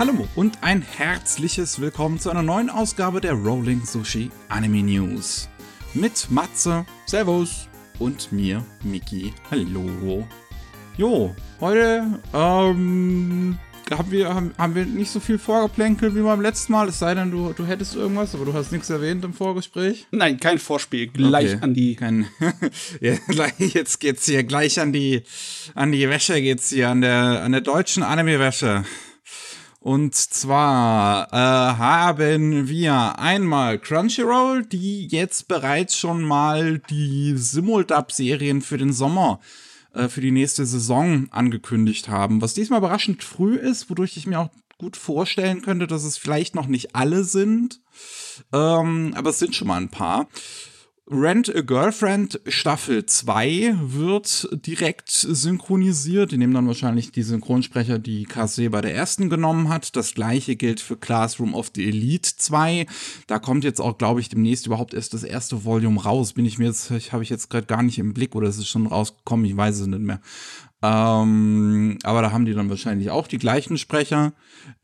Hallo 0.00 0.26
und 0.34 0.62
ein 0.62 0.80
herzliches 0.80 1.78
Willkommen 1.78 2.18
zu 2.18 2.30
einer 2.30 2.42
neuen 2.42 2.70
Ausgabe 2.70 3.20
der 3.20 3.34
Rolling 3.34 3.84
Sushi 3.84 4.30
Anime 4.48 4.82
News. 4.82 5.50
Mit 5.92 6.30
Matze, 6.30 6.86
Servus 7.04 7.68
und 7.98 8.32
mir, 8.32 8.64
Miki. 8.82 9.34
Hallo. 9.50 10.26
Jo, 10.96 11.36
heute 11.60 12.18
ähm, 12.32 13.58
haben, 13.90 14.10
wir, 14.10 14.34
haben, 14.34 14.54
haben 14.56 14.74
wir 14.74 14.86
nicht 14.86 15.10
so 15.10 15.20
viel 15.20 15.38
Vorgeplänkel 15.38 16.14
wie 16.14 16.22
beim 16.22 16.40
letzten 16.40 16.72
Mal, 16.72 16.88
es 16.88 16.98
sei 16.98 17.14
denn, 17.14 17.30
du, 17.30 17.52
du 17.52 17.66
hättest 17.66 17.94
irgendwas, 17.94 18.34
aber 18.34 18.46
du 18.46 18.54
hast 18.54 18.72
nichts 18.72 18.88
erwähnt 18.88 19.22
im 19.26 19.34
Vorgespräch. 19.34 20.06
Nein, 20.12 20.40
kein 20.40 20.58
Vorspiel, 20.58 21.08
gleich 21.08 21.56
Okay, 21.56 21.58
an 21.60 21.74
die. 21.74 21.96
Kein, 21.96 22.26
ja, 23.02 23.16
jetzt 23.58 24.00
geht's 24.00 24.24
hier 24.24 24.44
gleich 24.44 24.80
an 24.80 24.94
die, 24.94 25.24
an 25.74 25.92
die 25.92 26.08
Wäsche 26.08 26.40
geht's 26.40 26.70
hier, 26.70 26.88
an 26.88 27.02
der, 27.02 27.42
an 27.42 27.52
der 27.52 27.60
deutschen 27.60 28.02
Anime-Wäsche. 28.02 28.86
Und 29.80 30.14
zwar 30.14 31.28
äh, 31.32 31.36
haben 31.36 32.68
wir 32.68 33.18
einmal 33.18 33.78
Crunchyroll, 33.78 34.66
die 34.66 35.06
jetzt 35.06 35.48
bereits 35.48 35.96
schon 35.96 36.22
mal 36.22 36.80
die 36.90 37.34
Simuldub-Serien 37.34 38.60
für 38.60 38.76
den 38.76 38.92
Sommer, 38.92 39.40
äh, 39.94 40.08
für 40.08 40.20
die 40.20 40.32
nächste 40.32 40.66
Saison 40.66 41.28
angekündigt 41.30 42.10
haben. 42.10 42.42
Was 42.42 42.52
diesmal 42.52 42.80
überraschend 42.80 43.24
früh 43.24 43.56
ist, 43.56 43.88
wodurch 43.88 44.18
ich 44.18 44.26
mir 44.26 44.40
auch 44.40 44.50
gut 44.76 44.98
vorstellen 44.98 45.62
könnte, 45.62 45.86
dass 45.86 46.04
es 46.04 46.18
vielleicht 46.18 46.54
noch 46.54 46.66
nicht 46.66 46.94
alle 46.94 47.24
sind. 47.24 47.80
Ähm, 48.52 49.14
aber 49.16 49.30
es 49.30 49.38
sind 49.38 49.54
schon 49.54 49.68
mal 49.68 49.80
ein 49.80 49.88
paar. 49.88 50.28
Rent 51.12 51.52
a 51.52 51.62
Girlfriend 51.62 52.40
Staffel 52.46 53.04
2 53.04 53.74
wird 53.82 54.48
direkt 54.64 55.10
synchronisiert. 55.10 56.30
Die 56.30 56.38
nehmen 56.38 56.54
dann 56.54 56.68
wahrscheinlich 56.68 57.10
die 57.10 57.24
Synchronsprecher, 57.24 57.98
die 57.98 58.22
Kase 58.26 58.70
bei 58.70 58.80
der 58.80 58.94
ersten 58.94 59.28
genommen 59.28 59.70
hat. 59.70 59.96
Das 59.96 60.14
gleiche 60.14 60.54
gilt 60.54 60.78
für 60.78 60.96
Classroom 60.96 61.52
of 61.52 61.72
the 61.74 61.88
Elite 61.88 62.30
2. 62.36 62.86
Da 63.26 63.40
kommt 63.40 63.64
jetzt 63.64 63.80
auch, 63.80 63.98
glaube 63.98 64.20
ich, 64.20 64.28
demnächst 64.28 64.68
überhaupt 64.68 64.94
erst 64.94 65.12
das 65.12 65.24
erste 65.24 65.64
Volume 65.64 66.00
raus. 66.00 66.34
Bin 66.34 66.46
ich 66.46 66.58
mir 66.58 66.66
jetzt, 66.66 66.92
habe 67.12 67.24
ich 67.24 67.28
jetzt 67.28 67.50
gerade 67.50 67.66
gar 67.66 67.82
nicht 67.82 67.98
im 67.98 68.14
Blick 68.14 68.36
oder 68.36 68.48
ist 68.48 68.58
es 68.58 68.68
schon 68.68 68.86
rausgekommen? 68.86 69.46
Ich 69.46 69.56
weiß 69.56 69.80
es 69.80 69.86
nicht 69.88 70.02
mehr. 70.02 70.20
Ähm, 70.82 71.98
aber 72.04 72.22
da 72.22 72.32
haben 72.32 72.46
die 72.46 72.54
dann 72.54 72.70
wahrscheinlich 72.70 73.10
auch 73.10 73.26
die 73.26 73.38
gleichen 73.38 73.76
Sprecher. 73.76 74.32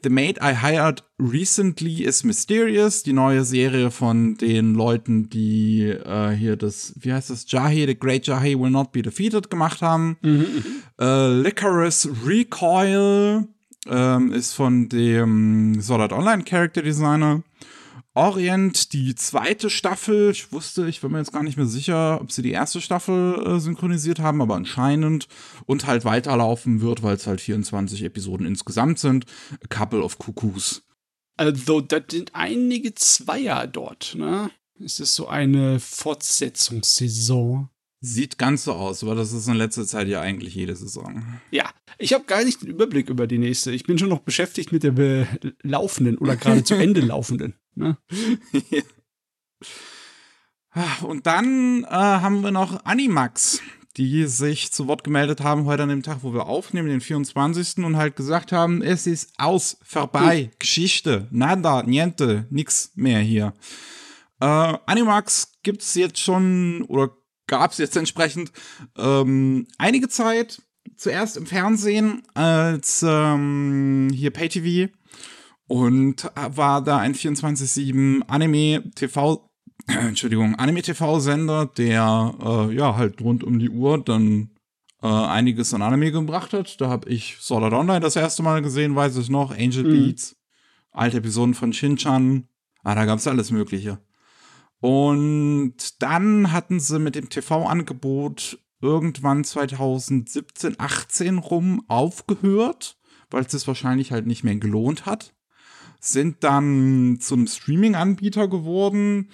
The 0.03 0.11
Maid 0.11 0.38
I 0.42 0.55
Hired 0.61 1.05
Recently 1.19 2.03
is 2.03 2.22
Mysterious, 2.22 3.03
die 3.03 3.14
neue 3.14 3.44
Serie 3.44 3.91
von 3.91 4.36
den 4.36 4.75
Leuten, 4.75 5.30
die 5.30 5.84
äh, 5.84 6.30
hier 6.33 6.56
das, 6.56 6.94
wie 7.00 7.12
heißt 7.12 7.30
das, 7.30 7.50
Jahi, 7.50 7.86
The 7.86 7.98
Great 7.98 8.27
Jahi 8.27 8.58
Will 8.58 8.70
Not 8.70 8.92
Be 8.92 9.00
Defeated 9.00 9.48
gemacht 9.48 9.80
haben. 9.80 10.19
Äh, 11.00 11.41
Licorice 11.41 12.10
Recoil 12.27 13.48
ähm, 13.88 14.33
ist 14.33 14.53
von 14.53 14.88
dem 14.88 15.81
Sword 15.81 16.00
Art 16.03 16.12
Online 16.12 16.44
Character 16.44 16.83
Designer. 16.83 17.42
Orient, 18.17 18.95
die 18.95 19.14
zweite 19.14 19.69
Staffel. 19.69 20.31
Ich 20.31 20.50
wusste, 20.50 20.89
ich 20.89 21.03
bin 21.03 21.12
mir 21.12 21.19
jetzt 21.19 21.34
gar 21.34 21.42
nicht 21.42 21.59
mehr 21.59 21.67
sicher, 21.67 22.19
ob 22.20 22.33
sie 22.33 22.41
die 22.41 22.50
erste 22.50 22.81
Staffel 22.81 23.45
äh, 23.47 23.61
synchronisiert 23.61 24.20
haben, 24.20 24.41
aber 24.41 24.55
anscheinend. 24.55 25.28
Und 25.67 25.86
halt 25.86 26.06
weiterlaufen 26.06 26.81
wird, 26.81 27.03
weil 27.03 27.17
es 27.17 27.27
halt 27.27 27.42
24 27.42 28.03
Episoden 28.05 28.47
insgesamt 28.47 28.98
sind. 28.98 29.27
A 29.62 29.67
Couple 29.69 30.03
of 30.03 30.19
Cuckoos. 30.19 30.83
Also, 31.37 31.83
das 31.83 32.05
sind 32.11 32.34
einige 32.34 32.94
Zweier 32.94 33.67
dort, 33.67 34.14
ne? 34.17 34.50
Es 34.83 34.98
ist 34.98 35.14
so 35.14 35.28
eine 35.28 35.78
Fortsetzungssaison. 35.78 37.69
Sieht 38.00 38.36
ganz 38.39 38.64
so 38.64 38.72
aus, 38.75 39.02
aber 39.02 39.14
das 39.14 39.33
ist 39.33 39.48
in 39.48 39.55
letzter 39.55 39.86
Zeit 39.86 40.06
ja 40.08 40.20
eigentlich 40.20 40.55
jede 40.55 40.77
Saison. 40.77 41.25
Ja, 41.50 41.70
ich 41.98 42.12
habe 42.12 42.25
gar 42.25 42.44
nicht 42.44 42.61
den 42.62 42.69
Überblick 42.69 43.08
über 43.08 43.27
die 43.27 43.38
nächste. 43.38 43.72
Ich 43.72 43.84
bin 43.84 43.98
schon 43.98 44.11
noch 44.11 44.20
beschäftigt 44.20 44.70
mit 44.70 44.83
der 44.83 44.92
be- 44.92 45.26
laufenden 45.62 46.19
oder 46.19 46.37
gerade 46.37 46.62
zu 46.62 46.75
Ende 46.75 47.00
laufenden. 47.06 47.54
Ne? 47.75 47.97
Und 51.03 51.26
dann 51.26 51.84
äh, 51.84 51.88
haben 51.88 52.43
wir 52.43 52.50
noch 52.50 52.84
Animax, 52.84 53.60
die 53.97 54.26
sich 54.26 54.72
zu 54.72 54.87
Wort 54.88 55.04
gemeldet 55.04 55.41
haben 55.41 55.65
heute 55.65 55.84
an 55.84 55.88
dem 55.88 56.03
Tag, 56.03 56.19
wo 56.20 56.34
wir 56.34 56.47
aufnehmen, 56.47 56.88
den 56.88 57.00
24. 57.00 57.78
und 57.78 57.97
halt 57.97 58.15
gesagt 58.15 58.53
haben, 58.53 58.82
es 58.82 59.06
ist 59.06 59.32
aus, 59.38 59.78
vorbei, 59.82 60.50
Geschichte, 60.59 61.28
nada, 61.31 61.82
niente, 61.82 62.47
nix 62.50 62.93
mehr 62.94 63.20
hier. 63.20 63.54
Äh, 64.38 64.44
Animax 64.44 65.53
gibt's 65.62 65.94
jetzt 65.94 66.19
schon 66.20 66.82
oder 66.82 67.16
gab's 67.46 67.78
jetzt 67.78 67.96
entsprechend 67.96 68.52
ähm, 68.96 69.66
einige 69.78 70.08
Zeit. 70.08 70.62
Zuerst 70.96 71.36
im 71.36 71.46
Fernsehen 71.46 72.22
als 72.34 73.04
ähm, 73.06 74.08
hier 74.14 74.30
Pay-TV 74.30 74.92
und 75.66 76.30
war 76.34 76.82
da 76.82 76.98
ein 76.98 77.14
24-7 77.14 78.22
Anime-TV, 78.28 79.50
Entschuldigung, 79.86 80.54
Anime-TV-Sender, 80.54 81.66
der 81.76 82.34
äh, 82.40 82.74
ja 82.74 82.96
halt 82.96 83.20
rund 83.20 83.44
um 83.44 83.58
die 83.58 83.68
Uhr 83.68 84.02
dann 84.02 84.50
äh, 85.02 85.08
einiges 85.08 85.74
an 85.74 85.82
Anime 85.82 86.12
gebracht 86.12 86.52
hat. 86.52 86.80
Da 86.80 86.88
habe 86.88 87.08
ich 87.08 87.36
Sword 87.40 87.64
Art 87.64 87.74
Online 87.74 88.00
das 88.00 88.16
erste 88.16 88.42
Mal 88.42 88.62
gesehen, 88.62 88.94
weiß 88.94 89.16
ich 89.16 89.28
noch, 89.28 89.50
Angel 89.50 89.84
Beats, 89.84 90.36
alte 90.92 91.18
Episoden 91.18 91.54
von 91.54 91.72
Shin-Chan. 91.72 92.48
Ah, 92.84 92.94
da 92.94 93.04
gab's 93.04 93.26
alles 93.26 93.50
Mögliche. 93.50 93.98
Und 94.81 96.03
dann 96.03 96.53
hatten 96.53 96.81
sie 96.81 96.98
mit 96.98 97.14
dem 97.14 97.28
TV-Angebot 97.28 98.59
irgendwann 98.81 99.44
2017, 99.44 100.76
18 100.78 101.38
rum 101.38 101.84
aufgehört, 101.88 102.98
weil 103.31 103.42
es 103.42 103.53
das 103.53 103.66
wahrscheinlich 103.66 104.12
halt 104.12 104.26
nicht 104.26 104.44
mehr 104.44 104.56
gelohnt 104.56 105.06
hat. 105.06 105.32
Sind 105.98 106.44
dann 106.44 107.19
zum 107.20 107.47
Streaming-Anbieter 107.47 108.48
geworden, 108.48 109.31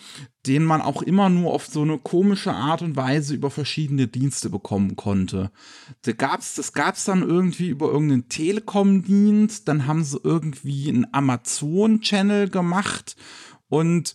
den 0.46 0.64
man 0.64 0.80
auch 0.80 1.02
immer 1.02 1.28
nur 1.28 1.52
auf 1.52 1.66
so 1.66 1.82
eine 1.82 1.98
komische 1.98 2.54
Art 2.54 2.82
und 2.82 2.96
Weise 2.96 3.34
über 3.34 3.50
verschiedene 3.50 4.06
Dienste 4.06 4.48
bekommen 4.48 4.96
konnte. 4.96 5.50
Da 6.02 6.12
gab's, 6.12 6.54
das 6.54 6.72
gab's 6.72 7.04
dann 7.04 7.22
irgendwie 7.22 7.68
über 7.68 7.90
irgendeinen 7.90 8.28
Telekom-Dienst, 8.28 9.66
dann 9.66 9.86
haben 9.86 10.04
sie 10.04 10.20
irgendwie 10.22 10.88
einen 10.88 11.12
Amazon-Channel 11.12 12.48
gemacht 12.48 13.16
und 13.68 14.14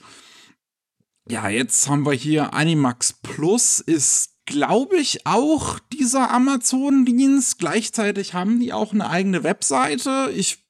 ja, 1.30 1.50
jetzt 1.50 1.90
haben 1.90 2.06
wir 2.06 2.14
hier 2.14 2.54
Animax 2.54 3.14
Plus, 3.14 3.80
ist, 3.80 4.36
glaube 4.46 4.98
ich, 4.98 5.26
auch 5.26 5.80
dieser 5.80 6.32
Amazon-Dienst. 6.32 7.60
Gleichzeitig 7.60 8.34
haben 8.34 8.60
die 8.60 8.74
auch 8.74 8.94
eine 8.94 9.10
eigene 9.10 9.44
Webseite. 9.44 10.32
Ich 10.36 10.66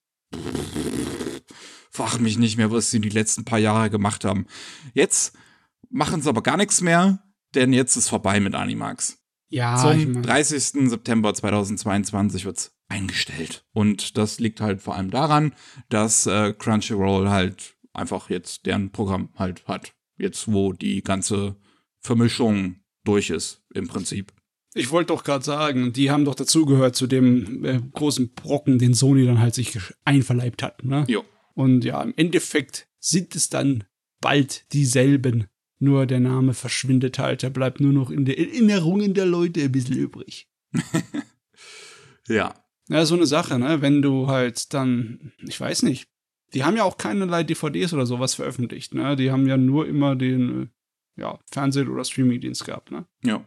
frage 1.91 2.19
mich 2.19 2.38
nicht 2.38 2.57
mehr, 2.57 2.72
was 2.72 2.91
sie 2.91 3.00
die 3.00 3.09
letzten 3.09 3.45
paar 3.45 3.59
Jahre 3.59 3.90
gemacht 3.90 4.25
haben. 4.25 4.45
Jetzt 4.94 5.35
machen 5.90 6.22
sie 6.22 6.29
aber 6.29 6.44
gar 6.44 6.57
nichts 6.57 6.81
mehr, 6.81 7.19
denn 7.56 7.74
jetzt 7.74 7.95
ist 7.95 8.09
vorbei 8.09 8.39
mit 8.39 8.56
Animax. 8.56 9.18
Ja, 9.50 9.78
Zum 9.78 10.00
ich 10.00 10.07
mein, 10.07 10.24
30. 10.24 10.89
September 10.89 11.34
2022 11.34 12.45
wird's 12.45 12.75
eingestellt. 12.89 13.66
Und 13.74 14.18
das 14.18 14.39
liegt 14.39 14.62
halt 14.62 14.81
vor 14.81 14.95
allem 14.95 15.12
daran, 15.12 15.53
dass 15.89 16.25
äh, 16.25 16.53
Crunchyroll 16.53 17.29
halt 17.29 17.75
einfach 17.94 18.29
jetzt 18.29 18.66
deren 18.66 18.91
Programm 18.91 19.29
halt 19.35 19.68
hat. 19.68 19.94
Jetzt, 20.17 20.51
wo 20.51 20.73
die 20.73 21.01
ganze 21.03 21.55
Vermischung 22.00 22.78
durch 23.03 23.29
ist, 23.29 23.63
im 23.73 23.88
Prinzip. 23.88 24.33
ich 24.73 24.91
wollte 24.91 25.13
doch 25.13 25.23
gerade 25.23 25.44
sagen, 25.44 25.94
die 25.94 26.11
haben 26.11 26.25
doch 26.25 26.35
dazugehört 26.35 26.95
zu 26.95 27.07
dem 27.07 27.63
äh, 27.63 27.79
großen 27.94 28.33
Brocken, 28.33 28.79
den 28.79 28.94
Sony 28.94 29.25
dann 29.25 29.39
halt 29.39 29.56
sich 29.56 29.77
einverleibt 30.06 30.61
hat. 30.63 30.83
Ne? 30.83 31.06
Jo. 31.07 31.23
Und 31.53 31.83
ja, 31.83 32.01
im 32.03 32.13
Endeffekt 32.16 32.88
sind 33.00 33.35
es 33.35 33.50
dann 33.50 33.83
bald 34.22 34.72
dieselben. 34.73 35.45
Nur 35.79 36.06
der 36.06 36.19
Name 36.19 36.53
verschwindet 36.53 37.19
halt. 37.19 37.44
Er 37.44 37.51
bleibt 37.51 37.79
nur 37.79 37.94
noch 37.94 38.09
in 38.09 38.25
der 38.25 38.38
Erinnerungen 38.39 39.13
der 39.13 39.25
Leute 39.25 39.62
ein 39.62 39.71
bisschen 39.71 39.95
übrig. 39.95 40.50
Ja. 42.27 42.53
Ja, 42.89 43.06
so 43.06 43.15
eine 43.15 43.25
Sache, 43.25 43.59
ne? 43.59 43.81
Wenn 43.81 44.01
du 44.01 44.27
halt 44.27 44.74
dann, 44.74 45.33
ich 45.45 45.59
weiß 45.59 45.83
nicht, 45.83 46.07
die 46.53 46.63
haben 46.63 46.77
ja 46.77 46.83
auch 46.83 46.97
keinerlei 46.97 47.44
DVDs 47.44 47.94
oder 47.94 48.05
sowas 48.05 48.35
veröffentlicht, 48.35 48.94
ne? 48.94 49.15
Die 49.15 49.31
haben 49.31 49.47
ja 49.47 49.57
nur 49.57 49.88
immer 49.88 50.15
den, 50.15 50.63
äh, 50.63 51.21
ja, 51.21 51.39
Fernseh- 51.51 51.88
oder 51.88 52.03
Streamingdienst 52.03 52.65
gehabt, 52.65 52.91
ne? 52.91 53.05
Ja. 53.23 53.45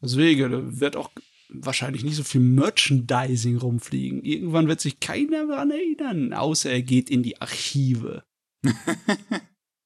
Deswegen 0.00 0.80
wird 0.80 0.96
auch 0.96 1.10
wahrscheinlich 1.50 2.04
nicht 2.04 2.16
so 2.16 2.22
viel 2.22 2.40
Merchandising 2.40 3.56
rumfliegen. 3.56 4.22
Irgendwann 4.22 4.68
wird 4.68 4.80
sich 4.80 5.00
keiner 5.00 5.46
daran 5.46 5.70
erinnern, 5.70 6.32
außer 6.32 6.70
er 6.70 6.82
geht 6.82 7.10
in 7.10 7.22
die 7.22 7.40
Archive. 7.40 8.22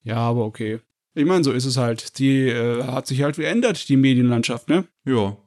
ja, 0.03 0.17
aber 0.17 0.45
okay. 0.45 0.79
Ich 1.15 1.25
meine, 1.25 1.43
so 1.43 1.51
ist 1.51 1.65
es 1.65 1.77
halt. 1.77 2.17
Die 2.19 2.47
äh, 2.47 2.83
hat 2.83 3.07
sich 3.07 3.21
halt 3.21 3.35
geändert, 3.35 3.87
die 3.87 3.97
Medienlandschaft, 3.97 4.69
ne? 4.69 4.87
Ja. 5.05 5.37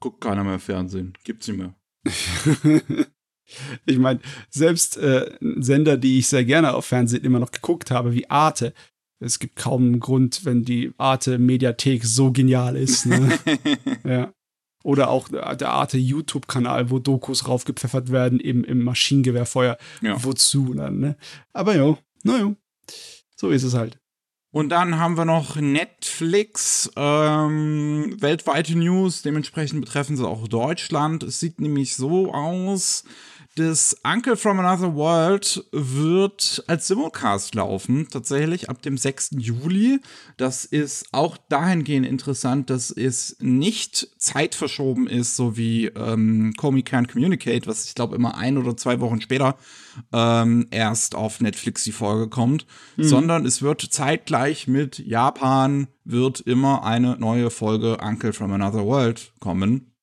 Guckt 0.00 0.20
keiner 0.20 0.44
mehr 0.44 0.58
Fernsehen. 0.58 1.14
Gibt's 1.24 1.48
nicht 1.48 1.58
mehr. 1.58 1.74
ich 3.86 3.98
meine, 3.98 4.20
selbst 4.50 4.96
äh, 4.96 5.30
Sender, 5.40 5.96
die 5.96 6.18
ich 6.18 6.28
sehr 6.28 6.44
gerne 6.44 6.74
auf 6.74 6.86
Fernsehen 6.86 7.24
immer 7.24 7.38
noch 7.38 7.50
geguckt 7.50 7.90
habe, 7.90 8.12
wie 8.12 8.28
Arte. 8.30 8.72
Es 9.20 9.38
gibt 9.38 9.56
kaum 9.56 9.84
einen 9.84 10.00
Grund, 10.00 10.44
wenn 10.44 10.64
die 10.64 10.92
Arte-Mediathek 10.98 12.04
so 12.04 12.32
genial 12.32 12.76
ist. 12.76 13.06
Ne? 13.06 13.38
ja. 14.04 14.32
Oder 14.82 15.08
auch 15.08 15.28
der 15.28 15.70
Arte 15.70 15.96
YouTube-Kanal, 15.96 16.90
wo 16.90 16.98
Dokus 16.98 17.48
raufgepfeffert 17.48 18.12
werden, 18.12 18.38
eben 18.38 18.64
im 18.64 18.82
Maschinengewehrfeuer. 18.82 19.78
Ja. 20.02 20.22
Wozu 20.22 20.74
dann, 20.74 20.98
ne? 20.98 21.16
Aber 21.54 21.74
ja, 21.74 21.96
naja, 22.22 22.54
so 23.34 23.48
ist 23.48 23.62
es 23.62 23.72
halt. 23.72 23.98
Und 24.54 24.68
dann 24.68 25.00
haben 25.00 25.16
wir 25.16 25.24
noch 25.24 25.56
Netflix, 25.56 26.88
ähm, 26.94 28.14
weltweite 28.20 28.78
News, 28.78 29.22
dementsprechend 29.22 29.80
betreffen 29.80 30.16
sie 30.16 30.24
auch 30.24 30.46
Deutschland. 30.46 31.24
Es 31.24 31.40
sieht 31.40 31.60
nämlich 31.60 31.96
so 31.96 32.32
aus, 32.32 33.02
das 33.56 33.96
Uncle 34.02 34.36
from 34.36 34.58
Another 34.58 34.94
World 34.96 35.64
wird 35.70 36.64
als 36.66 36.88
Simulcast 36.88 37.54
laufen, 37.54 38.08
tatsächlich 38.10 38.68
ab 38.68 38.82
dem 38.82 38.98
6. 38.98 39.30
Juli. 39.38 40.00
Das 40.36 40.64
ist 40.64 41.06
auch 41.12 41.36
dahingehend 41.48 42.04
interessant, 42.04 42.68
dass 42.68 42.90
es 42.90 43.36
nicht 43.40 44.08
zeitverschoben 44.18 45.06
ist, 45.06 45.36
so 45.36 45.56
wie 45.56 45.86
ähm, 45.86 46.52
Comey 46.56 46.80
Can't 46.80 47.12
Communicate, 47.12 47.68
was 47.68 47.86
ich 47.86 47.94
glaube 47.94 48.16
immer 48.16 48.36
ein 48.36 48.58
oder 48.58 48.76
zwei 48.76 48.98
Wochen 49.00 49.20
später 49.20 49.56
ähm, 50.12 50.66
erst 50.72 51.14
auf 51.14 51.40
Netflix 51.40 51.84
die 51.84 51.92
Folge 51.92 52.28
kommt, 52.28 52.66
mhm. 52.96 53.04
sondern 53.04 53.46
es 53.46 53.62
wird 53.62 53.82
zeitgleich 53.82 54.66
mit 54.66 54.98
Japan 54.98 55.86
wird 56.04 56.40
immer 56.40 56.84
eine 56.84 57.16
neue 57.18 57.50
Folge 57.50 57.98
Uncle 57.98 58.32
from 58.32 58.52
Another 58.52 58.84
World 58.84 59.32
kommen. 59.38 59.93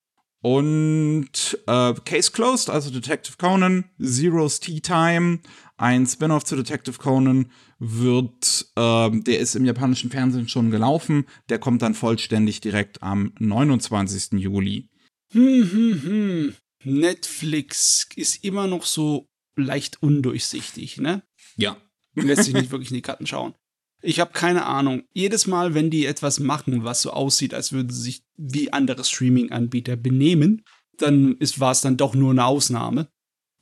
Und 0.42 1.58
äh, 1.68 1.94
Case 2.04 2.32
Closed, 2.32 2.68
also 2.68 2.90
Detective 2.90 3.36
Conan, 3.38 3.84
Zero's 4.02 4.58
Tea 4.58 4.80
Time, 4.80 5.38
ein 5.76 6.04
Spin-off 6.04 6.44
zu 6.44 6.56
Detective 6.56 6.98
Conan, 6.98 7.50
wird, 7.78 8.66
äh, 8.76 9.10
der 9.10 9.38
ist 9.38 9.54
im 9.54 9.64
japanischen 9.64 10.10
Fernsehen 10.10 10.48
schon 10.48 10.70
gelaufen, 10.70 11.26
der 11.48 11.58
kommt 11.58 11.82
dann 11.82 11.94
vollständig 11.94 12.60
direkt 12.60 13.02
am 13.02 13.32
29. 13.38 14.40
Juli. 14.40 14.90
Hm, 15.32 15.70
hm, 15.70 16.02
hm. 16.02 16.54
Netflix 16.84 18.08
ist 18.16 18.44
immer 18.44 18.66
noch 18.66 18.84
so 18.84 19.28
leicht 19.56 20.02
undurchsichtig, 20.02 20.98
ne? 20.98 21.22
Ja. 21.56 21.76
Lässt 22.14 22.44
sich 22.44 22.54
nicht 22.54 22.72
wirklich 22.72 22.90
in 22.90 22.96
die 22.96 23.02
Karten 23.02 23.26
schauen. 23.26 23.54
Ich 24.02 24.18
habe 24.18 24.32
keine 24.32 24.66
Ahnung. 24.66 25.04
Jedes 25.12 25.46
Mal, 25.46 25.74
wenn 25.74 25.90
die 25.90 26.06
etwas 26.06 26.40
machen, 26.40 26.84
was 26.84 27.02
so 27.02 27.12
aussieht, 27.12 27.54
als 27.54 27.72
würden 27.72 27.90
sie 27.90 28.02
sich 28.02 28.24
wie 28.36 28.72
andere 28.72 29.04
Streaming-Anbieter 29.04 29.96
benehmen, 29.96 30.64
dann 30.98 31.36
war 31.56 31.70
es 31.70 31.80
dann 31.80 31.96
doch 31.96 32.14
nur 32.14 32.32
eine 32.32 32.44
Ausnahme. 32.44 33.08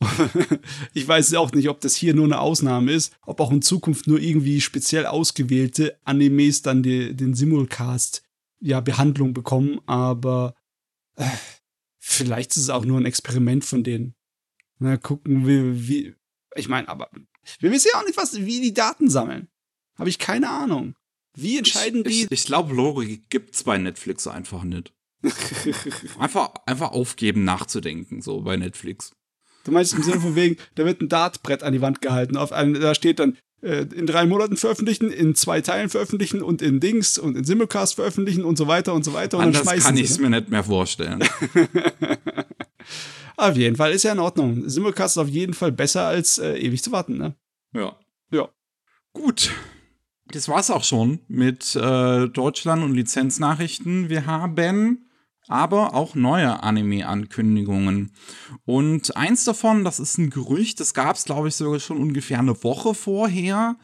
ich 0.94 1.06
weiß 1.06 1.34
auch 1.34 1.52
nicht, 1.52 1.68
ob 1.68 1.80
das 1.82 1.94
hier 1.94 2.14
nur 2.14 2.24
eine 2.24 2.40
Ausnahme 2.40 2.92
ist, 2.92 3.14
ob 3.26 3.40
auch 3.40 3.52
in 3.52 3.60
Zukunft 3.60 4.06
nur 4.06 4.18
irgendwie 4.18 4.62
speziell 4.62 5.04
ausgewählte 5.04 5.98
Animes 6.04 6.62
dann 6.62 6.82
die, 6.82 7.14
den 7.14 7.34
Simulcast 7.34 8.22
ja 8.60 8.80
Behandlung 8.80 9.34
bekommen, 9.34 9.80
aber 9.86 10.54
äh, 11.16 11.28
vielleicht 11.98 12.52
ist 12.52 12.62
es 12.62 12.70
auch 12.70 12.86
nur 12.86 12.98
ein 12.98 13.06
Experiment 13.06 13.64
von 13.64 13.84
denen. 13.84 14.14
Na, 14.78 14.96
gucken 14.96 15.46
wir, 15.46 15.86
wie. 15.86 16.14
Ich 16.56 16.68
meine, 16.68 16.88
aber 16.88 17.10
wir 17.58 17.70
wissen 17.70 17.90
ja 17.92 18.00
auch 18.00 18.06
nicht, 18.06 18.16
was, 18.16 18.34
wie 18.34 18.60
die 18.60 18.74
Daten 18.74 19.10
sammeln. 19.10 19.49
Habe 20.00 20.08
ich 20.08 20.18
keine 20.18 20.48
Ahnung. 20.48 20.94
Wie 21.36 21.58
entscheiden 21.58 22.02
ich, 22.06 22.12
die? 22.12 22.22
Ich, 22.24 22.30
ich 22.32 22.44
glaube, 22.46 22.74
Logik 22.74 23.28
gibt's 23.28 23.64
bei 23.64 23.76
Netflix 23.76 24.26
einfach 24.26 24.64
nicht. 24.64 24.94
einfach, 26.18 26.54
einfach 26.64 26.92
aufgeben, 26.92 27.44
nachzudenken, 27.44 28.22
so 28.22 28.40
bei 28.40 28.56
Netflix. 28.56 29.12
Du 29.64 29.72
meinst 29.72 29.92
im 29.92 30.02
Sinne 30.02 30.20
von 30.20 30.34
wegen, 30.34 30.56
da 30.74 30.86
wird 30.86 31.02
ein 31.02 31.10
Dartbrett 31.10 31.62
an 31.62 31.74
die 31.74 31.82
Wand 31.82 32.00
gehalten. 32.00 32.38
Auf 32.38 32.50
einem, 32.52 32.80
da 32.80 32.94
steht 32.94 33.18
dann 33.18 33.36
äh, 33.60 33.84
in 33.94 34.06
drei 34.06 34.24
Monaten 34.24 34.56
veröffentlichen, 34.56 35.10
in 35.10 35.34
zwei 35.34 35.60
Teilen 35.60 35.90
veröffentlichen 35.90 36.42
und 36.42 36.62
in 36.62 36.80
Dings 36.80 37.18
und 37.18 37.36
in 37.36 37.44
Simulcast 37.44 37.96
veröffentlichen 37.96 38.44
und 38.44 38.56
so 38.56 38.66
weiter 38.66 38.94
und 38.94 39.04
so 39.04 39.12
weiter. 39.12 39.36
Und 39.36 39.44
Anders 39.44 39.84
kann 39.84 39.98
ich 39.98 40.04
es 40.04 40.16
ne? 40.16 40.30
mir 40.30 40.40
nicht 40.40 40.48
mehr 40.48 40.64
vorstellen. 40.64 41.22
auf 43.36 43.56
jeden 43.56 43.76
Fall 43.76 43.92
ist 43.92 44.04
ja 44.04 44.12
in 44.12 44.18
Ordnung. 44.18 44.66
Simulcast 44.66 45.18
ist 45.18 45.22
auf 45.22 45.28
jeden 45.28 45.52
Fall 45.52 45.72
besser 45.72 46.06
als 46.06 46.38
äh, 46.38 46.56
ewig 46.56 46.82
zu 46.82 46.90
warten, 46.90 47.18
ne? 47.18 47.34
Ja. 47.74 47.98
Ja. 48.32 48.48
Gut 49.12 49.50
das 50.32 50.48
war's 50.48 50.70
auch 50.70 50.84
schon 50.84 51.20
mit 51.28 51.74
äh, 51.76 52.28
Deutschland 52.28 52.82
und 52.82 52.94
Lizenznachrichten. 52.94 54.08
Wir 54.08 54.26
haben 54.26 55.06
aber 55.48 55.94
auch 55.94 56.14
neue 56.14 56.62
Anime-Ankündigungen. 56.62 58.12
Und 58.64 59.16
eins 59.16 59.44
davon, 59.44 59.84
das 59.84 59.98
ist 59.98 60.16
ein 60.18 60.30
Gerücht, 60.30 60.78
das 60.78 60.94
gab 60.94 61.16
es, 61.16 61.24
glaube 61.24 61.48
ich, 61.48 61.56
sogar 61.56 61.80
schon 61.80 61.96
ungefähr 61.96 62.38
eine 62.38 62.62
Woche 62.62 62.94
vorher, 62.94 63.76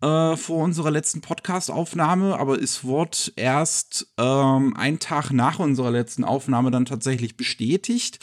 äh, 0.00 0.36
vor 0.36 0.64
unserer 0.64 0.90
letzten 0.90 1.20
Podcast-Aufnahme, 1.20 2.36
aber 2.38 2.60
es 2.60 2.82
wurde 2.82 3.16
erst 3.36 4.12
ähm, 4.18 4.76
einen 4.76 4.98
Tag 4.98 5.30
nach 5.30 5.60
unserer 5.60 5.92
letzten 5.92 6.24
Aufnahme 6.24 6.72
dann 6.72 6.84
tatsächlich 6.84 7.36
bestätigt. 7.36 8.18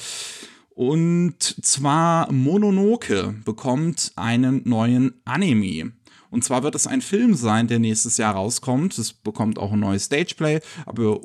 Und 0.76 1.40
zwar 1.66 2.32
Mononoke 2.32 3.36
bekommt 3.46 4.12
einen 4.16 4.68
neuen 4.68 5.22
Anime. 5.26 5.94
Und 6.32 6.44
zwar 6.44 6.64
wird 6.64 6.76
es 6.76 6.88
ein 6.88 7.02
Film 7.02 7.36
sein, 7.36 7.68
der 7.68 7.78
nächstes 7.78 8.18
Jahr 8.18 8.34
rauskommt. 8.34 8.98
Es 8.98 9.14
bekommt 9.14 9.60
auch 9.60 9.74
ein 9.74 9.80
neues 9.80 10.06
Stageplay, 10.06 10.62
aber 10.86 11.22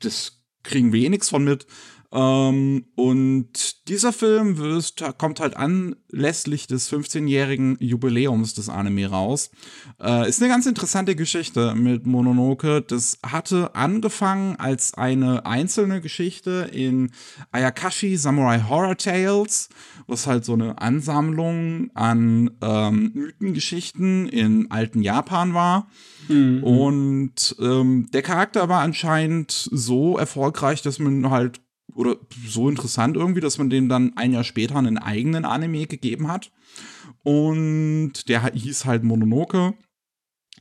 das 0.00 0.42
kriegen 0.62 0.92
wir 0.92 1.02
eh 1.02 1.08
nichts 1.10 1.28
von 1.28 1.44
mit. 1.44 1.66
Ähm, 2.12 2.86
und 2.96 3.88
dieser 3.88 4.12
Film 4.12 4.58
wirst, 4.58 5.04
kommt 5.18 5.38
halt 5.38 5.56
anlässlich 5.56 6.66
des 6.66 6.92
15-jährigen 6.92 7.76
Jubiläums 7.78 8.54
des 8.54 8.68
Anime 8.68 9.06
raus. 9.06 9.50
Äh, 10.00 10.28
ist 10.28 10.42
eine 10.42 10.50
ganz 10.50 10.66
interessante 10.66 11.14
Geschichte 11.14 11.74
mit 11.76 12.06
Mononoke. 12.06 12.82
Das 12.82 13.18
hatte 13.24 13.76
angefangen 13.76 14.56
als 14.56 14.94
eine 14.94 15.46
einzelne 15.46 16.00
Geschichte 16.00 16.68
in 16.72 17.12
Ayakashi 17.52 18.16
Samurai 18.16 18.60
Horror 18.68 18.96
Tales, 18.96 19.68
was 20.08 20.26
halt 20.26 20.44
so 20.44 20.54
eine 20.54 20.80
Ansammlung 20.80 21.90
an 21.94 22.50
ähm, 22.60 23.12
Mythengeschichten 23.14 24.28
in 24.28 24.68
alten 24.72 25.02
Japan 25.02 25.54
war. 25.54 25.88
Mhm. 26.26 26.64
Und 26.64 27.56
ähm, 27.60 28.08
der 28.12 28.22
Charakter 28.22 28.68
war 28.68 28.80
anscheinend 28.80 29.52
so 29.70 30.18
erfolgreich, 30.18 30.82
dass 30.82 30.98
man 30.98 31.30
halt 31.30 31.60
oder 31.94 32.16
so 32.46 32.68
interessant 32.68 33.16
irgendwie, 33.16 33.40
dass 33.40 33.58
man 33.58 33.70
dem 33.70 33.88
dann 33.88 34.16
ein 34.16 34.32
Jahr 34.32 34.44
später 34.44 34.76
einen 34.76 34.98
eigenen 34.98 35.44
Anime 35.44 35.86
gegeben 35.86 36.28
hat. 36.28 36.50
Und 37.22 38.28
der 38.28 38.52
hieß 38.52 38.84
halt 38.84 39.04
Mononoke. 39.04 39.74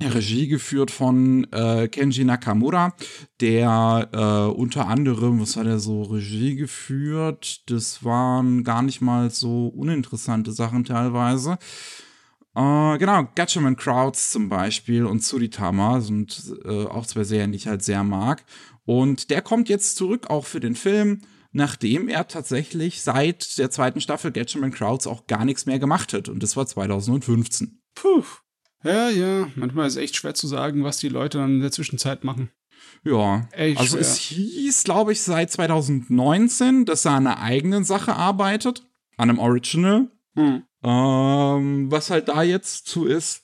Regie 0.02 0.48
geführt 0.48 0.92
von 0.92 1.46
äh, 1.52 1.90
Kenji 1.90 2.24
Nakamura, 2.24 2.94
der 3.42 4.08
äh, 4.14 4.58
unter 4.58 4.88
anderem, 4.88 5.42
was 5.42 5.58
hat 5.58 5.68
er 5.68 5.80
so 5.80 6.04
Regie 6.04 6.56
geführt? 6.56 7.70
Das 7.70 8.04
waren 8.06 8.64
gar 8.64 8.82
nicht 8.82 9.02
mal 9.02 9.30
so 9.30 9.68
uninteressante 9.68 10.54
Sachen 10.54 10.86
teilweise. 10.86 11.58
Äh, 12.56 12.98
genau, 12.98 13.28
Gatchaman 13.36 13.76
Crowds 13.76 14.32
zum 14.32 14.48
Beispiel 14.48 15.06
und 15.06 15.20
Tsuritama 15.20 16.00
sind 16.00 16.56
äh, 16.64 16.86
auch 16.86 17.06
zwei 17.06 17.24
Serien, 17.24 17.52
die 17.52 17.58
ich 17.58 17.68
halt 17.68 17.84
sehr 17.84 18.04
mag. 18.04 18.44
Und 18.90 19.30
der 19.30 19.44
kommt 19.44 19.70
jetzt 19.70 19.98
zurück 19.98 20.32
auch 20.32 20.48
für 20.48 20.60
den 20.60 20.74
Film, 20.74 21.22
nachdem 21.52 22.10
er 22.10 22.28
tatsächlich 22.28 23.04
seit 23.04 23.60
der 23.60 23.70
zweiten 23.70 24.02
Staffel 24.02 24.32
Gatchaman 24.32 24.72
Crowds 24.72 25.06
auch 25.06 25.28
gar 25.28 25.46
nichts 25.46 25.68
mehr 25.68 25.78
gemacht 25.78 26.12
hat. 26.12 26.28
Und 26.28 26.42
das 26.42 26.58
war 26.58 26.66
2015. 26.66 27.84
Puh. 27.94 28.24
Ja, 28.84 29.12
ja, 29.12 29.48
manchmal 29.54 29.86
ist 29.86 29.94
es 29.94 30.02
echt 30.02 30.16
schwer 30.16 30.34
zu 30.34 30.48
sagen, 30.48 30.84
was 30.84 30.98
die 30.98 31.10
Leute 31.10 31.38
dann 31.38 31.58
in 31.58 31.62
der 31.62 31.72
Zwischenzeit 31.72 32.24
machen. 32.24 32.50
Ja, 33.04 33.48
echt 33.52 33.78
also 33.80 33.98
schwer. 33.98 34.02
es 34.02 34.18
hieß, 34.18 34.86
glaube 34.86 35.12
ich, 35.12 35.22
seit 35.22 35.52
2019, 35.52 36.86
dass 36.86 37.06
er 37.06 37.12
an 37.12 37.28
einer 37.28 37.44
eigenen 37.44 37.84
Sache 37.84 38.16
arbeitet, 38.16 38.90
an 39.18 39.30
einem 39.30 39.38
Original. 39.38 40.10
Hm. 40.34 40.64
Ähm, 40.82 41.92
was 41.92 42.10
halt 42.10 42.28
da 42.28 42.42
jetzt 42.42 42.88
zu 42.88 43.06
ist, 43.06 43.44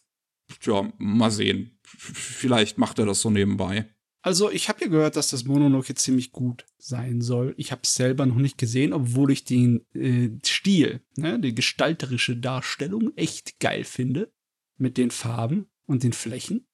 ja, 0.63 0.91
mal 0.97 1.29
sehen. 1.29 1.77
Vielleicht 1.83 2.79
macht 2.79 2.97
er 2.97 3.05
das 3.05 3.21
so 3.21 3.29
nebenbei. 3.29 3.91
Also 4.25 4.49
ich 4.49 4.69
habe 4.69 4.81
ja 4.81 4.87
gehört, 4.87 5.17
dass 5.17 5.29
das 5.29 5.45
Mononoke 5.45 5.93
ziemlich 5.93 6.31
gut 6.31 6.65
sein 6.79 7.21
soll. 7.21 7.53
Ich 7.57 7.71
habe 7.71 7.81
es 7.83 7.93
selber 7.93 8.25
noch 8.25 8.37
nicht 8.37 8.57
gesehen, 8.57 8.91
obwohl 8.91 9.29
ich 9.29 9.45
den 9.45 9.85
äh, 9.93 10.31
Stil, 10.43 11.01
ne, 11.15 11.39
die 11.39 11.53
gestalterische 11.53 12.35
Darstellung 12.35 13.15
echt 13.15 13.59
geil 13.59 13.83
finde. 13.83 14.33
Mit 14.77 14.97
den 14.97 15.11
Farben 15.11 15.67
und 15.85 16.01
den 16.01 16.11
Flächen. 16.11 16.65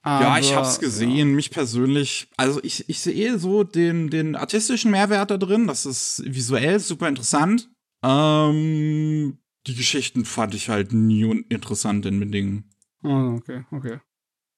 Aber, 0.00 0.24
ja, 0.24 0.38
ich 0.38 0.56
hab's 0.56 0.80
gesehen. 0.80 1.28
Ja. 1.28 1.34
Mich 1.34 1.50
persönlich, 1.50 2.28
also 2.38 2.58
ich, 2.64 2.88
ich 2.88 3.00
sehe 3.00 3.38
so 3.38 3.64
den, 3.64 4.08
den 4.08 4.34
artistischen 4.34 4.90
Mehrwert 4.90 5.30
da 5.30 5.36
drin. 5.36 5.66
Das 5.66 5.84
ist 5.84 6.22
visuell 6.24 6.80
super 6.80 7.06
interessant. 7.06 7.68
Ähm, 8.02 9.36
die 9.66 9.74
Geschichten 9.74 10.24
fand 10.24 10.54
ich 10.54 10.70
halt 10.70 10.94
nie 10.94 11.44
interessant 11.50 12.06
in 12.06 12.20
den 12.20 12.32
Dingen. 12.32 12.70
Oh, 13.02 13.36
okay, 13.36 13.66
okay. 13.70 13.98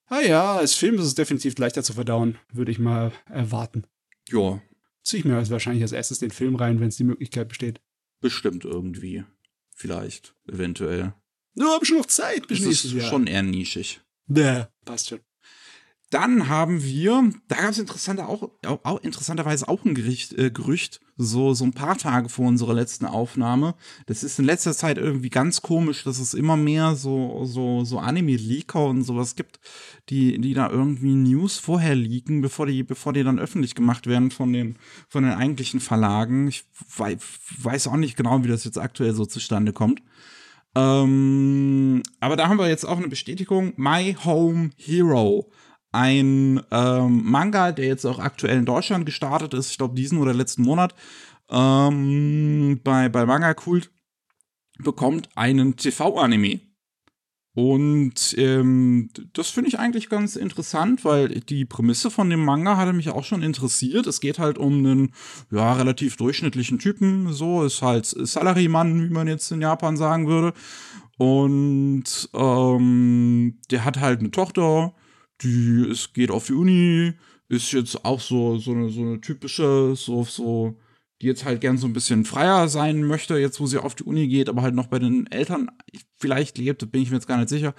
Ah 0.09 0.21
ja, 0.21 0.57
als 0.57 0.75
Film 0.75 0.97
ist 0.97 1.07
es 1.07 1.15
definitiv 1.15 1.59
leichter 1.59 1.83
zu 1.83 1.93
verdauen, 1.93 2.39
würde 2.53 2.71
ich 2.71 2.79
mal 2.79 3.13
erwarten. 3.29 3.85
Ja. 4.29 4.63
Zieh 5.03 5.19
ich 5.19 5.25
mir 5.25 5.37
also 5.37 5.53
wahrscheinlich 5.53 5.83
als 5.83 5.93
erstes 5.93 6.19
den 6.19 6.31
Film 6.31 6.57
rein, 6.57 6.81
wenn 6.81 6.89
es 6.89 6.97
die 6.97 7.05
Möglichkeit 7.05 7.49
besteht. 7.49 7.81
Bestimmt 8.21 8.65
irgendwie. 8.65 9.25
Vielleicht, 9.75 10.35
eventuell. 10.47 11.15
Nur 11.55 11.75
hab 11.75 11.87
schon 11.87 11.99
noch 11.99 12.07
Zeit 12.07 12.47
bis 12.49 12.61
nächstes 12.61 12.93
Jahr. 12.93 13.09
schon 13.09 13.27
eher 13.27 13.43
nischig. 13.43 14.01
Ja, 14.29 14.69
passt 14.85 15.09
schon. 15.09 15.21
Dann 16.11 16.49
haben 16.49 16.85
wir, 16.85 17.31
da 17.49 17.57
gab 17.57 17.71
es 17.71 17.81
interessante 17.81 18.29
auch, 18.29 18.51
auch, 18.65 19.01
interessanterweise 19.03 19.69
auch 19.69 19.85
ein 19.85 19.95
Gericht, 19.95 20.35
äh, 20.35 20.51
Gerücht, 20.51 21.01
so, 21.17 21.53
so 21.53 21.65
ein 21.65 21.73
paar 21.73 21.99
Tage 21.99 22.29
vor 22.29 22.47
unserer 22.47 22.75
letzten 22.75 23.07
Aufnahme. 23.07 23.75
Das 24.07 24.23
ist 24.23 24.39
in 24.39 24.45
letzter 24.45 24.73
Zeit 24.73 24.99
irgendwie 24.99 25.31
ganz 25.31 25.63
komisch, 25.63 26.05
dass 26.05 26.21
es 26.21 26.33
immer 26.33 26.57
mehr 26.57 26.95
so, 26.95 27.45
so, 27.45 27.85
so 27.85 27.99
Anime-Leaker 27.99 28.85
und 28.85 29.03
sowas 29.03 29.35
gibt, 29.35 29.59
die, 30.09 30.41
die 30.41 30.55
da 30.55 30.71
irgendwie 30.71 31.15
News 31.15 31.59
vorher 31.59 31.97
leaken, 31.97 32.41
bevor 32.41 32.67
die, 32.67 32.85
bevor 32.85 33.13
die 33.13 33.25
dann 33.25 33.41
öffentlich 33.41 33.75
gemacht 33.75 34.07
werden 34.07 34.31
von 34.31 34.53
den, 34.53 34.79
von 35.09 35.25
den 35.25 35.33
eigentlichen 35.33 35.81
Verlagen. 35.81 36.47
Ich 36.47 36.67
weiß 37.63 37.89
auch 37.89 37.97
nicht 37.97 38.17
genau, 38.17 38.45
wie 38.45 38.49
das 38.49 38.65
jetzt 38.65 38.79
aktuell 38.79 39.15
so 39.15 39.27
zustande 39.27 39.73
kommt. 39.73 40.03
Ähm, 40.77 42.03
aber 42.21 42.37
da 42.37 42.49
haben 42.49 42.59
wir 42.59 42.69
jetzt 42.69 42.85
auch 42.85 42.99
eine 42.99 43.09
Bestätigung. 43.09 43.73
My 43.77 44.15
Home 44.25 44.71
Hero 44.77 45.51
ein 45.97 46.61
ähm, 46.71 47.23
Manga, 47.25 47.73
der 47.73 47.87
jetzt 47.87 48.05
auch 48.05 48.19
aktuell 48.19 48.59
in 48.59 48.67
Deutschland 48.67 49.07
gestartet 49.07 49.55
ist, 49.55 49.71
ich 49.71 49.79
glaube 49.79 49.95
diesen 49.95 50.19
oder 50.19 50.35
letzten 50.35 50.63
Monat, 50.63 50.95
ähm, 51.51 52.81
bei, 52.85 53.09
bei 53.09 53.25
Manga 53.25 53.55
Kult, 53.55 53.91
bekommt 54.79 55.31
einen 55.35 55.77
TV-Anime. 55.77 56.61
Und 57.55 58.35
ähm, 58.37 59.09
das 59.33 59.49
finde 59.49 59.69
ich 59.69 59.79
eigentlich 59.79 60.11
ganz 60.11 60.37
interessant, 60.37 61.07
weil 61.07 61.41
die 61.41 61.65
Prämisse 61.65 62.11
von 62.11 62.29
dem 62.29 62.45
Manga 62.45 62.77
hatte 62.77 62.93
mich 62.93 63.09
auch 63.09 63.25
schon 63.25 63.43
interessiert. 63.43 64.07
Es 64.07 64.21
geht 64.21 64.39
halt 64.39 64.59
um 64.59 64.75
einen 64.75 65.15
ja, 65.51 65.73
relativ 65.73 66.19
durchschnittlichen 66.19 66.79
Typen, 66.79 67.33
so 67.33 67.65
ist 67.65 67.81
halt 67.81 68.05
Salarymann, 68.05 69.09
wie 69.09 69.13
man 69.13 69.27
jetzt 69.27 69.51
in 69.51 69.63
Japan 69.63 69.97
sagen 69.97 70.29
würde. 70.29 70.53
Und 71.17 72.29
ähm, 72.35 73.59
der 73.71 73.87
hat 73.87 74.01
halt 74.01 74.21
eine 74.21 74.31
Tochter, 74.31 74.93
die 75.43 75.89
es 75.91 76.13
geht 76.13 76.31
auf 76.31 76.47
die 76.47 76.55
Uni, 76.55 77.13
ist 77.49 77.73
jetzt 77.73 78.05
auch 78.05 78.21
so, 78.21 78.59
so, 78.59 78.73
eine, 78.73 78.89
so 78.89 79.03
eine 79.03 79.21
typische, 79.21 79.95
so, 79.97 80.25
so, 80.25 80.77
die 81.21 81.27
jetzt 81.27 81.45
halt 81.45 81.61
gern 81.61 81.79
so 81.79 81.87
ein 81.87 81.93
bisschen 81.93 82.25
freier 82.25 82.69
sein 82.69 83.03
möchte, 83.05 83.39
jetzt 83.39 83.61
wo 83.61 83.67
sie 83.67 83.79
auf 83.79 83.95
die 83.95 84.05
Uni 84.05 84.29
geht, 84.29 84.49
aber 84.49 84.63
halt 84.63 84.75
noch 84.75 84.89
bei 84.89 84.99
den 84.99 85.27
Eltern 85.31 85.71
vielleicht 86.17 86.59
lebt, 86.59 86.91
bin 86.91 87.03
ich 87.03 87.11
mir 87.11 87.17
jetzt 87.17 87.29
gar 87.29 87.39
nicht 87.39 87.49
sicher. 87.49 87.75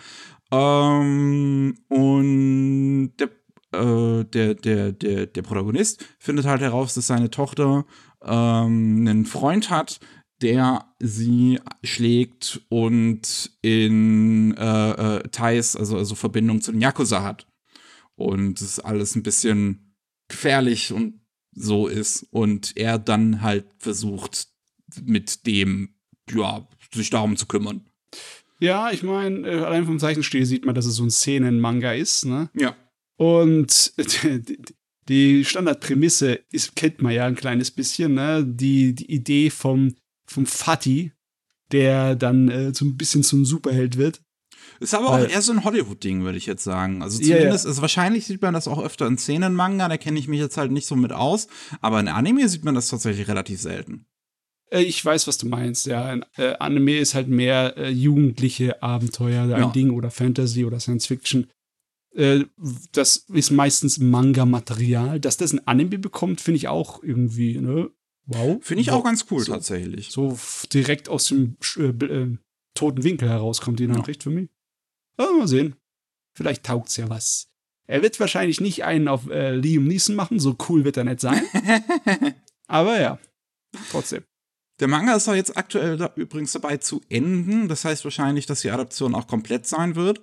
Ähm, 0.52 1.78
und 1.90 3.14
der, 3.18 3.30
äh, 3.74 4.24
der, 4.26 4.56
der, 4.56 4.92
der, 4.92 5.26
der 5.28 5.42
Protagonist 5.42 6.06
findet 6.20 6.46
halt 6.46 6.62
heraus, 6.62 6.94
dass 6.94 7.08
seine 7.08 7.30
Tochter 7.30 7.86
ähm, 8.24 9.06
einen 9.08 9.26
Freund 9.26 9.70
hat, 9.70 10.00
der 10.42 10.94
sie 11.00 11.60
schlägt 11.84 12.62
und 12.70 13.52
in 13.62 14.56
äh, 14.56 15.18
äh, 15.18 15.28
Ties, 15.30 15.76
also, 15.76 15.98
also 15.98 16.16
Verbindung 16.16 16.62
zu 16.62 16.72
den 16.72 16.82
Yakuza 16.82 17.24
hat. 17.24 17.48
Und 18.16 18.62
es 18.62 18.80
alles 18.80 19.16
ein 19.16 19.24
bisschen 19.24 19.96
gefährlich 20.28 20.92
und 20.92 21.22
so 21.52 21.88
ist. 21.88 22.26
Und 22.32 22.76
er 22.76 22.98
dann 23.00 23.42
halt 23.42 23.66
versucht, 23.80 24.48
mit 25.04 25.46
dem, 25.46 25.96
ja, 26.32 26.68
sich 26.94 27.10
darum 27.10 27.38
zu 27.38 27.46
kümmern. 27.46 27.90
Ja, 28.60 28.92
ich 28.92 29.04
meine, 29.04 29.48
äh, 29.48 29.60
allein 29.60 29.86
vom 29.86 30.00
Zeichenstil 30.00 30.46
sieht 30.46 30.66
man, 30.66 30.74
dass 30.74 30.86
es 30.86 30.96
so 30.96 31.04
ein 31.04 31.12
Szenen-Manga 31.12 31.94
ist, 31.94 32.26
ne? 32.26 32.50
Ja. 32.56 32.76
Und 33.18 33.94
die 35.10 35.46
Standardprämisse 35.46 36.40
ist, 36.52 36.76
kennt 36.76 37.02
man 37.02 37.14
ja 37.14 37.26
ein 37.26 37.36
kleines 37.36 37.72
bisschen, 37.72 38.16
ne? 38.16 38.44
Die, 38.46 38.96
die 38.96 39.12
Idee 39.12 39.50
vom 39.50 39.96
vom 40.28 40.46
Fatty, 40.46 41.14
der 41.72 42.16
dann 42.16 42.50
äh, 42.50 42.74
so 42.74 42.86
ein 42.86 42.98
bisschen 42.98 43.24
zum 43.24 43.46
Superheld 43.46 43.98
wird. 43.98 44.22
Ist 44.80 44.94
aber 44.94 45.10
auch 45.10 45.20
eher 45.20 45.42
so 45.42 45.52
ein 45.54 45.64
Hollywood-Ding, 45.64 46.24
würde 46.24 46.38
ich 46.38 46.46
jetzt 46.46 46.64
sagen. 46.64 47.02
Also 47.02 47.20
zumindest, 47.20 47.66
ja. 47.66 47.70
Also 47.70 47.82
wahrscheinlich 47.82 48.26
sieht 48.26 48.42
man 48.42 48.54
das 48.54 48.68
auch 48.68 48.82
öfter 48.82 49.08
in 49.08 49.18
Szenen-Manga, 49.18 49.88
da 49.88 49.98
kenne 49.98 50.20
ich 50.20 50.28
mich 50.28 50.40
jetzt 50.40 50.58
halt 50.58 50.72
nicht 50.72 50.88
so 50.88 50.96
mit 50.96 51.12
aus. 51.12 51.48
Aber 51.82 52.00
in 52.00 52.08
Anime 52.08 52.48
sieht 52.48 52.64
man 52.64 52.76
das 52.76 52.90
tatsächlich 52.90 53.28
relativ 53.28 53.60
selten. 53.60 54.06
Äh, 54.70 54.84
ich 54.84 55.04
weiß, 55.04 55.28
was 55.28 55.38
du 55.38 55.48
meinst, 55.48 55.86
ja. 55.86 56.20
Äh, 56.36 56.56
Anime 56.60 56.98
ist 56.98 57.16
halt 57.16 57.28
mehr 57.28 57.76
äh, 57.78 57.90
jugendliche 57.90 58.84
Abenteuer, 58.84 59.44
ein 59.44 59.50
ja. 59.50 59.72
Ding 59.72 59.92
oder 59.92 60.12
Fantasy 60.12 60.66
oder 60.66 60.80
Science 60.80 61.08
Fiction. 61.08 61.48
Äh, 62.14 62.46
das 62.92 63.26
ist 63.34 63.52
meistens 63.52 63.98
Manga-Material. 64.00 65.20
Dass 65.20 65.38
das 65.38 65.54
ein 65.54 65.66
Anime 65.66 65.98
bekommt, 65.98 66.42
finde 66.42 66.58
ich 66.58 66.68
auch 66.68 67.04
irgendwie, 67.04 67.58
ne? 67.60 67.90
Wow. 68.28 68.60
Finde 68.62 68.82
ich 68.82 68.88
wow. 68.88 68.96
auch 68.96 69.04
ganz 69.04 69.26
cool 69.32 69.42
so, 69.42 69.54
tatsächlich. 69.54 70.12
So 70.12 70.38
direkt 70.74 71.10
aus 71.10 71.28
dem 71.28 71.58
äh, 71.78 71.84
äh, 71.84 72.38
toten 72.74 73.04
Winkel 73.04 73.30
heraus 73.30 73.62
kommt 73.62 73.80
die 73.80 73.88
Nachricht 73.88 74.22
ja. 74.22 74.24
für 74.24 74.36
mich. 74.36 74.50
Aber 75.18 75.34
mal 75.34 75.48
sehen. 75.48 75.76
Vielleicht 76.36 76.66
taugt's 76.66 76.98
ja 76.98 77.10
was. 77.10 77.50
Er 77.88 78.04
wird 78.04 78.20
wahrscheinlich 78.20 78.60
nicht 78.60 78.84
einen 78.84 79.08
auf 79.08 79.30
äh, 79.30 79.56
Liam 79.56 79.86
Neeson 79.86 80.16
machen, 80.16 80.40
so 80.40 80.56
cool 80.68 80.84
wird 80.84 80.98
er 80.98 81.06
nicht 81.06 81.22
sein. 81.22 81.42
Aber 82.68 83.00
ja, 83.00 83.18
trotzdem. 83.90 84.24
Der 84.80 84.90
Manga 84.90 85.16
ist 85.16 85.28
auch 85.28 85.34
jetzt 85.34 85.58
aktuell 85.58 85.98
da 85.98 86.12
übrigens 86.16 86.52
dabei 86.52 86.78
zu 86.78 87.02
enden. 87.10 87.70
Das 87.70 87.86
heißt 87.86 88.04
wahrscheinlich, 88.04 88.46
dass 88.46 88.62
die 88.62 88.70
Adaption 88.70 89.16
auch 89.16 89.26
komplett 89.26 89.66
sein 89.66 89.96
wird. 89.96 90.22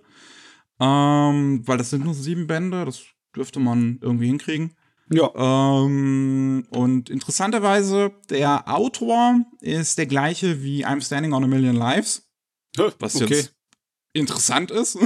Ähm, 0.79 1.67
weil 1.67 1.79
das 1.79 1.91
sind 1.91 2.05
nur 2.05 2.15
sieben 2.15 2.47
Bände, 2.47 2.85
das 2.85 3.03
dürfte 3.35 3.61
man 3.61 3.99
irgendwie 4.03 4.27
hinkriegen. 4.27 4.75
Ja. 5.11 5.31
Ähm, 5.85 6.67
und 6.71 7.11
interessanterweise, 7.11 8.13
der 8.31 8.69
Autor 8.69 9.45
ist 9.61 9.99
der 9.99 10.07
gleiche 10.07 10.63
wie 10.63 10.87
I'm 10.87 11.05
Standing 11.05 11.33
on 11.33 11.45
a 11.45 11.47
Million 11.47 11.77
Lives. 11.77 12.29
Was 12.77 13.17
okay. 13.17 13.35
jetzt 13.35 13.55
interessant 14.15 14.71
ist. 14.71 14.99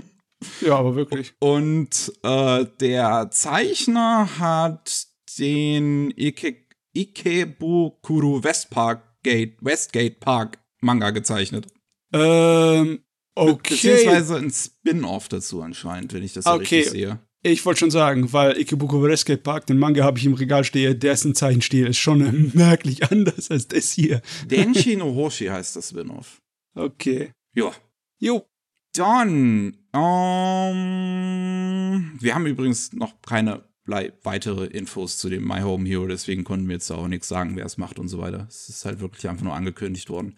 ja, 0.60 0.76
aber 0.76 0.96
wirklich. 0.96 1.34
Und 1.38 2.12
äh, 2.22 2.66
der 2.80 3.30
Zeichner 3.30 4.38
hat 4.38 5.06
den 5.38 6.12
Ike 6.16 6.66
Ikebukuro 6.94 8.42
Westpark 8.42 9.22
Gate, 9.22 9.56
Westgate 9.60 10.18
Park 10.18 10.58
Manga 10.80 11.10
gezeichnet. 11.10 11.66
Ähm, 12.12 13.00
okay. 13.34 13.74
Beziehungsweise 13.74 14.36
ein 14.36 14.50
Spin-off 14.50 15.28
dazu 15.28 15.62
anscheinend, 15.62 16.14
wenn 16.14 16.22
ich 16.22 16.32
das 16.32 16.44
so 16.44 16.52
okay. 16.52 16.76
richtig 16.76 16.90
sehe. 16.90 17.18
Ich 17.42 17.64
wollte 17.64 17.80
schon 17.80 17.90
sagen, 17.90 18.32
weil 18.32 18.58
Ikebukuro 18.58 19.04
Rescue 19.04 19.36
Park, 19.36 19.66
den 19.66 19.78
Manga 19.78 20.02
habe 20.02 20.18
ich 20.18 20.26
im 20.26 20.34
Regal 20.34 20.64
stehe, 20.64 20.96
dessen 20.96 21.34
Zeichenstil 21.34 21.86
ist 21.86 21.98
schon 21.98 22.50
merklich 22.54 23.10
anders 23.10 23.50
als 23.50 23.68
das 23.68 23.92
hier. 23.92 24.20
Denshi 24.50 24.96
no 24.98 25.14
Hoshi 25.14 25.46
heißt 25.46 25.76
das 25.76 25.90
Spin-off. 25.90 26.40
Okay. 26.74 27.30
Ja. 27.54 27.70
Jo. 28.18 28.46
Dann, 28.94 29.76
ähm, 29.94 30.82
wir 32.18 32.34
haben 32.34 32.46
übrigens 32.46 32.92
noch 32.94 33.20
keine 33.22 33.62
weitere 33.86 34.66
Infos 34.66 35.18
zu 35.18 35.28
dem 35.28 35.46
My 35.46 35.60
Home 35.60 35.86
Hero, 35.88 36.08
deswegen 36.08 36.42
konnten 36.44 36.66
wir 36.66 36.74
jetzt 36.74 36.90
auch 36.90 37.06
nichts 37.06 37.28
sagen, 37.28 37.54
wer 37.56 37.66
es 37.66 37.78
macht 37.78 38.00
und 38.00 38.08
so 38.08 38.18
weiter. 38.18 38.46
Es 38.48 38.68
ist 38.68 38.84
halt 38.84 39.00
wirklich 39.00 39.28
einfach 39.28 39.44
nur 39.44 39.54
angekündigt 39.54 40.10
worden. 40.10 40.34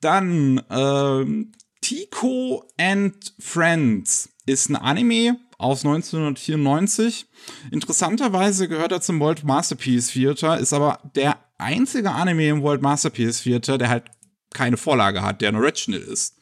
Dann, 0.00 0.62
ähm, 0.70 1.52
Tico 1.80 2.64
and 2.78 3.34
Friends 3.38 4.30
ist 4.46 4.70
ein 4.70 4.76
Anime 4.76 5.38
aus 5.58 5.84
1994. 5.84 7.26
Interessanterweise 7.70 8.68
gehört 8.68 8.92
er 8.92 9.00
zum 9.00 9.20
World 9.20 9.44
Masterpiece 9.44 10.12
Theater, 10.12 10.58
ist 10.58 10.72
aber 10.72 11.00
der 11.14 11.38
einzige 11.58 12.10
Anime 12.10 12.48
im 12.48 12.62
World 12.62 12.82
Masterpiece 12.82 13.42
Theater, 13.42 13.78
der 13.78 13.88
halt 13.88 14.04
keine 14.52 14.76
Vorlage 14.76 15.22
hat, 15.22 15.40
der 15.40 15.50
ein 15.50 15.56
Original 15.56 16.00
ist. 16.00 16.36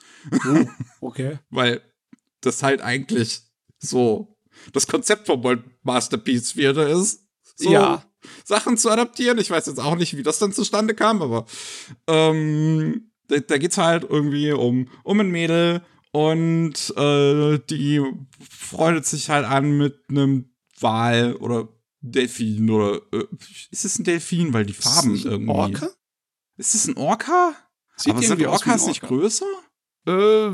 Oh, 0.46 0.66
okay. 1.06 1.38
Weil 1.50 1.80
das 2.40 2.62
halt 2.62 2.80
eigentlich 2.80 3.42
so 3.78 4.36
das 4.72 4.86
Konzept 4.86 5.26
vom 5.26 5.42
World 5.42 5.64
Masterpiece 5.82 6.54
Theater 6.54 6.88
ist. 6.88 7.26
So 7.56 7.70
ja. 7.70 8.04
Sachen 8.44 8.76
zu 8.76 8.90
adaptieren. 8.90 9.38
Ich 9.38 9.50
weiß 9.50 9.66
jetzt 9.66 9.80
auch 9.80 9.96
nicht, 9.96 10.16
wie 10.16 10.22
das 10.22 10.38
dann 10.38 10.52
zustande 10.52 10.94
kam, 10.94 11.22
aber 11.22 11.46
ähm, 12.06 13.10
da, 13.28 13.38
da 13.38 13.58
geht's 13.58 13.78
halt 13.78 14.04
irgendwie 14.08 14.52
um, 14.52 14.88
um 15.02 15.20
ein 15.20 15.30
Mädel, 15.30 15.82
und 16.12 16.94
äh, 16.96 17.58
die 17.70 18.02
freundet 18.48 19.06
sich 19.06 19.30
halt 19.30 19.46
an 19.46 19.76
mit 19.76 19.98
einem 20.08 20.54
Wal 20.78 21.34
oder 21.36 21.68
Delfin 22.00 22.68
oder 22.70 23.00
äh, 23.12 23.24
ist 23.70 23.84
es 23.84 23.98
ein 23.98 24.04
Delfin, 24.04 24.52
weil 24.52 24.66
die 24.66 24.72
Farben 24.72 25.14
ist 25.14 25.24
irgendwie. 25.24 25.52
Orca? 25.52 25.88
Ist 26.56 26.74
es 26.74 26.86
ein 26.86 26.96
Orca? 26.96 27.54
Sieht 27.96 28.12
Aber 28.12 28.22
sind 28.22 28.46
Orcas 28.46 28.86
nicht 28.86 29.02
größer? 29.02 29.46
Äh, 30.06 30.50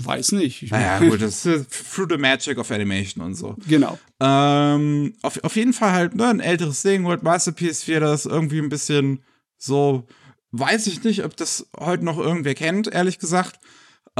weiß 0.00 0.32
nicht. 0.32 0.62
Ich 0.62 0.70
naja, 0.70 0.98
gut, 1.08 1.22
das 1.22 1.46
ist 1.46 1.94
through 1.94 2.08
the 2.10 2.18
magic 2.18 2.58
of 2.58 2.70
animation 2.70 3.24
und 3.24 3.34
so. 3.34 3.56
Genau. 3.66 3.98
Ähm, 4.20 5.14
auf, 5.22 5.42
auf 5.42 5.56
jeden 5.56 5.72
Fall 5.72 5.92
halt, 5.92 6.14
ne, 6.14 6.28
ein 6.28 6.40
älteres 6.40 6.82
Ding, 6.82 7.04
World 7.04 7.22
Masterpiece 7.22 7.82
4, 7.82 8.00
das 8.00 8.26
irgendwie 8.26 8.58
ein 8.58 8.68
bisschen 8.68 9.24
so, 9.56 10.06
weiß 10.52 10.86
ich 10.88 11.02
nicht, 11.04 11.24
ob 11.24 11.36
das 11.36 11.68
heute 11.78 12.04
noch 12.04 12.18
irgendwer 12.18 12.54
kennt, 12.54 12.86
ehrlich 12.88 13.18
gesagt. 13.18 13.58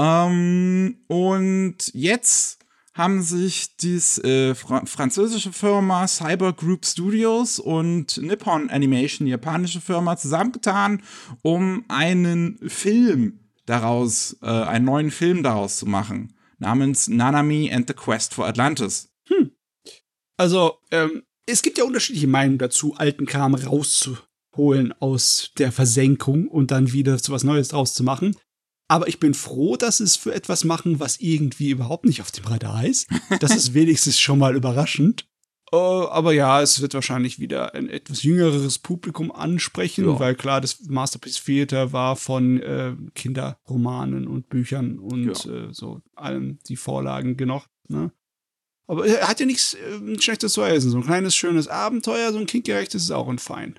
Ähm, 0.01 0.97
und 1.09 1.77
jetzt 1.93 2.65
haben 2.95 3.23
sich 3.23 3.77
die 3.77 3.97
äh, 4.25 4.55
Fra 4.55 4.85
französische 4.87 5.53
Firma 5.53 6.09
Cyber 6.09 6.55
Group 6.55 6.87
Studios 6.87 7.59
und 7.59 8.17
Nippon 8.17 8.71
Animation, 8.71 9.27
die 9.27 9.33
japanische 9.33 9.81
Firma, 9.81 10.17
zusammengetan, 10.17 11.03
um 11.43 11.85
einen 11.89 12.59
Film 12.69 13.41
daraus, 13.67 14.39
äh, 14.43 14.47
einen 14.47 14.87
neuen 14.87 15.11
Film 15.11 15.43
daraus 15.43 15.77
zu 15.77 15.87
machen, 15.87 16.35
namens 16.59 17.07
Nanami 17.09 17.71
and 17.71 17.87
the 17.87 17.95
Quest 17.95 18.33
for 18.33 18.47
Atlantis. 18.47 19.13
Hm. 19.27 19.51
Also, 20.39 20.79
ähm, 20.91 21.23
es 21.47 21.61
gibt 21.61 21.77
ja 21.77 21.85
unterschiedliche 21.85 22.27
Meinungen 22.27 22.59
dazu, 22.59 22.95
alten 22.97 23.27
Kram 23.27 23.55
rauszuholen 23.55 24.95
aus 24.99 25.51
der 25.59 25.73
Versenkung 25.73 26.49
und 26.49 26.71
dann 26.71 26.93
wieder 26.93 27.19
zu 27.19 27.33
was 27.33 27.45
Neues 27.45 27.69
draus 27.69 27.93
zu 27.93 28.03
machen. 28.03 28.35
Aber 28.91 29.07
ich 29.07 29.21
bin 29.21 29.35
froh, 29.35 29.77
dass 29.77 30.01
es 30.01 30.17
für 30.17 30.35
etwas 30.35 30.65
machen, 30.65 30.99
was 30.99 31.21
irgendwie 31.21 31.71
überhaupt 31.71 32.07
nicht 32.07 32.23
auf 32.23 32.33
dem 32.33 32.45
Radar 32.45 32.85
ist. 32.85 33.07
Das 33.39 33.55
ist 33.55 33.73
wenigstens 33.75 34.19
schon 34.19 34.41
mal 34.41 34.57
überraschend. 34.57 35.29
Uh, 35.73 36.09
aber 36.11 36.33
ja, 36.33 36.61
es 36.61 36.81
wird 36.81 36.95
wahrscheinlich 36.95 37.39
wieder 37.39 37.75
ein 37.75 37.89
etwas 37.89 38.25
jüngeres 38.25 38.81
Publikum 38.81 39.31
ansprechen, 39.31 40.05
ja. 40.07 40.19
weil 40.19 40.35
klar, 40.35 40.61
das 40.61 40.81
Masterpiece 40.89 41.45
Theater 41.45 41.93
war 41.93 42.17
von 42.17 42.61
äh, 42.61 42.97
Kinderromanen 43.15 44.27
und 44.27 44.49
Büchern 44.49 44.99
und 44.99 45.45
ja. 45.45 45.53
äh, 45.53 45.69
so 45.73 46.03
allem 46.17 46.59
die 46.67 46.75
Vorlagen 46.75 47.37
genug. 47.37 47.67
Ne? 47.87 48.11
Aber 48.89 49.07
er 49.07 49.29
hat 49.29 49.39
ja 49.39 49.47
nichts 49.47 49.75
äh, 49.75 50.21
Schlechtes 50.21 50.55
zu 50.55 50.63
essen. 50.63 50.91
So 50.91 50.97
ein 50.97 51.05
kleines, 51.05 51.37
schönes 51.37 51.69
Abenteuer, 51.69 52.33
so 52.33 52.41
ein 52.41 52.47
kindgerechtes 52.47 53.05
ist 53.05 53.13
auch 53.13 53.29
ein 53.29 53.39
Fein. 53.39 53.79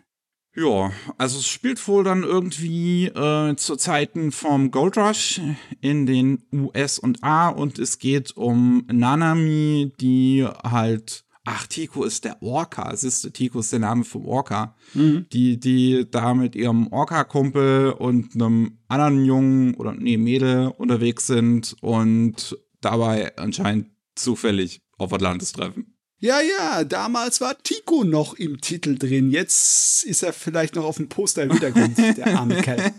Ja, 0.54 0.92
also 1.18 1.38
es 1.40 1.48
spielt 1.48 1.88
wohl 1.88 2.04
dann 2.04 2.24
irgendwie 2.24 3.06
äh, 3.06 3.56
zu 3.56 3.78
Zeiten 3.78 4.32
vom 4.32 4.70
Gold 4.70 4.98
Rush 4.98 5.40
in 5.80 6.06
den 6.06 6.44
US 6.52 7.00
und 7.00 7.24
A 7.24 7.48
und 7.48 7.80
es 7.80 8.00
geht 8.00 8.36
um 8.36 8.86
Nanami, 8.92 9.94
die 10.02 10.46
halt 10.64 11.24
ach, 11.44 11.68
Tico 11.68 12.04
ist 12.04 12.26
der 12.26 12.42
Orca. 12.42 12.96
Siehst 12.96 13.24
du, 13.24 13.30
Tico 13.30 13.60
ist 13.60 13.72
der 13.72 13.80
Name 13.80 14.04
vom 14.04 14.26
Orca. 14.26 14.76
Mhm. 14.94 15.26
Die, 15.32 15.60
die 15.60 16.08
da 16.10 16.34
mit 16.34 16.56
ihrem 16.56 16.88
Orca-Kumpel 16.88 17.94
und 17.94 18.36
einem 18.36 18.78
anderen 18.88 19.26
Jungen 19.26 19.74
oder 19.76 19.94
nee, 19.94 20.18
Mädel 20.18 20.68
unterwegs 20.78 21.28
sind 21.28 21.76
und 21.82 22.58
dabei 22.82 23.36
anscheinend 23.38 23.88
zufällig 24.16 24.82
auf 24.98 25.14
Atlantis 25.14 25.54
treffen. 25.54 25.91
Ja, 26.22 26.40
ja, 26.40 26.84
damals 26.84 27.42
war 27.42 27.58
Tico 27.64 28.04
noch 28.04 28.36
im 28.36 28.62
Titel 28.62 28.96
drin. 28.96 29.32
Jetzt 29.32 30.04
ist 30.04 30.22
er 30.22 30.34
vielleicht 30.34 30.76
noch 30.76 30.86
auf 30.86 30.98
dem 30.98 31.10
Poster 31.10 31.42
im 31.42 31.52
Hintergrund, 31.52 31.98
der 31.98 32.28
arme 32.38 32.62
Kerl. 32.62 32.94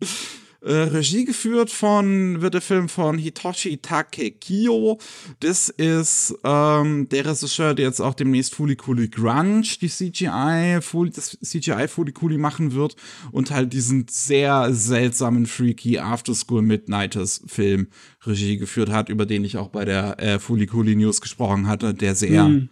Äh, 0.64 0.72
Regie 0.72 1.24
geführt 1.24 1.70
von, 1.70 2.40
wird 2.40 2.54
der 2.54 2.60
Film 2.60 2.88
von 2.88 3.18
Hitoshi 3.18 3.78
Takekio. 3.78 4.98
Das 5.40 5.68
ist 5.68 6.36
ähm, 6.44 7.08
der 7.08 7.26
Regisseur, 7.26 7.74
der 7.74 7.86
jetzt 7.86 7.98
auch 7.98 8.14
demnächst 8.14 8.54
Fuli 8.54 8.76
Kuli 8.76 9.08
Grunge, 9.08 9.66
die 9.80 9.88
CGI, 9.88 10.78
Fuli, 10.80 11.10
das 11.10 11.36
CGI 11.42 11.88
Fuli 11.88 12.12
Kuli 12.12 12.38
machen 12.38 12.74
wird 12.74 12.94
und 13.32 13.50
halt 13.50 13.72
diesen 13.72 14.06
sehr 14.08 14.72
seltsamen, 14.72 15.46
freaky 15.46 15.98
After 15.98 16.32
School 16.32 16.62
Midnighters 16.62 17.42
Film 17.46 17.88
Regie 18.24 18.56
geführt 18.56 18.90
hat, 18.90 19.08
über 19.08 19.26
den 19.26 19.44
ich 19.44 19.56
auch 19.56 19.68
bei 19.68 19.84
der 19.84 20.20
äh, 20.20 20.38
Fuli 20.38 20.66
Kuli 20.66 20.94
News 20.94 21.20
gesprochen 21.20 21.66
hatte, 21.66 21.92
der 21.92 22.14
sehr, 22.14 22.44
hm. 22.44 22.68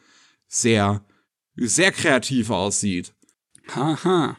sehr, 0.47 1.05
sehr 1.57 1.91
kreativ 1.91 2.51
aussieht. 2.51 3.15
Haha. 3.75 4.37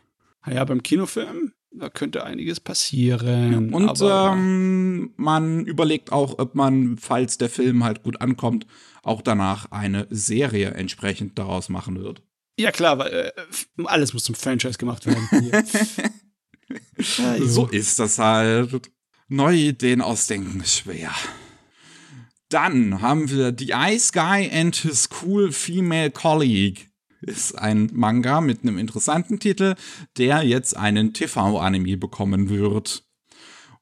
Ja, 0.48 0.64
beim 0.64 0.82
Kinofilm 0.82 1.52
da 1.74 1.90
könnte 1.90 2.24
einiges 2.24 2.60
passieren. 2.60 3.72
Ja, 3.72 3.78
und 3.78 4.02
ähm, 4.02 5.14
man 5.16 5.66
überlegt 5.66 6.12
auch, 6.12 6.38
ob 6.40 6.56
man, 6.56 6.98
falls 6.98 7.38
der 7.38 7.50
Film 7.50 7.84
halt 7.84 8.04
gut 8.04 8.22
ankommt, 8.22 8.68
auch 9.04 9.22
danach 9.22 9.72
eine 9.72 10.08
Serie 10.10 10.72
entsprechend 10.72 11.40
daraus 11.40 11.70
machen 11.70 12.00
wird. 12.00 12.22
Ja, 12.60 12.72
klar, 12.72 13.00
weil 13.00 13.12
äh, 13.12 13.32
alles 13.86 14.14
muss 14.14 14.26
zum 14.26 14.36
Franchise 14.36 14.78
gemacht 14.78 15.06
werden. 15.06 15.28
ja, 17.18 17.38
so 17.42 17.68
ist 17.68 18.00
das 18.00 18.20
halt. 18.20 18.92
Neue 19.28 19.58
Ideen 19.58 20.02
ausdenken 20.02 20.60
ist 20.60 20.80
schwer. 20.80 21.12
Dann 22.50 23.02
haben 23.02 23.30
wir 23.32 23.56
The 23.58 23.72
Ice 23.74 24.12
Guy 24.12 24.52
and 24.52 24.76
His 24.76 25.08
Cool 25.24 25.54
Female 25.54 26.12
Colleague 26.12 26.91
ist 27.22 27.58
ein 27.58 27.90
Manga 27.94 28.42
mit 28.42 28.64
einem 28.64 28.78
interessanten 28.78 29.40
Titel, 29.40 29.76
der 30.18 30.44
jetzt 30.44 30.76
einen 30.76 31.14
TV-Anime 31.14 31.98
bekommen 31.98 32.50
wird. 32.50 33.04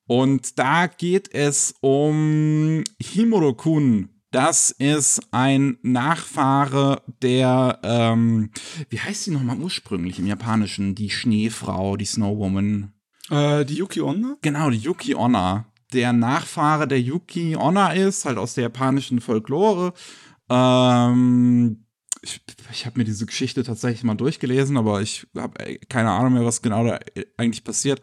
Und 0.05 0.57
da 0.57 0.87
geht 0.87 1.33
es 1.33 1.75
um 1.81 2.83
Himuro-kun. 2.99 4.09
Das 4.31 4.69
ist 4.71 5.21
ein 5.31 5.77
Nachfahre 5.81 7.01
der, 7.21 7.79
ähm, 7.83 8.51
wie 8.89 8.99
heißt 8.99 9.23
sie 9.23 9.31
nochmal 9.31 9.57
ursprünglich 9.57 10.19
im 10.19 10.27
Japanischen? 10.27 10.93
Die 10.93 11.09
Schneefrau, 11.09 11.97
die 11.97 12.05
Snowwoman. 12.05 12.93
Äh, 13.29 13.65
die 13.65 13.75
Yuki 13.75 14.01
Onna? 14.01 14.37
Genau, 14.41 14.69
die 14.69 14.77
Yuki 14.77 15.15
Onna. 15.15 15.65
Der 15.93 16.13
Nachfahre 16.13 16.87
der 16.87 17.01
Yuki 17.01 17.55
Onna 17.55 17.93
ist, 17.93 18.25
halt 18.25 18.37
aus 18.37 18.53
der 18.53 18.63
japanischen 18.63 19.21
Folklore. 19.21 19.93
Ähm, 20.49 21.85
ich, 22.21 22.41
ich 22.71 22.85
habe 22.85 22.99
mir 22.99 23.05
diese 23.05 23.25
Geschichte 23.25 23.63
tatsächlich 23.63 24.03
mal 24.03 24.15
durchgelesen, 24.15 24.77
aber 24.77 25.01
ich 25.01 25.27
habe 25.35 25.79
keine 25.89 26.11
Ahnung 26.11 26.33
mehr, 26.33 26.45
was 26.45 26.61
genau 26.61 26.85
da 26.85 26.99
eigentlich 27.37 27.63
passiert. 27.63 28.01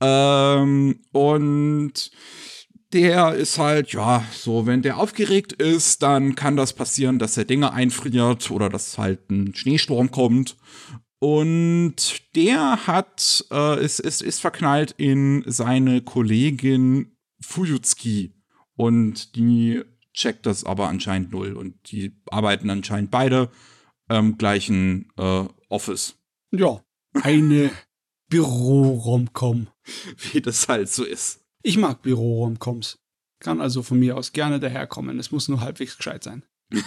Ähm, 0.00 1.00
und 1.12 2.10
der 2.92 3.34
ist 3.34 3.58
halt, 3.58 3.92
ja, 3.92 4.24
so, 4.32 4.66
wenn 4.66 4.82
der 4.82 4.98
aufgeregt 4.98 5.52
ist, 5.52 6.02
dann 6.02 6.34
kann 6.36 6.56
das 6.56 6.72
passieren, 6.72 7.18
dass 7.18 7.36
er 7.36 7.44
Dinge 7.44 7.72
einfriert 7.72 8.50
oder 8.50 8.68
dass 8.68 8.98
halt 8.98 9.30
ein 9.30 9.54
Schneesturm 9.54 10.10
kommt. 10.10 10.56
Und 11.18 12.22
der 12.36 12.86
hat, 12.86 13.44
äh, 13.50 13.84
ist, 13.84 13.98
ist, 13.98 14.22
ist 14.22 14.40
verknallt 14.40 14.94
in 14.96 15.42
seine 15.46 16.02
Kollegin 16.02 17.16
Fuyutsuki. 17.40 18.34
Und 18.76 19.34
die 19.34 19.82
checkt 20.14 20.46
das 20.46 20.64
aber 20.64 20.88
anscheinend 20.88 21.32
null. 21.32 21.52
Und 21.52 21.90
die 21.90 22.16
arbeiten 22.30 22.70
anscheinend 22.70 23.10
beide 23.10 23.50
im 24.08 24.38
gleichen 24.38 25.12
äh, 25.16 25.44
Office. 25.68 26.16
Ja, 26.50 26.82
eine 27.22 27.70
Büro-Romcom. 28.28 29.68
Wie 30.32 30.40
das 30.40 30.68
halt 30.68 30.88
so 30.88 31.04
ist. 31.04 31.44
Ich 31.62 31.76
mag 31.76 32.02
Büro-Romcoms. 32.02 32.98
Kann 33.40 33.60
also 33.60 33.82
von 33.82 33.98
mir 33.98 34.16
aus 34.16 34.32
gerne 34.32 34.60
daherkommen. 34.60 35.18
Es 35.18 35.30
muss 35.30 35.48
nur 35.48 35.60
halbwegs 35.60 35.96
gescheit 35.96 36.24
sein. 36.24 36.44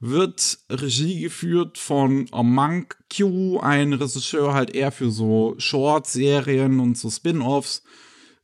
Wird 0.00 0.58
Regie 0.68 1.20
geführt 1.20 1.78
von 1.78 2.28
Monk 2.32 2.98
Q, 3.14 3.60
ein 3.60 3.92
Regisseur 3.92 4.52
halt 4.52 4.70
eher 4.70 4.90
für 4.90 5.10
so 5.10 5.54
Short-Serien 5.58 6.80
und 6.80 6.98
so 6.98 7.10
Spin-Offs 7.10 7.82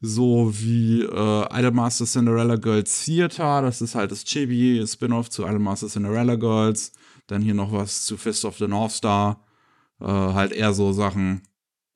so 0.00 0.50
wie 0.54 1.02
äh, 1.02 1.58
Idolmaster 1.58 2.06
Cinderella 2.06 2.56
Girls 2.56 3.04
Theater, 3.04 3.62
das 3.62 3.82
ist 3.82 3.94
halt 3.94 4.10
das 4.10 4.24
Chibi, 4.24 4.82
Spin-off 4.86 5.28
zu 5.30 5.42
Idolmaster 5.42 5.88
Cinderella 5.88 6.36
Girls, 6.36 6.92
dann 7.26 7.42
hier 7.42 7.54
noch 7.54 7.72
was 7.72 8.04
zu 8.04 8.16
Fist 8.16 8.44
of 8.44 8.56
the 8.58 8.66
North 8.66 8.92
Star, 8.92 9.44
äh, 10.00 10.06
halt 10.06 10.52
eher 10.52 10.72
so 10.72 10.92
Sachen. 10.92 11.42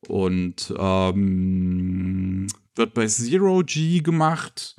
Und 0.06 0.74
ähm, 0.76 2.46
wird 2.74 2.92
bei 2.92 3.06
Zero 3.06 3.62
G 3.64 4.00
gemacht, 4.00 4.76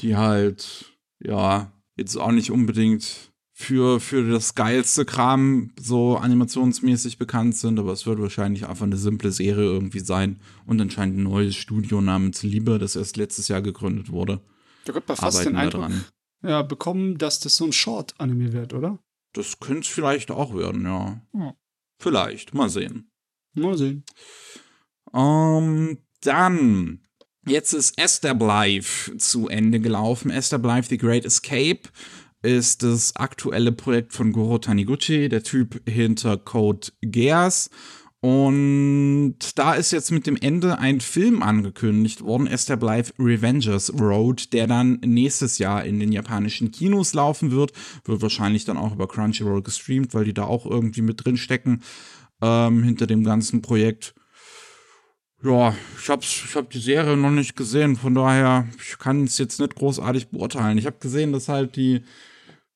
die 0.00 0.16
halt, 0.16 0.96
ja, 1.18 1.72
jetzt 1.96 2.16
auch 2.16 2.30
nicht 2.30 2.52
unbedingt 2.52 3.27
für, 3.60 3.98
für 3.98 4.30
das 4.30 4.54
geilste 4.54 5.04
Kram 5.04 5.72
so 5.80 6.16
animationsmäßig 6.16 7.18
bekannt 7.18 7.56
sind, 7.56 7.80
aber 7.80 7.92
es 7.92 8.06
wird 8.06 8.20
wahrscheinlich 8.20 8.68
einfach 8.68 8.84
eine 8.86 8.96
simple 8.96 9.32
Serie 9.32 9.64
irgendwie 9.64 9.98
sein 9.98 10.38
und 10.64 10.80
anscheinend 10.80 11.18
ein 11.18 11.24
neues 11.24 11.56
Studio 11.56 12.00
namens 12.00 12.44
Liebe, 12.44 12.78
das 12.78 12.94
erst 12.94 13.16
letztes 13.16 13.48
Jahr 13.48 13.60
gegründet 13.60 14.12
wurde. 14.12 14.40
Da 14.84 14.92
könnte 14.92 15.08
man 15.08 15.16
fast 15.16 15.44
den 15.44 15.56
Eindruck 15.56 15.82
dran. 15.82 16.04
Ja, 16.44 16.62
bekommen, 16.62 17.18
dass 17.18 17.40
das 17.40 17.56
so 17.56 17.64
ein 17.64 17.72
Short-Anime 17.72 18.52
wird, 18.52 18.74
oder? 18.74 19.00
Das 19.32 19.58
könnte 19.58 19.80
es 19.80 19.88
vielleicht 19.88 20.30
auch 20.30 20.54
werden, 20.54 20.84
ja. 20.84 21.20
ja. 21.34 21.54
Vielleicht, 21.98 22.54
mal 22.54 22.70
sehen. 22.70 23.10
Mal 23.54 23.76
sehen. 23.76 24.04
Ähm, 25.12 25.98
dann, 26.20 27.00
jetzt 27.44 27.72
ist 27.72 27.98
Esther 27.98 28.36
Blythe 28.36 29.16
zu 29.18 29.48
Ende 29.48 29.80
gelaufen. 29.80 30.30
Esther 30.30 30.60
Blythe, 30.60 30.86
The 30.88 30.98
Great 30.98 31.24
Escape 31.24 31.80
ist 32.42 32.82
das 32.82 33.16
aktuelle 33.16 33.72
Projekt 33.72 34.12
von 34.12 34.32
Goro 34.32 34.58
Taniguchi, 34.58 35.28
der 35.28 35.42
Typ 35.42 35.80
hinter 35.88 36.36
Code 36.36 36.88
Geass. 37.00 37.70
Und 38.20 39.36
da 39.54 39.74
ist 39.74 39.92
jetzt 39.92 40.10
mit 40.10 40.26
dem 40.26 40.36
Ende 40.36 40.78
ein 40.78 41.00
Film 41.00 41.40
angekündigt 41.40 42.22
worden, 42.22 42.48
Esther 42.48 42.76
Blythe 42.76 43.12
Revengers 43.18 43.92
Road, 44.00 44.52
der 44.52 44.66
dann 44.66 44.98
nächstes 45.04 45.58
Jahr 45.58 45.84
in 45.84 46.00
den 46.00 46.10
japanischen 46.10 46.72
Kinos 46.72 47.14
laufen 47.14 47.52
wird. 47.52 47.72
Wird 48.04 48.20
wahrscheinlich 48.20 48.64
dann 48.64 48.76
auch 48.76 48.92
über 48.92 49.06
Crunchyroll 49.06 49.62
gestreamt, 49.62 50.14
weil 50.14 50.24
die 50.24 50.34
da 50.34 50.44
auch 50.44 50.66
irgendwie 50.66 51.02
mit 51.02 51.24
drin 51.24 51.36
stecken 51.36 51.82
ähm, 52.42 52.82
hinter 52.82 53.06
dem 53.06 53.22
ganzen 53.22 53.62
Projekt. 53.62 54.14
Ja, 55.40 55.72
ich 55.96 56.08
habe 56.08 56.22
ich 56.22 56.56
hab 56.56 56.70
die 56.70 56.80
Serie 56.80 57.16
noch 57.16 57.30
nicht 57.30 57.54
gesehen, 57.54 57.94
von 57.94 58.12
daher, 58.12 58.66
ich 58.84 58.98
kann 58.98 59.22
es 59.22 59.38
jetzt 59.38 59.60
nicht 59.60 59.76
großartig 59.76 60.30
beurteilen. 60.30 60.78
Ich 60.78 60.86
habe 60.86 60.96
gesehen, 60.98 61.32
dass 61.32 61.48
halt 61.48 61.76
die 61.76 62.02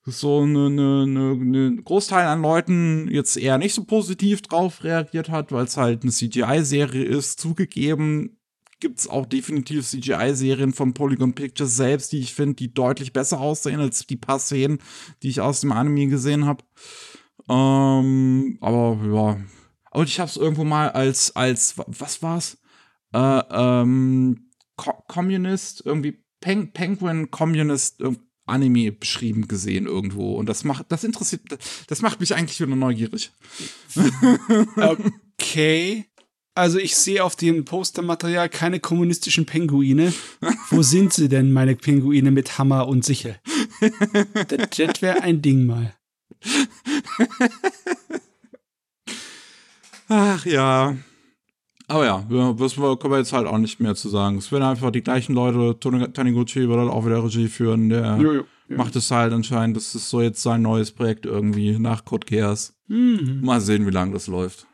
so 0.05 0.43
eine, 0.43 0.67
eine, 0.67 1.39
eine 1.41 1.77
Großteil 1.83 2.27
an 2.27 2.43
Leuten 2.43 3.09
jetzt 3.11 3.37
eher 3.37 3.59
nicht 3.59 3.75
so 3.75 3.85
positiv 3.85 4.43
drauf 4.43 4.83
reagiert 4.83 5.29
hat, 5.29 5.53
weil 5.53 5.65
es 5.65 5.77
halt 5.77 6.03
eine 6.03 6.11
CGI-Serie 6.11 7.05
ist, 7.05 7.39
zugegeben. 7.39 8.39
gibt 8.81 8.99
es 8.99 9.09
auch 9.09 9.27
definitiv 9.27 9.87
CGI-Serien 9.87 10.73
von 10.73 10.93
Polygon 10.93 11.35
Pictures 11.35 11.77
selbst, 11.77 12.11
die 12.13 12.19
ich 12.19 12.35
finde, 12.35 12.57
die 12.57 12.75
deutlich 12.75 13.13
besser 13.13 13.41
aussehen 13.41 13.81
als 13.81 14.05
die 14.07 14.17
paar 14.17 14.41
Szenen, 14.41 14.79
die 15.23 15.29
ich 15.29 15.41
aus 15.41 15.61
dem 15.61 15.71
Anime 15.71 16.09
gesehen 16.09 16.47
habe. 16.47 16.65
Ähm, 17.49 18.59
aber 18.61 18.99
ja. 19.05 19.41
Und 19.93 20.09
ich 20.09 20.19
habe 20.19 20.29
es 20.29 20.37
irgendwo 20.37 20.65
mal 20.65 20.91
als, 20.91 21.37
als, 21.37 21.75
was 21.87 22.23
war's? 22.23 22.59
Äh, 23.13 23.43
ähm, 23.51 24.51
Co 24.77 24.93
Communist, 25.07 25.85
irgendwie 25.85 26.25
Peng 26.41 26.73
Penguin 26.73 27.31
Communist 27.31 28.03
Anime 28.47 28.93
beschrieben 28.93 29.49
gesehen 29.49 29.87
irgendwo. 29.87 30.35
Und 30.35 30.49
das 30.49 30.65
macht, 30.65 30.87
das 30.91 31.05
interessiert, 31.05 31.43
das 31.87 32.03
macht 32.03 32.21
mich 32.21 32.35
eigentlich 32.35 32.61
wieder 32.61 32.75
neugierig. 32.75 33.31
okay. 34.77 36.07
Also 36.55 36.79
ich 36.79 36.97
sehe 36.97 37.25
auf 37.25 37.35
dem 37.35 37.65
Postermaterial 37.65 38.49
keine 38.51 38.79
kommunistischen 38.79 39.47
Pinguine. 39.47 40.13
Wo 40.71 40.83
sind 40.83 41.13
sie 41.15 41.29
denn, 41.29 41.53
meine 41.53 41.77
Pinguine 41.77 42.31
mit 42.31 42.59
Hammer 42.59 42.89
und 42.89 43.05
Sichel? 43.05 43.41
das 44.49 44.71
das 44.77 45.03
wäre 45.03 45.23
ein 45.23 45.41
Ding 45.41 45.65
mal. 45.65 45.95
Ach 50.09 50.45
ja. 50.45 50.97
Aber 51.93 52.07
ja, 52.07 52.25
das 52.55 52.75
können 52.77 53.11
wir 53.11 53.19
jetzt 53.19 53.35
halt 53.35 53.47
auch 53.47 53.59
nicht 53.59 53.79
mehr 53.79 53.95
zu 53.95 54.09
sagen. 54.09 54.39
Es 54.39 54.51
werden 54.51 54.63
einfach 54.63 54.91
die 54.91 55.03
gleichen 55.03 55.35
Leute, 55.35 55.79
Taniguchi 55.79 56.67
wird 56.67 56.79
halt 56.79 56.91
auch 56.91 57.05
wieder 57.05 57.23
Regie 57.23 57.49
führen, 57.49 57.91
der 57.91 58.17
jo, 58.17 58.33
jo, 58.33 58.45
jo. 58.69 58.77
macht 58.79 58.97
es 58.97 59.11
halt 59.11 59.35
anscheinend, 59.35 59.77
das 59.77 59.95
ist 59.95 60.09
so 60.09 60.23
jetzt 60.23 60.43
sein 60.43 60.63
neues 60.63 60.91
Projekt 60.91 61.27
irgendwie 61.27 61.79
nach 61.79 62.07
Code 62.07 62.27
Chaos. 62.27 62.75
Mhm. 62.89 63.41
Mal 63.43 63.61
sehen, 63.61 63.87
wie 63.87 63.91
lange 63.91 64.15
das 64.15 64.27
läuft. 64.27 64.67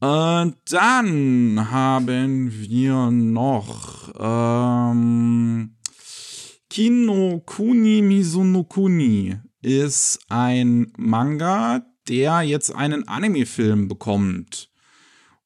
Und 0.00 0.56
dann 0.70 1.70
haben 1.70 2.52
wir 2.52 3.10
noch 3.10 4.12
ähm, 4.20 5.76
Kino 6.68 7.42
Kuni 7.46 8.02
Mizunokuni 8.02 9.38
ist 9.62 10.20
ein 10.28 10.92
Manga, 10.98 11.86
der 12.08 12.42
jetzt 12.42 12.74
einen 12.74 13.08
Anime-Film 13.08 13.88
bekommt. 13.88 14.68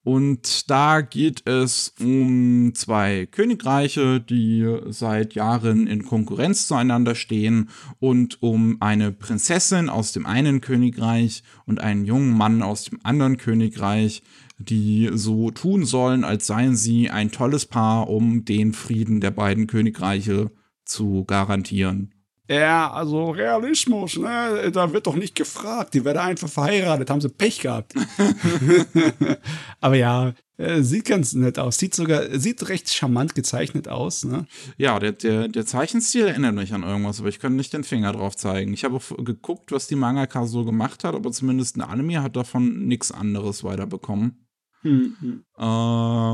Und 0.03 0.71
da 0.71 1.03
geht 1.03 1.47
es 1.47 1.93
um 2.01 2.73
zwei 2.75 3.27
Königreiche, 3.27 4.19
die 4.19 4.67
seit 4.89 5.35
Jahren 5.35 5.87
in 5.87 6.05
Konkurrenz 6.05 6.67
zueinander 6.67 7.15
stehen 7.15 7.69
und 7.99 8.43
um 8.43 8.79
eine 8.81 9.13
Prinzessin 9.13 9.91
aus 9.91 10.13
dem 10.13 10.25
einen 10.25 10.63
Königreich 10.63 11.43
und 11.67 11.81
einen 11.81 12.07
jungen 12.07 12.37
Mann 12.37 12.63
aus 12.63 12.85
dem 12.85 13.01
anderen 13.03 13.37
Königreich, 13.37 14.23
die 14.59 15.11
so 15.13 15.51
tun 15.51 15.85
sollen, 15.85 16.25
als 16.25 16.47
seien 16.47 16.77
sie 16.77 17.11
ein 17.11 17.31
tolles 17.31 17.67
Paar, 17.67 18.09
um 18.09 18.47
den 18.47 18.73
Frieden 18.73 19.21
der 19.21 19.33
beiden 19.33 19.67
Königreiche 19.67 20.51
zu 20.87 21.25
garantieren. 21.25 22.15
Ja, 22.51 22.91
also 22.91 23.31
Realismus, 23.31 24.17
ne? 24.19 24.73
Da 24.73 24.93
wird 24.93 25.07
doch 25.07 25.15
nicht 25.15 25.37
gefragt. 25.37 25.95
Die 25.95 26.05
werden 26.05 26.19
einfach 26.19 26.49
verheiratet, 26.49 27.09
haben 27.09 27.21
sie 27.21 27.29
Pech 27.29 27.61
gehabt. 27.61 27.95
Aber 29.81 29.95
ja, 29.95 30.33
äh, 30.57 30.83
sieht 30.83 31.05
ganz 31.05 31.33
nett 31.35 31.61
aus. 31.61 31.79
Sieht 31.79 31.95
sogar, 31.95 32.25
sieht 32.41 32.69
recht 32.69 32.93
charmant 32.93 33.37
gezeichnet 33.37 33.87
aus, 33.87 34.25
ne? 34.25 34.47
Ja, 34.79 34.99
der, 34.99 35.13
der, 35.13 35.47
der 35.47 35.65
Zeichenstil 35.65 36.27
erinnert 36.27 36.57
mich 36.57 36.75
an 36.75 36.83
irgendwas, 36.83 37.21
aber 37.21 37.29
ich 37.29 37.39
kann 37.39 37.55
nicht 37.55 37.73
den 37.73 37.85
Finger 37.85 38.11
drauf 38.13 38.35
zeigen. 38.35 38.75
Ich 38.75 38.83
habe 38.83 38.97
auch 38.97 39.25
geguckt, 39.25 39.71
was 39.71 39.87
die 39.87 39.95
Mangaka 39.95 40.45
so 40.47 40.65
gemacht 40.65 41.05
hat, 41.05 41.15
aber 41.15 41.31
zumindest 41.31 41.77
ein 41.77 41.83
Anime 41.83 42.21
hat 42.21 42.35
davon 42.35 42.89
nichts 42.89 43.13
anderes 43.13 43.63
weiterbekommen. 43.63 44.45
Hm, 44.83 45.45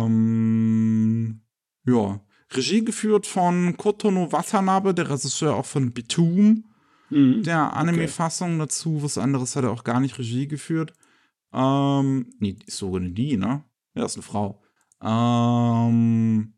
Ähm, 0.06 1.42
ja. 1.84 2.20
Regie 2.52 2.84
geführt 2.84 3.26
von 3.26 3.76
Kotono 3.76 4.32
Watanabe, 4.32 4.94
der 4.94 5.10
Regisseur 5.10 5.54
auch 5.56 5.66
von 5.66 5.92
Bitum, 5.92 6.64
mhm. 7.10 7.42
der 7.42 7.74
Anime-Fassung 7.76 8.54
okay. 8.54 8.58
dazu. 8.60 9.02
Was 9.02 9.18
anderes 9.18 9.56
hat 9.56 9.64
er 9.64 9.70
auch 9.70 9.84
gar 9.84 10.00
nicht 10.00 10.18
Regie 10.18 10.46
geführt. 10.46 10.92
Ähm, 11.52 12.32
nee, 12.38 12.56
ist 12.66 12.78
sogar 12.78 13.00
eine 13.00 13.10
die, 13.10 13.36
ne? 13.36 13.64
Ja, 13.94 14.04
ist 14.04 14.16
eine 14.16 14.22
Frau. 14.22 14.62
Ähm, 15.02 16.54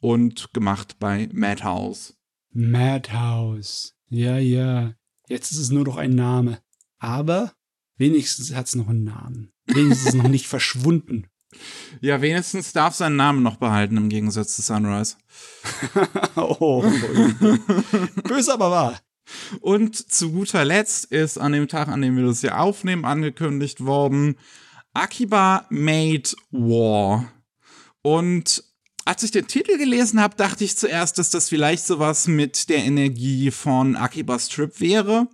und 0.00 0.52
gemacht 0.52 0.98
bei 0.98 1.28
Madhouse. 1.32 2.16
Madhouse. 2.50 3.96
Ja, 4.08 4.38
ja. 4.38 4.94
Jetzt 5.28 5.50
ist 5.50 5.58
es 5.58 5.70
nur 5.70 5.84
noch 5.84 5.96
ein 5.96 6.14
Name. 6.14 6.60
Aber 6.98 7.52
wenigstens 7.96 8.54
hat 8.54 8.66
es 8.66 8.76
noch 8.76 8.88
einen 8.88 9.04
Namen. 9.04 9.52
Wenigstens 9.66 10.14
noch 10.14 10.28
nicht 10.28 10.46
verschwunden. 10.46 11.26
Ja, 12.00 12.20
wenigstens 12.20 12.72
darf 12.72 12.94
sein 12.94 13.16
Namen 13.16 13.42
noch 13.42 13.56
behalten 13.56 13.96
im 13.96 14.08
Gegensatz 14.08 14.56
zu 14.56 14.62
Sunrise. 14.62 15.16
oh, 16.36 16.82
böse 18.24 18.52
aber 18.52 18.70
wahr. 18.70 19.00
Und 19.60 19.96
zu 19.96 20.32
guter 20.32 20.64
Letzt 20.64 21.06
ist 21.06 21.38
an 21.38 21.52
dem 21.52 21.68
Tag, 21.68 21.88
an 21.88 22.02
dem 22.02 22.16
wir 22.16 22.26
das 22.26 22.40
hier 22.40 22.60
aufnehmen, 22.60 23.04
angekündigt 23.04 23.84
worden, 23.84 24.36
Akiba 24.92 25.66
Made 25.70 26.30
War. 26.50 27.32
Und 28.02 28.64
als 29.06 29.22
ich 29.22 29.30
den 29.30 29.46
Titel 29.46 29.76
gelesen 29.76 30.20
habe, 30.20 30.36
dachte 30.36 30.64
ich 30.64 30.76
zuerst, 30.76 31.18
dass 31.18 31.30
das 31.30 31.48
vielleicht 31.48 31.86
sowas 31.86 32.26
mit 32.26 32.68
der 32.68 32.78
Energie 32.78 33.50
von 33.50 33.96
Akiba 33.96 34.38
Strip 34.38 34.80
wäre 34.80 35.28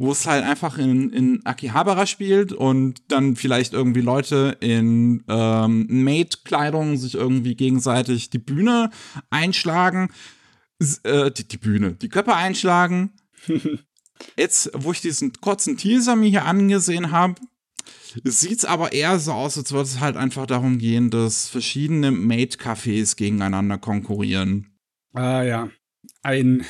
wo 0.00 0.12
es 0.12 0.26
halt 0.26 0.44
einfach 0.44 0.78
in, 0.78 1.10
in 1.10 1.44
Akihabara 1.44 2.06
spielt 2.06 2.54
und 2.54 3.02
dann 3.08 3.36
vielleicht 3.36 3.74
irgendwie 3.74 4.00
Leute 4.00 4.56
in 4.60 5.22
ähm, 5.28 5.86
Maid-Kleidung 5.90 6.96
sich 6.96 7.16
irgendwie 7.16 7.54
gegenseitig 7.54 8.30
die 8.30 8.38
Bühne 8.38 8.88
einschlagen. 9.28 10.08
Äh, 11.04 11.30
die, 11.32 11.46
die 11.46 11.58
Bühne, 11.58 11.92
die 11.92 12.08
Köpfe 12.08 12.34
einschlagen. 12.34 13.12
Jetzt, 14.38 14.70
wo 14.72 14.92
ich 14.92 15.02
diesen 15.02 15.34
kurzen 15.34 15.76
Teaser 15.76 16.16
mir 16.16 16.30
hier 16.30 16.46
angesehen 16.46 17.10
habe, 17.10 17.34
sieht 18.24 18.60
es 18.60 18.64
aber 18.64 18.94
eher 18.94 19.18
so 19.18 19.32
aus, 19.32 19.58
als 19.58 19.70
würde 19.70 19.84
es 19.84 20.00
halt 20.00 20.16
einfach 20.16 20.46
darum 20.46 20.78
gehen, 20.78 21.10
dass 21.10 21.50
verschiedene 21.50 22.10
Maid-Cafés 22.10 23.16
gegeneinander 23.16 23.76
konkurrieren. 23.76 24.78
Ah 25.12 25.42
ja. 25.42 25.68
Ein 26.22 26.64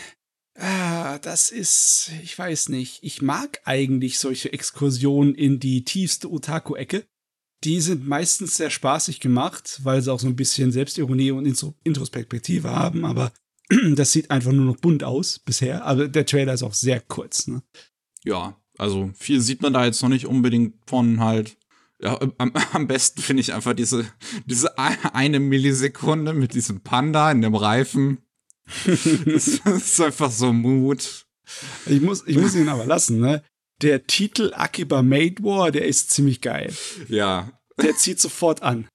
Das 1.18 1.50
ist, 1.50 2.10
ich 2.22 2.38
weiß 2.38 2.68
nicht. 2.68 3.02
Ich 3.02 3.22
mag 3.22 3.60
eigentlich 3.64 4.18
solche 4.18 4.52
Exkursionen 4.52 5.34
in 5.34 5.60
die 5.60 5.84
tiefste 5.84 6.30
Otaku-Ecke. 6.30 7.04
Die 7.64 7.80
sind 7.80 8.06
meistens 8.08 8.56
sehr 8.56 8.70
spaßig 8.70 9.20
gemacht, 9.20 9.80
weil 9.82 10.00
sie 10.00 10.12
auch 10.12 10.20
so 10.20 10.26
ein 10.26 10.36
bisschen 10.36 10.72
Selbstironie 10.72 11.30
und 11.30 11.46
Introspektive 11.84 12.70
haben, 12.70 13.04
aber 13.04 13.32
das 13.94 14.12
sieht 14.12 14.30
einfach 14.30 14.52
nur 14.52 14.64
noch 14.64 14.76
bunt 14.76 15.04
aus 15.04 15.38
bisher. 15.38 15.84
Aber 15.84 16.08
der 16.08 16.26
Trailer 16.26 16.54
ist 16.54 16.62
auch 16.62 16.74
sehr 16.74 17.00
kurz, 17.00 17.46
ne? 17.46 17.62
Ja, 18.24 18.56
also 18.78 19.10
viel 19.14 19.40
sieht 19.40 19.62
man 19.62 19.74
da 19.74 19.84
jetzt 19.84 20.02
noch 20.02 20.08
nicht 20.08 20.26
unbedingt 20.26 20.74
von 20.86 21.20
halt. 21.20 21.56
Ja, 22.02 22.18
am, 22.38 22.52
am 22.72 22.86
besten 22.86 23.20
finde 23.20 23.42
ich 23.42 23.52
einfach 23.52 23.74
diese, 23.74 24.10
diese 24.46 24.78
eine 24.78 25.38
Millisekunde 25.38 26.32
mit 26.32 26.54
diesem 26.54 26.80
Panda 26.80 27.30
in 27.30 27.42
dem 27.42 27.54
Reifen 27.54 28.18
das 28.86 29.48
ist 29.64 30.00
einfach 30.00 30.30
so 30.30 30.52
Mut. 30.52 31.26
Ich 31.86 32.00
muss, 32.00 32.24
ich 32.26 32.36
muss 32.36 32.54
ihn 32.54 32.68
aber 32.68 32.86
lassen, 32.86 33.20
ne? 33.20 33.42
Der 33.82 34.06
Titel 34.06 34.52
Akiba 34.54 35.02
Made 35.02 35.42
War, 35.42 35.70
der 35.70 35.86
ist 35.86 36.10
ziemlich 36.10 36.40
geil. 36.40 36.72
Ja. 37.08 37.50
Der 37.80 37.96
zieht 37.96 38.20
sofort 38.20 38.62
an. 38.62 38.86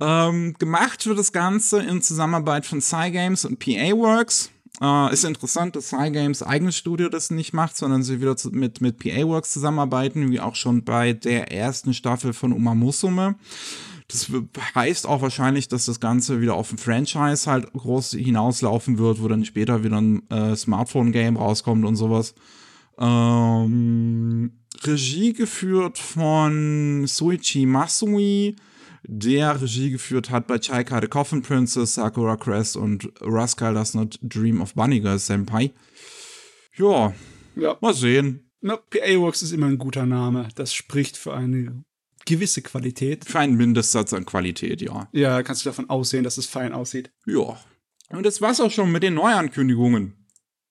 Ähm, 0.00 0.54
gemacht 0.58 1.06
wird 1.06 1.18
das 1.18 1.32
Ganze 1.32 1.80
in 1.82 2.00
Zusammenarbeit 2.00 2.64
von 2.64 2.80
Cygames 2.80 3.44
und 3.44 3.58
PA 3.58 3.92
Works. 3.92 4.50
Äh, 4.80 5.12
ist 5.12 5.24
interessant, 5.24 5.76
dass 5.76 5.90
Cygames 5.90 6.42
eigenes 6.42 6.76
Studio 6.76 7.10
das 7.10 7.30
nicht 7.30 7.52
macht, 7.52 7.76
sondern 7.76 8.02
sie 8.02 8.20
wieder 8.20 8.36
zu, 8.36 8.50
mit, 8.50 8.80
mit 8.80 8.98
PA 8.98 9.26
Works 9.26 9.52
zusammenarbeiten, 9.52 10.30
wie 10.30 10.40
auch 10.40 10.54
schon 10.54 10.84
bei 10.84 11.12
der 11.12 11.52
ersten 11.52 11.92
Staffel 11.92 12.32
von 12.32 12.52
Uma 12.52 12.74
Musume. 12.74 13.34
Das 14.10 14.30
heißt 14.74 15.06
auch 15.06 15.22
wahrscheinlich, 15.22 15.68
dass 15.68 15.86
das 15.86 16.00
Ganze 16.00 16.40
wieder 16.40 16.54
auf 16.54 16.72
ein 16.72 16.78
Franchise 16.78 17.48
halt 17.48 17.72
groß 17.72 18.12
hinauslaufen 18.12 18.98
wird, 18.98 19.22
wo 19.22 19.28
dann 19.28 19.44
später 19.44 19.84
wieder 19.84 20.00
ein 20.00 20.28
äh, 20.30 20.56
Smartphone-Game 20.56 21.36
rauskommt 21.36 21.84
und 21.84 21.94
sowas. 21.94 22.34
Ähm, 22.98 24.50
Regie 24.82 25.32
geführt 25.32 25.98
von 25.98 27.06
Suichi 27.06 27.66
Masui, 27.66 28.56
der 29.04 29.62
Regie 29.62 29.90
geführt 29.90 30.30
hat 30.30 30.48
bei 30.48 30.58
Chaika 30.58 31.00
the 31.00 31.06
Coffin 31.06 31.42
Princess, 31.42 31.94
Sakura 31.94 32.36
Crest 32.36 32.76
und 32.76 33.12
Rascal 33.20 33.74
Does 33.74 33.94
Not 33.94 34.18
Dream 34.22 34.60
of 34.60 34.74
Bunny 34.74 35.00
Girl 35.00 35.18
Senpai. 35.18 35.72
Ja, 36.76 37.14
ja. 37.54 37.76
mal 37.80 37.94
sehen. 37.94 38.50
Na, 38.60 38.76
PA 38.76 39.18
Works 39.20 39.42
ist 39.42 39.52
immer 39.52 39.66
ein 39.66 39.78
guter 39.78 40.04
Name. 40.04 40.48
Das 40.56 40.74
spricht 40.74 41.16
für 41.16 41.32
eine 41.32 41.84
gewisse 42.30 42.62
Qualität. 42.62 43.24
Für 43.24 43.40
einen 43.40 43.56
Mindestsatz 43.56 44.12
an 44.14 44.24
Qualität, 44.24 44.80
ja. 44.80 45.08
Ja, 45.12 45.42
kannst 45.42 45.64
du 45.64 45.68
davon 45.68 45.90
aussehen, 45.90 46.24
dass 46.24 46.38
es 46.38 46.46
fein 46.46 46.72
aussieht. 46.72 47.10
Ja. 47.26 47.58
Und 48.08 48.24
das 48.24 48.40
war's 48.40 48.60
auch 48.60 48.70
schon 48.70 48.90
mit 48.90 49.02
den 49.02 49.14
Neuankündigungen. 49.14 50.14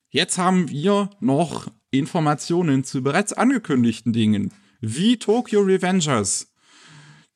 Jetzt 0.08 0.38
haben 0.38 0.68
wir 0.70 1.10
noch 1.20 1.70
Informationen 1.90 2.82
zu 2.82 3.02
bereits 3.02 3.32
angekündigten 3.32 4.12
Dingen, 4.12 4.52
wie 4.80 5.18
Tokyo 5.18 5.60
Revengers, 5.60 6.52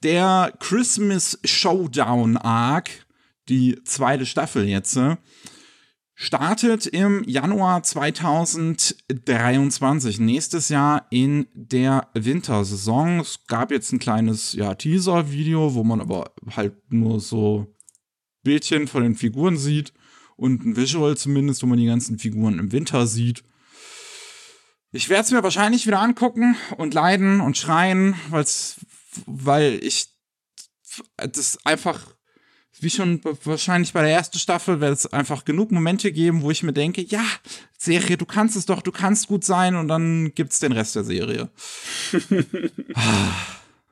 der 0.03 0.55
Christmas 0.59 1.39
Showdown 1.45 2.37
Arc, 2.37 2.91
die 3.49 3.79
zweite 3.85 4.27
Staffel 4.27 4.65
jetzt. 4.65 4.99
Startet 6.17 6.87
im 6.87 7.25
Januar 7.25 7.83
2023, 7.83 10.21
nächstes 10.21 10.69
Jahr 10.69 11.09
in 11.11 11.49
der 11.55 12.09
Wintersaison. 12.15 13.19
Es 13.19 13.49
gab 13.49 13.73
jetzt 13.73 13.93
ein 13.93 13.99
kleines 13.99 14.53
ja, 14.53 14.77
Teaser-Video, 14.77 15.75
wo 15.75 15.83
man 15.83 16.01
aber 16.01 16.33
halt 16.55 16.77
nur 16.93 17.19
so 17.19 17.75
Bildchen 18.45 18.87
von 18.87 19.03
den 19.03 19.17
Figuren 19.17 19.57
sieht 19.57 19.93
und 20.37 20.65
ein 20.65 20.77
Visual 20.77 21.17
zumindest, 21.17 21.65
wo 21.65 21.67
man 21.67 21.79
die 21.79 21.87
ganzen 21.87 22.21
Figuren 22.21 22.61
im 22.61 22.71
Winter 22.71 23.09
sieht. 23.09 23.43
Ich 24.93 25.09
werde 25.09 25.25
es 25.25 25.33
mir 25.33 25.43
wahrscheinlich 25.43 25.89
wieder 25.89 25.99
angucken 25.99 26.55
und 26.77 26.95
leiden 26.95 27.41
und 27.41 27.59
schreien, 27.59 28.15
weil's, 28.31 28.77
weil 29.27 29.81
ich 29.83 30.15
das 31.17 31.59
einfach 31.67 32.14
wie 32.85 32.91
schon 32.91 33.21
wahrscheinlich 33.45 33.93
bei 33.93 34.03
der 34.03 34.13
ersten 34.13 34.39
Staffel, 34.39 34.81
wird 34.81 34.99
es 34.99 35.13
einfach 35.13 35.45
genug 35.45 35.73
Momente 35.73 36.13
geben, 36.13 36.43
wo 36.43 36.51
ich 36.51 36.63
mir 36.63 36.73
denke, 36.73 37.03
ja, 37.03 37.25
Serie, 37.77 38.17
du 38.17 38.27
kannst 38.27 38.57
es 38.57 38.67
doch, 38.67 38.83
du 38.83 38.93
kannst 38.93 39.27
gut 39.27 39.45
sein 39.45 39.75
und 39.75 39.89
dann 39.89 40.33
gibt's 40.35 40.61
den 40.61 40.73
Rest 40.73 40.95
der 40.95 41.05
Serie. 41.05 41.51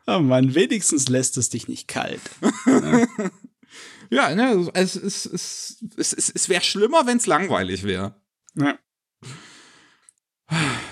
oh 0.06 0.20
Mann, 0.20 0.54
wenigstens 0.54 1.08
lässt 1.08 1.36
es 1.36 1.48
dich 1.48 1.66
nicht 1.66 1.88
kalt. 1.88 2.20
ja, 4.10 4.34
ne, 4.34 4.70
es, 4.74 4.94
es, 4.96 5.26
es, 5.26 5.84
es, 5.96 6.12
es, 6.12 6.30
es 6.30 6.48
wäre 6.48 6.62
schlimmer, 6.62 7.06
wenn 7.06 7.16
es 7.16 7.26
langweilig 7.26 7.82
wäre. 7.84 8.14
Ja. 8.54 8.78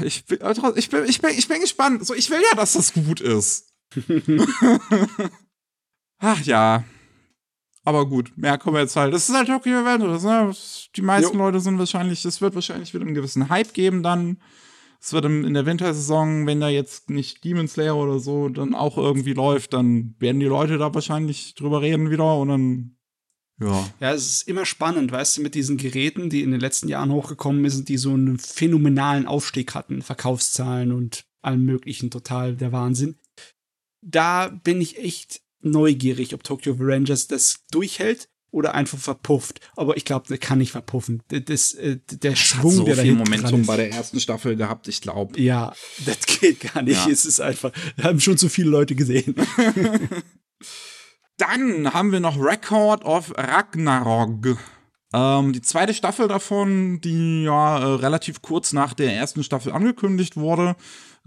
Ich 0.02 0.24
bin, 0.24 0.38
ich, 0.76 0.88
bin, 0.88 1.04
ich, 1.04 1.20
bin, 1.20 1.30
ich 1.36 1.46
bin 1.46 1.60
gespannt. 1.60 2.06
So, 2.06 2.14
ich 2.14 2.30
will 2.30 2.40
ja, 2.40 2.56
dass 2.56 2.72
das 2.72 2.94
gut 2.94 3.20
ist. 3.20 3.74
Ach 6.18 6.40
ja. 6.42 6.84
Aber 7.90 8.06
gut, 8.06 8.30
mehr 8.36 8.56
kommen 8.56 8.76
wir 8.76 8.82
jetzt 8.82 8.94
halt. 8.94 9.12
Das 9.12 9.28
ist 9.28 9.34
halt 9.34 9.48
Tokyo 9.48 9.78
Adventures, 9.78 10.22
ne? 10.22 10.52
Die 10.94 11.02
meisten 11.02 11.36
jo. 11.36 11.44
Leute 11.44 11.58
sind 11.58 11.76
wahrscheinlich, 11.76 12.24
es 12.24 12.40
wird 12.40 12.54
wahrscheinlich 12.54 12.94
wieder 12.94 13.04
einen 13.04 13.16
gewissen 13.16 13.48
Hype 13.48 13.74
geben 13.74 14.04
dann. 14.04 14.40
Es 15.00 15.12
wird 15.12 15.24
in 15.24 15.54
der 15.54 15.66
Wintersaison, 15.66 16.46
wenn 16.46 16.60
da 16.60 16.68
jetzt 16.68 17.10
nicht 17.10 17.42
Demon 17.42 17.66
Slayer 17.66 17.96
oder 17.96 18.20
so 18.20 18.48
dann 18.48 18.76
auch 18.76 18.96
irgendwie 18.96 19.32
läuft, 19.32 19.72
dann 19.72 20.14
werden 20.20 20.38
die 20.38 20.46
Leute 20.46 20.78
da 20.78 20.94
wahrscheinlich 20.94 21.56
drüber 21.56 21.82
reden 21.82 22.10
wieder 22.10 22.36
und 22.36 22.48
dann 22.48 22.96
ja. 23.60 23.90
Ja, 23.98 24.12
es 24.12 24.26
ist 24.26 24.48
immer 24.48 24.64
spannend, 24.64 25.10
weißt 25.10 25.38
du, 25.38 25.42
mit 25.42 25.56
diesen 25.56 25.78
Geräten, 25.78 26.30
die 26.30 26.42
in 26.42 26.52
den 26.52 26.60
letzten 26.60 26.86
Jahren 26.86 27.10
hochgekommen 27.10 27.68
sind, 27.68 27.88
die 27.88 27.96
so 27.96 28.12
einen 28.12 28.38
phänomenalen 28.38 29.26
Aufstieg 29.26 29.74
hatten, 29.74 30.00
Verkaufszahlen 30.00 30.92
und 30.92 31.24
allem 31.42 31.64
möglichen, 31.64 32.10
total 32.12 32.54
der 32.54 32.70
Wahnsinn. 32.70 33.18
Da 34.00 34.48
bin 34.48 34.80
ich 34.80 34.96
echt 34.98 35.40
neugierig, 35.60 36.34
ob 36.34 36.44
Tokyo 36.44 36.76
Rangers 36.78 37.26
das 37.26 37.64
durchhält 37.70 38.28
oder 38.50 38.74
einfach 38.74 38.98
verpufft. 38.98 39.60
Aber 39.76 39.96
ich 39.96 40.04
glaube, 40.04 40.26
der 40.28 40.38
kann 40.38 40.58
nicht 40.58 40.72
verpuffen. 40.72 41.22
Das, 41.28 41.74
äh, 41.74 41.98
der 42.10 42.32
das 42.32 42.38
Schwung, 42.38 42.72
so 42.72 42.84
der 42.84 42.96
viel 42.96 43.14
Momentum 43.14 43.64
bei 43.64 43.76
der 43.76 43.92
ersten 43.92 44.20
Staffel 44.20 44.56
gehabt, 44.56 44.88
ich 44.88 45.00
glaube. 45.00 45.40
Ja, 45.40 45.72
das 46.04 46.18
geht 46.26 46.60
gar 46.72 46.82
nicht. 46.82 47.06
Ja. 47.06 47.12
Es 47.12 47.24
ist 47.24 47.40
einfach, 47.40 47.72
wir 47.96 48.04
haben 48.04 48.20
schon 48.20 48.38
zu 48.38 48.48
viele 48.48 48.70
Leute 48.70 48.94
gesehen. 48.94 49.34
Dann 51.36 51.92
haben 51.94 52.12
wir 52.12 52.20
noch 52.20 52.38
Record 52.38 53.04
of 53.04 53.32
Ragnarok. 53.36 54.58
Ähm, 55.12 55.52
die 55.52 55.62
zweite 55.62 55.94
Staffel 55.94 56.28
davon, 56.28 57.00
die 57.00 57.44
ja 57.44 57.78
äh, 57.78 57.94
relativ 57.94 58.42
kurz 58.42 58.72
nach 58.72 58.94
der 58.94 59.14
ersten 59.14 59.42
Staffel 59.42 59.72
angekündigt 59.72 60.36
wurde, 60.36 60.76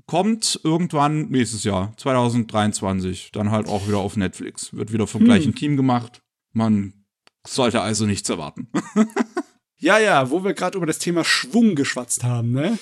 kommt 0.05 0.59
irgendwann 0.63 1.29
nächstes 1.29 1.63
Jahr, 1.63 1.93
2023, 1.97 3.31
dann 3.31 3.51
halt 3.51 3.67
auch 3.67 3.87
wieder 3.87 3.99
auf 3.99 4.15
Netflix. 4.15 4.73
Wird 4.73 4.91
wieder 4.93 5.07
vom 5.07 5.21
hm. 5.21 5.25
gleichen 5.25 5.55
Team 5.55 5.77
gemacht. 5.77 6.21
Man 6.51 7.05
sollte 7.45 7.81
also 7.81 8.05
nichts 8.05 8.29
erwarten. 8.29 8.69
ja, 9.77 9.97
ja, 9.99 10.29
wo 10.29 10.43
wir 10.43 10.53
gerade 10.53 10.77
über 10.77 10.87
das 10.87 10.99
Thema 10.99 11.23
Schwung 11.23 11.75
geschwatzt 11.75 12.23
haben, 12.23 12.51
ne? 12.51 12.77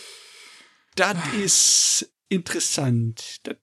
Das 0.96 1.18
ist 1.42 2.14
interessant. 2.30 3.38
Das, 3.44 3.56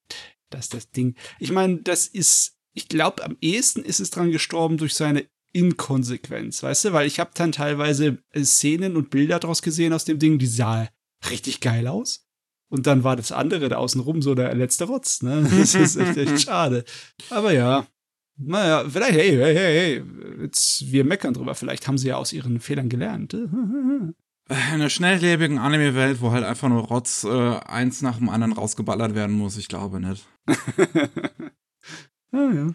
das 0.50 0.68
das 0.70 0.90
Ding. 0.90 1.14
Ich 1.38 1.52
meine, 1.52 1.82
das 1.82 2.06
ist, 2.06 2.56
ich 2.72 2.88
glaube, 2.88 3.22
am 3.24 3.36
ehesten 3.40 3.84
ist 3.84 4.00
es 4.00 4.10
dran 4.10 4.32
gestorben 4.32 4.76
durch 4.76 4.94
seine 4.94 5.28
Inkonsequenz, 5.52 6.62
weißt 6.62 6.86
du? 6.86 6.92
Weil 6.92 7.06
ich 7.06 7.20
habe 7.20 7.30
dann 7.34 7.52
teilweise 7.52 8.18
Szenen 8.36 8.96
und 8.96 9.10
Bilder 9.10 9.38
draus 9.38 9.62
gesehen 9.62 9.92
aus 9.92 10.04
dem 10.04 10.18
Ding, 10.18 10.38
die 10.38 10.46
sah 10.46 10.88
richtig 11.30 11.60
geil 11.60 11.86
aus. 11.86 12.28
Und 12.70 12.86
dann 12.86 13.02
war 13.02 13.16
das 13.16 13.32
andere 13.32 13.68
da 13.68 13.76
außenrum 13.76 14.20
so 14.20 14.34
der 14.34 14.54
letzte 14.54 14.84
Rotz, 14.84 15.22
ne? 15.22 15.48
Das 15.58 15.74
ist 15.74 15.96
echt, 15.96 16.16
echt 16.16 16.42
schade. 16.46 16.84
Aber 17.30 17.52
ja. 17.52 17.86
Naja, 18.40 18.84
vielleicht, 18.88 19.14
hey, 19.14 19.30
hey, 19.30 19.54
hey, 19.54 19.74
hey, 19.74 20.42
jetzt, 20.42 20.92
wir 20.92 21.04
meckern 21.04 21.34
drüber, 21.34 21.56
vielleicht 21.56 21.88
haben 21.88 21.98
sie 21.98 22.08
ja 22.08 22.16
aus 22.16 22.32
ihren 22.32 22.60
Fehlern 22.60 22.88
gelernt. 22.88 23.34
In 23.34 24.14
einer 24.48 24.90
schnelllebigen 24.90 25.58
Anime-Welt, 25.58 26.20
wo 26.20 26.30
halt 26.30 26.44
einfach 26.44 26.68
nur 26.68 26.82
Rotz 26.82 27.24
äh, 27.24 27.58
eins 27.58 28.00
nach 28.00 28.18
dem 28.18 28.28
anderen 28.28 28.52
rausgeballert 28.52 29.16
werden 29.16 29.36
muss, 29.36 29.56
ich 29.56 29.66
glaube 29.66 29.98
nicht. 29.98 30.24
ah, 32.32 32.52
ja. 32.54 32.74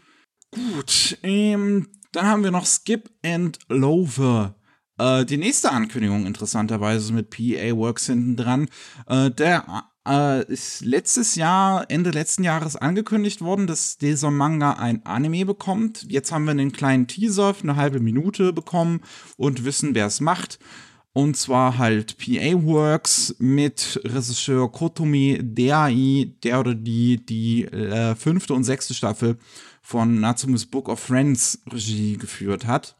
Gut, 0.51 1.17
ähm, 1.23 1.88
dann 2.13 2.28
haben 2.28 2.43
wir 2.43 2.52
noch 2.52 2.65
Skip 2.65 3.10
and 3.26 3.60
Lover. 3.67 4.56
Äh, 4.97 5.26
die 5.26 5.38
nächste 5.38 5.71
Ankündigung 5.71 6.26
interessanterweise 6.26 7.12
mit 7.13 7.30
PA 7.30 7.76
Works 7.76 8.06
hinten 8.06 8.38
dran. 8.38 8.69
Äh, 9.08 9.32
der 9.32 9.86
äh, 10.08 10.45
ist 10.52 10.82
letztes 10.82 11.36
Jahr, 11.36 11.89
Ende 11.89 12.12
letzten 12.12 12.43
Jahres 12.43 12.76
angekündigt 12.76 13.41
worden, 13.41 13.67
dass 13.67 13.97
dieser 13.97 14.32
Manga 14.32 14.73
ein 14.73 15.06
Anime 15.06 15.45
bekommt. 15.45 16.06
Jetzt 16.10 16.32
haben 16.32 16.45
wir 16.45 16.52
einen 16.52 16.71
kleinen 16.71 17.08
Teaser 17.08 17.54
für 17.54 17.63
eine 17.63 17.76
halbe 17.76 17.99
Minute 17.99 18.54
bekommen 18.54 19.02
und 19.38 19.65
wissen, 19.65 19.95
wer 19.95 20.08
es 20.08 20.21
macht. 20.21 20.60
Und 21.15 21.38
zwar 21.38 21.78
halt 21.78 22.17
PA 22.17 22.63
Works 22.63 23.36
mit 23.38 24.02
Regisseur 24.04 24.71
Kotomi 24.71 25.39
Deai, 25.41 26.34
der 26.43 26.60
oder 26.60 26.73
die 26.73 27.23
die 27.23 27.65
äh, 27.65 28.15
fünfte 28.15 28.56
und 28.56 28.63
sechste 28.63 28.95
Staffel 28.95 29.38
von 29.84 30.19
Natsume's 30.19 30.65
Book 30.65 30.89
of 30.89 31.00
Friends 31.00 31.62
Regie 31.69 32.17
geführt 32.17 32.65
hat 32.65 32.98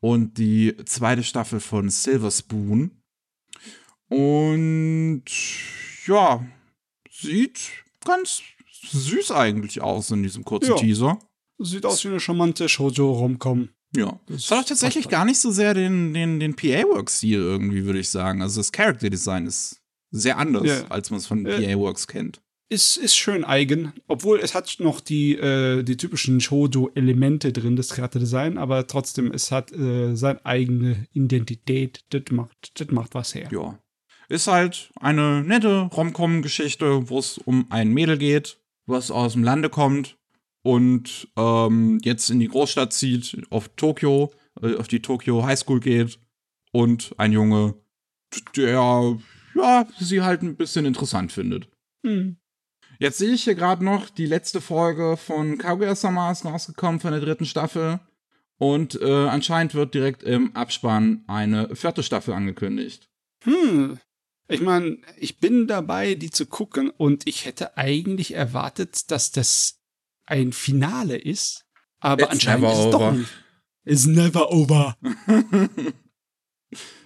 und 0.00 0.36
die 0.38 0.76
zweite 0.84 1.22
Staffel 1.22 1.60
von 1.60 1.88
Silver 1.88 2.30
Spoon. 2.30 2.90
Und 4.08 5.24
ja, 6.06 6.44
sieht 7.10 7.58
ganz 8.04 8.42
süß 8.82 9.30
eigentlich 9.30 9.80
aus 9.80 10.10
in 10.10 10.22
diesem 10.22 10.44
kurzen 10.44 10.70
ja. 10.70 10.76
Teaser. 10.76 11.18
Sieht 11.58 11.86
aus 11.86 12.04
wie 12.04 12.08
eine 12.08 12.20
charmante 12.20 12.68
Shoujo-Romcom. 12.68 13.70
Ja. 13.96 14.20
Das 14.26 14.50
hat 14.50 14.58
auch 14.58 14.68
tatsächlich 14.68 15.08
gar 15.08 15.24
nicht 15.24 15.38
so 15.38 15.50
sehr 15.50 15.74
den, 15.74 16.12
den, 16.12 16.38
den 16.38 16.54
PA-Works-Stil 16.54 17.38
irgendwie, 17.38 17.84
würde 17.84 18.00
ich 18.00 18.10
sagen. 18.10 18.42
Also 18.42 18.60
das 18.60 18.72
Character-Design 18.72 19.46
ist 19.46 19.80
sehr 20.10 20.36
anders, 20.38 20.66
ja. 20.66 20.86
als 20.88 21.10
man 21.10 21.18
es 21.18 21.26
von 21.26 21.46
ja. 21.46 21.56
PA-Works 21.56 22.06
kennt 22.06 22.42
ist, 22.68 22.96
ist 22.96 23.16
schön 23.16 23.44
eigen, 23.44 23.92
obwohl 24.08 24.40
es 24.40 24.54
hat 24.54 24.76
noch 24.78 25.00
die, 25.00 25.34
äh, 25.36 25.82
die 25.82 25.96
typischen 25.96 26.40
Shoujo-Elemente 26.40 27.52
drin, 27.52 27.76
das 27.76 27.90
Charakterdesign, 27.90 28.58
aber 28.58 28.86
trotzdem, 28.86 29.30
es 29.32 29.52
hat 29.52 29.72
äh, 29.72 30.16
seine 30.16 30.44
eigene 30.44 31.06
Identität. 31.12 32.04
Das 32.10 32.22
macht, 32.30 32.80
das 32.80 32.88
macht 32.90 33.14
was 33.14 33.34
her. 33.34 33.48
Ja. 33.52 33.78
Ist 34.28 34.48
halt 34.48 34.90
eine 34.96 35.42
nette 35.44 35.82
Rom-Com-Geschichte, 35.82 37.08
wo 37.08 37.18
es 37.18 37.38
um 37.38 37.66
ein 37.70 37.92
Mädel 37.92 38.18
geht, 38.18 38.58
was 38.86 39.10
aus 39.10 39.34
dem 39.34 39.44
Lande 39.44 39.68
kommt 39.68 40.16
und 40.62 41.28
ähm, 41.36 42.00
jetzt 42.02 42.28
in 42.28 42.40
die 42.40 42.48
Großstadt 42.48 42.92
zieht, 42.92 43.40
auf 43.50 43.68
Tokio, 43.76 44.32
äh, 44.60 44.74
auf 44.74 44.88
die 44.88 45.00
Tokyo 45.00 45.44
High 45.44 45.58
School 45.58 45.78
geht 45.78 46.18
und 46.72 47.14
ein 47.18 47.30
Junge, 47.30 47.74
der 48.56 49.18
ja, 49.54 49.86
sie 50.00 50.22
halt 50.22 50.42
ein 50.42 50.56
bisschen 50.56 50.84
interessant 50.84 51.30
findet. 51.30 51.68
Hm. 52.04 52.36
Jetzt 52.98 53.18
sehe 53.18 53.32
ich 53.32 53.44
hier 53.44 53.54
gerade 53.54 53.84
noch, 53.84 54.08
die 54.08 54.26
letzte 54.26 54.60
Folge 54.60 55.16
von 55.16 55.58
Kaguya-sama 55.58 56.32
ist 56.32 56.44
rausgekommen 56.44 57.00
von 57.00 57.12
der 57.12 57.20
dritten 57.20 57.46
Staffel. 57.46 58.00
Und 58.58 59.00
äh, 59.00 59.28
anscheinend 59.28 59.74
wird 59.74 59.94
direkt 59.94 60.22
im 60.22 60.56
Abspann 60.56 61.24
eine 61.26 61.74
vierte 61.76 62.02
Staffel 62.02 62.32
angekündigt. 62.32 63.10
Hm. 63.44 63.98
Ich 64.48 64.60
meine, 64.60 64.98
ich 65.18 65.40
bin 65.40 65.66
dabei, 65.66 66.14
die 66.14 66.30
zu 66.30 66.46
gucken 66.46 66.90
und 66.90 67.26
ich 67.26 67.44
hätte 67.44 67.76
eigentlich 67.76 68.34
erwartet, 68.34 69.10
dass 69.10 69.32
das 69.32 69.80
ein 70.24 70.52
Finale 70.52 71.16
ist. 71.16 71.66
Aber 72.00 72.24
It's 72.24 72.32
anscheinend 72.32 72.70
ist 72.70 72.78
es 72.78 72.90
doch 72.90 73.12
nicht. 73.12 73.28
It's 73.84 74.06
never 74.06 74.52
over. 74.52 74.96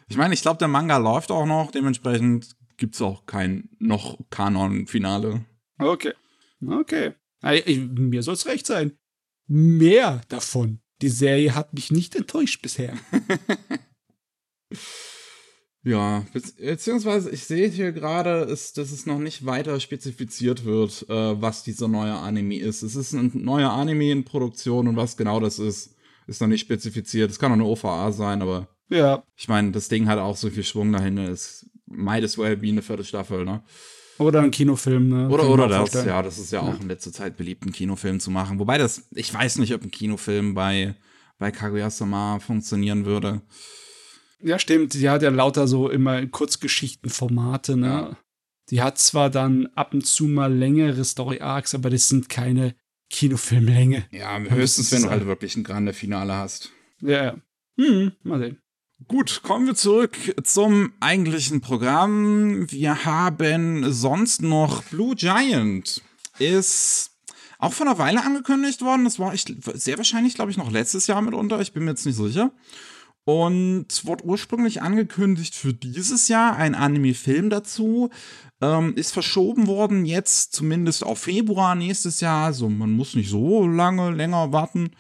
ich 0.09 0.17
meine, 0.17 0.35
ich 0.35 0.43
glaube, 0.43 0.59
der 0.59 0.69
Manga 0.69 0.99
läuft 0.99 1.31
auch 1.31 1.47
noch. 1.47 1.71
Dementsprechend 1.71 2.57
gibt 2.77 2.95
es 2.95 3.03
auch 3.03 3.27
kein 3.27 3.71
noch 3.79 4.19
Kanon-Finale. 4.31 5.45
Okay. 5.81 6.13
Okay. 6.67 7.13
Ich, 7.65 7.79
mir 7.79 8.23
soll 8.23 8.35
es 8.35 8.47
recht 8.47 8.67
sein. 8.67 8.99
Mehr 9.47 10.21
davon. 10.29 10.81
Die 11.03 11.09
Serie 11.09 11.55
hat 11.55 11.73
mich 11.73 11.91
nicht 11.91 12.15
enttäuscht 12.15 12.61
bisher. 12.61 12.95
ja, 15.83 16.27
beziehungsweise 16.35 17.31
ich 17.31 17.45
sehe 17.45 17.69
hier 17.69 17.93
gerade, 17.93 18.47
dass 18.47 18.77
es 18.77 19.07
noch 19.07 19.19
nicht 19.19 19.47
weiter 19.47 19.81
spezifiziert 19.81 20.67
wird, 20.67 21.09
äh, 21.09 21.41
was 21.41 21.65
dieser 21.65 21.89
neue 21.89 22.13
Anime 22.13 22.59
ist. 22.59 22.83
Es 22.83 22.97
ist 22.97 23.15
ein 23.15 23.31
neuer 23.35 23.71
Anime 23.71 24.11
in 24.13 24.25
Produktion 24.25 24.89
und 24.89 24.97
was 24.97 25.17
genau 25.17 25.41
das 25.41 25.59
ist, 25.59 25.97
Ist 26.27 26.41
noch 26.43 26.49
nicht 26.49 26.61
spezifiziert. 26.61 27.31
Es 27.31 27.39
kann 27.39 27.51
auch 27.51 27.55
eine 27.57 27.65
OVA 27.65 28.13
sein, 28.13 28.43
aber 28.43 28.69
Ja. 28.91 29.25
ich 29.37 29.49
meine, 29.49 29.73
das 29.73 29.89
Ding 29.89 30.07
hat 30.07 30.19
auch 30.19 30.37
so 30.37 30.51
viel 30.51 30.63
Schwung 30.63 30.93
dahinter. 30.93 31.29
Es 31.29 31.69
might 31.87 32.23
as 32.23 32.37
well 32.39 32.57
be 32.57 32.69
eine 32.69 32.83
vierte 32.83 33.03
Staffel, 33.05 33.45
ne? 33.45 33.65
Oder 34.21 34.43
ein 34.43 34.51
Kinofilm, 34.51 35.09
ne? 35.09 35.29
Oder, 35.31 35.45
Kann 35.45 35.53
oder 35.53 35.69
das, 35.69 35.77
vorstellen. 35.79 36.07
ja, 36.09 36.23
das 36.23 36.39
ist 36.39 36.53
ja 36.53 36.61
auch 36.61 36.79
in 36.79 36.89
letzter 36.89 37.11
Zeit 37.11 37.39
beliebt, 37.39 37.63
einen 37.63 37.73
Kinofilm 37.73 38.21
zu 38.21 38.31
machen. 38.31 38.59
Wobei 38.59 38.77
das, 38.77 39.09
ich 39.13 39.33
weiß 39.33 39.57
nicht, 39.59 39.73
ob 39.75 39.83
ein 39.83 39.91
Kinofilm 39.91 40.53
bei, 40.53 40.95
bei 41.39 41.51
Kaguya-sama 41.51 42.39
funktionieren 42.39 43.07
würde. 43.07 43.41
Ja, 44.43 44.59
stimmt. 44.59 44.93
Die 44.93 45.09
hat 45.09 45.23
ja 45.23 45.31
lauter 45.31 45.67
so 45.67 45.89
immer 45.89 46.27
Kurzgeschichtenformate, 46.27 47.79
ne? 47.79 47.87
Ja. 47.87 48.17
Die 48.69 48.83
hat 48.83 48.99
zwar 48.99 49.31
dann 49.31 49.69
ab 49.75 49.95
und 49.95 50.07
zu 50.07 50.27
mal 50.27 50.53
längere 50.53 51.03
Story-Arcs, 51.03 51.75
aber 51.75 51.89
das 51.89 52.09
sind 52.09 52.29
keine 52.29 52.75
Kinofilmlänge. 53.09 54.05
Ja, 54.11 54.39
höchstens, 54.39 54.93
wenn 54.93 55.03
du 55.03 55.11
halt 55.11 55.27
wirklich 55.27 55.57
ein 55.57 55.65
grande 55.65 55.95
Finale 55.95 56.35
hast. 56.35 56.71
Ja, 57.01 57.25
ja. 57.25 57.37
Hm, 57.79 58.13
mal 58.23 58.39
sehen. 58.39 58.60
Gut, 59.09 59.43
kommen 59.43 59.67
wir 59.67 59.75
zurück 59.75 60.17
zum 60.45 60.93
eigentlichen 61.01 61.63
Programm. 61.63 62.71
Wir 62.71 63.07
haben 63.07 63.93
sonst 63.93 64.43
noch 64.43 64.83
Blue 64.85 65.17
Giant. 65.17 66.03
Ist 66.39 67.13
auch 67.59 67.73
vor 67.73 67.87
einer 67.87 67.99
Weile 67.99 68.23
angekündigt 68.23 68.83
worden. 68.83 69.05
Das 69.05 69.19
war 69.19 69.33
ich, 69.33 69.47
sehr 69.75 69.97
wahrscheinlich, 69.97 70.35
glaube 70.35 70.51
ich, 70.51 70.59
noch 70.59 70.71
letztes 70.71 71.07
Jahr 71.07 71.23
mitunter. 71.23 71.61
Ich 71.61 71.73
bin 71.73 71.85
mir 71.85 71.93
jetzt 71.93 72.05
nicht 72.05 72.17
sicher. 72.17 72.53
Und 73.25 73.87
wurde 74.05 74.25
ursprünglich 74.25 74.83
angekündigt 74.83 75.55
für 75.55 75.73
dieses 75.73 76.29
Jahr 76.29 76.57
ein 76.57 76.75
Anime-Film 76.75 77.49
dazu. 77.49 78.11
Ähm, 78.61 78.95
ist 78.97 79.13
verschoben 79.13 79.67
worden 79.67 80.05
jetzt 80.05 80.53
zumindest 80.53 81.05
auf 81.05 81.21
Februar 81.21 81.75
nächstes 81.75 82.21
Jahr. 82.21 82.45
Also 82.45 82.69
man 82.69 82.93
muss 82.93 83.15
nicht 83.15 83.31
so 83.31 83.67
lange 83.67 84.11
länger 84.11 84.53
warten. 84.53 84.91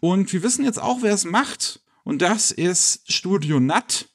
Und 0.00 0.32
wir 0.32 0.42
wissen 0.42 0.64
jetzt 0.64 0.80
auch, 0.80 0.98
wer 1.02 1.12
es 1.12 1.24
macht. 1.24 1.80
Und 2.04 2.22
das 2.22 2.50
ist 2.50 3.10
Studio 3.12 3.60
Nut 3.60 4.08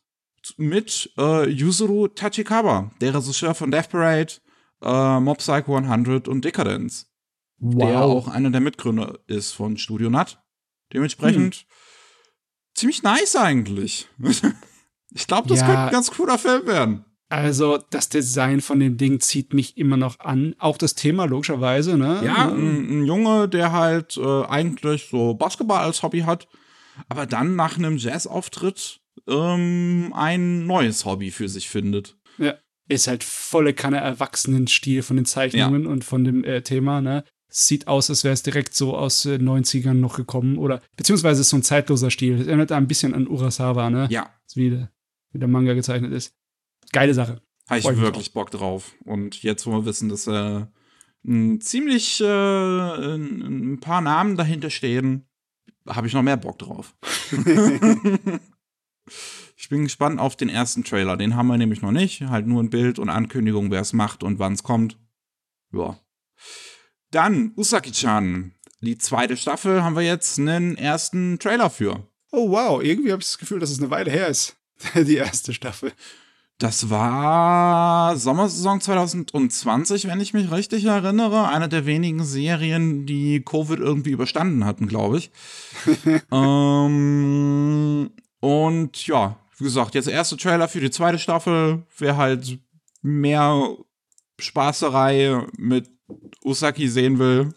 mit 0.58 1.12
äh, 1.18 1.50
Yuzuru 1.50 2.08
Tachikawa, 2.08 2.92
der 3.02 3.14
Regisseur 3.16 3.56
von 3.56 3.72
Death 3.72 3.90
Parade, 3.90 4.34
äh, 4.82 5.20
Mob 5.20 5.40
Psycho 5.40 5.76
100 5.76 6.28
und 6.28 6.44
Decadence. 6.46 7.08
Der 7.58 8.02
auch 8.02 8.28
einer 8.28 8.50
der 8.50 8.62
Mitgründer 8.62 9.18
ist 9.28 9.54
von 9.54 9.78
Studio 9.78 10.10
Nut. 10.10 10.38
Dementsprechend 10.94 11.66
ziemlich 12.74 13.02
nice 13.02 13.36
eigentlich. 13.38 14.08
ich 15.14 15.28
glaube, 15.28 15.48
das 15.48 15.62
Ja. 15.62 15.66
könnte 15.66 15.82
ein 15.82 15.92
ganz 15.92 16.12
cooler 16.12 16.38
Film 16.38 16.68
werden. 16.68 17.06
Also, 17.28 17.80
das 17.90 18.10
Design 18.10 18.62
von 18.62 18.80
dem 18.80 18.98
Ding 18.98 19.20
zieht 19.20 19.54
mich 19.54 19.78
immer 19.78 19.98
noch 19.98 20.20
an. 20.20 20.54
Auch 20.60 20.78
das 20.78 20.94
Thema, 20.94 21.26
logischerweise, 21.26 21.98
ne? 21.98 22.22
Ja, 22.24 22.50
ein, 22.52 23.02
ein 23.02 23.06
Junge, 23.06 23.50
der 23.50 23.72
halt 23.72 24.16
äh, 24.18 24.44
eigentlich 24.46 25.08
so 25.10 25.34
Basketball 25.34 25.80
als 25.84 26.04
Hobby 26.04 26.20
hat, 26.20 26.48
aber 27.10 27.26
dann 27.26 27.56
nach 27.56 27.78
einem 27.78 27.98
Jazz-Auftritt 27.98 29.00
ähm, 29.28 30.14
ein 30.16 30.66
neues 30.66 31.06
Hobby 31.06 31.32
für 31.32 31.50
sich 31.50 31.70
findet. 31.70 32.18
Ist 32.88 33.08
halt 33.08 33.24
volle 33.24 33.74
Kanne 33.74 33.98
Erwachsenenstil 33.98 35.02
von 35.02 35.16
den 35.16 35.26
Zeichnungen 35.26 35.88
und 35.88 36.04
von 36.04 36.24
dem 36.24 36.44
äh, 36.44 36.62
Thema, 36.62 37.02
ne? 37.02 37.24
Sieht 37.48 37.88
aus, 37.88 38.10
als 38.10 38.24
wäre 38.24 38.34
es 38.34 38.44
direkt 38.44 38.76
so 38.76 38.96
aus 38.96 39.26
äh, 39.26 39.36
90ern 39.36 39.94
noch 39.94 40.18
gekommen. 40.18 40.58
Oder, 40.58 40.82
beziehungsweise 40.98 41.42
ist 41.42 41.50
so 41.50 41.58
ein 41.58 41.64
zeitloser 41.64 42.12
Stil. 42.12 42.38
Das 42.38 42.48
erinnert 42.48 42.72
ein 42.72 42.88
bisschen 42.88 43.14
an 43.14 43.28
Urasawa, 43.28 43.90
ne? 43.90 44.08
Ja, 44.12 44.30
Wie 44.54 44.70
der, 44.70 44.92
wie 45.32 45.40
der 45.40 45.48
Manga 45.48 45.74
gezeichnet 45.74 46.12
ist. 46.12 46.36
Geile 46.92 47.14
Sache. 47.14 47.42
habe 47.70 47.80
ich 47.80 48.02
wirklich 48.02 48.34
Bock 48.34 48.52
drauf. 48.52 48.94
Und 49.06 49.42
jetzt, 49.42 49.66
wo 49.66 49.72
wir 49.72 49.86
wissen, 49.86 50.10
dass 50.10 50.28
äh, 50.28 50.66
ein 51.26 51.62
ziemlich 51.62 52.22
äh, 52.22 52.26
ein 53.16 53.80
paar 53.80 54.02
Namen 54.02 54.38
dahinter 54.38 54.70
stehen, 54.70 55.26
habe 55.88 56.08
ich 56.08 56.14
noch 56.14 56.24
mehr 56.24 56.38
Bock 56.38 56.60
drauf. 56.60 56.96
ich 59.56 59.70
bin 59.70 59.84
gespannt 59.84 60.20
auf 60.20 60.36
den 60.36 60.50
ersten 60.50 60.84
Trailer. 60.84 61.18
Den 61.18 61.36
haben 61.36 61.48
wir 61.48 61.58
nämlich 61.58 61.82
noch 61.82 61.92
nicht. 61.92 62.22
Halt 62.22 62.48
nur 62.48 62.62
ein 62.62 62.70
Bild 62.70 63.00
und 63.00 63.10
Ankündigung, 63.10 63.72
wer 63.72 63.82
es 63.82 63.94
macht 63.94 64.24
und 64.24 64.40
wann 64.40 64.54
es 64.54 64.64
kommt. 64.64 64.98
Ja. 65.72 66.00
Dann 67.12 67.54
Usaki-chan. 67.56 68.54
Die 68.82 68.98
zweite 68.98 69.38
Staffel 69.38 69.84
haben 69.84 69.96
wir 69.96 70.04
jetzt 70.04 70.38
einen 70.40 70.78
ersten 70.78 71.40
Trailer 71.40 71.70
für. 71.70 72.08
Oh 72.32 72.50
wow, 72.52 72.84
irgendwie 72.84 73.12
habe 73.12 73.22
ich 73.22 73.28
das 73.28 73.38
Gefühl, 73.38 73.60
dass 73.60 73.72
es 73.72 73.80
eine 73.80 73.90
Weile 73.90 74.12
her 74.12 74.28
ist. 74.28 74.58
Die 74.96 75.16
erste 75.16 75.54
Staffel. 75.54 75.94
Das 76.58 76.90
war 76.90 78.16
Sommersaison 78.16 78.80
2020, 78.80 80.08
wenn 80.08 80.22
ich 80.22 80.34
mich 80.34 80.52
richtig 80.52 80.86
erinnere. 80.86 81.50
Eine 81.50 81.68
der 81.68 81.86
wenigen 81.86 82.24
Serien, 82.24 83.06
die 83.06 83.42
Covid 83.42 83.80
irgendwie 83.80 84.12
überstanden 84.12 84.64
hatten, 84.64 84.88
glaube 84.88 85.18
ich. 85.18 85.32
ähm, 86.32 88.10
und 88.40 89.08
ja, 89.08 89.38
wie 89.58 89.66
gesagt, 89.66 89.96
jetzt 89.96 90.06
der 90.06 90.14
erste 90.14 90.38
Trailer 90.38 90.70
für 90.70 90.80
die 90.80 90.92
zweite 90.92 91.20
Staffel. 91.20 91.84
Wer 91.98 92.16
halt 92.16 92.58
mehr 93.02 93.76
Spaßerei 94.40 95.46
mit 95.58 95.90
Usaki 96.44 96.88
sehen 96.88 97.20
will, 97.20 97.54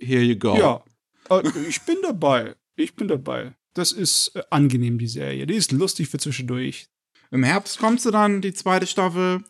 here 0.00 0.22
you 0.22 0.36
go. 0.36 0.56
Ja, 0.56 0.82
äh, 1.30 1.42
ich 1.68 1.80
bin 1.82 1.98
dabei. 2.02 2.56
Ich 2.74 2.96
bin 2.96 3.06
dabei. 3.06 3.54
Das 3.74 3.92
ist 3.92 4.34
äh, 4.34 4.42
angenehm, 4.50 4.98
die 4.98 5.06
Serie. 5.06 5.46
Die 5.46 5.54
ist 5.54 5.70
lustig 5.70 6.08
für 6.08 6.18
zwischendurch. 6.18 6.88
Im 7.30 7.42
Herbst 7.44 7.78
kommt 7.78 8.00
sie 8.00 8.10
dann, 8.10 8.40
die 8.40 8.54
zweite 8.54 8.86
Staffel. 8.86 9.42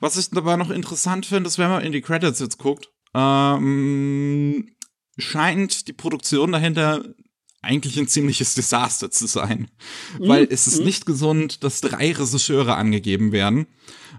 Was 0.00 0.16
ich 0.16 0.30
dabei 0.30 0.56
noch 0.56 0.70
interessant 0.70 1.26
finde, 1.26 1.48
ist, 1.48 1.58
wenn 1.58 1.70
man 1.70 1.84
in 1.84 1.92
die 1.92 2.00
Credits 2.00 2.40
jetzt 2.40 2.58
guckt, 2.58 2.88
ähm, 3.14 4.68
scheint 5.18 5.86
die 5.88 5.92
Produktion 5.92 6.52
dahinter 6.52 7.04
eigentlich 7.62 7.96
ein 7.98 8.08
ziemliches 8.08 8.54
Desaster 8.54 9.10
zu 9.10 9.26
sein. 9.26 9.70
Weil 10.18 10.48
es 10.50 10.66
ist 10.66 10.80
mhm. 10.80 10.86
nicht 10.86 11.06
gesund, 11.06 11.62
dass 11.62 11.80
drei 11.80 12.12
Regisseure 12.12 12.74
angegeben 12.76 13.30
werden. 13.30 13.66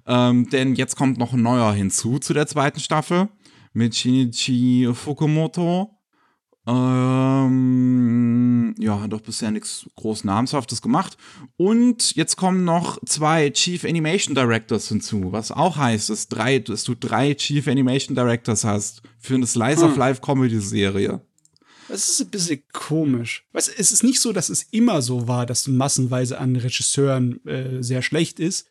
Ähm, 0.07 0.49
denn 0.49 0.75
jetzt 0.75 0.95
kommt 0.95 1.17
noch 1.17 1.33
ein 1.33 1.41
neuer 1.41 1.73
hinzu 1.73 2.19
zu 2.19 2.33
der 2.33 2.47
zweiten 2.47 2.79
Staffel 2.79 3.29
mit 3.73 3.95
Shinichi 3.95 4.89
Fukumoto. 4.93 5.99
Ähm, 6.65 8.33
ja, 8.79 9.01
hat 9.01 9.11
doch 9.11 9.19
bisher 9.21 9.51
nichts 9.51 9.85
groß 9.95 10.23
Namenshaftes 10.23 10.81
gemacht. 10.81 11.17
Und 11.57 12.15
jetzt 12.15 12.37
kommen 12.37 12.63
noch 12.63 12.99
zwei 13.05 13.49
Chief 13.49 13.83
Animation 13.83 14.33
Directors 14.33 14.87
hinzu, 14.87 15.33
was 15.33 15.51
auch 15.51 15.75
heißt, 15.75 16.09
dass, 16.09 16.29
drei, 16.29 16.59
dass 16.59 16.85
du 16.85 16.95
drei 16.95 17.33
Chief 17.33 17.67
Animation 17.67 18.15
Directors 18.15 18.63
hast 18.63 19.01
für 19.19 19.35
eine 19.35 19.45
Slice 19.45 19.83
of 19.83 19.91
Hm. 19.91 19.99
Life 19.99 20.21
Comedy 20.21 20.61
Serie. 20.61 21.21
Das 21.89 22.07
ist 22.09 22.21
ein 22.21 22.29
bisschen 22.29 22.63
komisch. 22.71 23.45
Weißt, 23.51 23.69
es 23.77 23.91
ist 23.91 24.03
nicht 24.03 24.21
so, 24.21 24.31
dass 24.31 24.47
es 24.49 24.63
immer 24.71 25.01
so 25.01 25.27
war, 25.27 25.45
dass 25.45 25.67
massenweise 25.67 26.39
an 26.39 26.55
Regisseuren 26.55 27.45
äh, 27.45 27.83
sehr 27.83 28.01
schlecht 28.01 28.39
ist, 28.39 28.69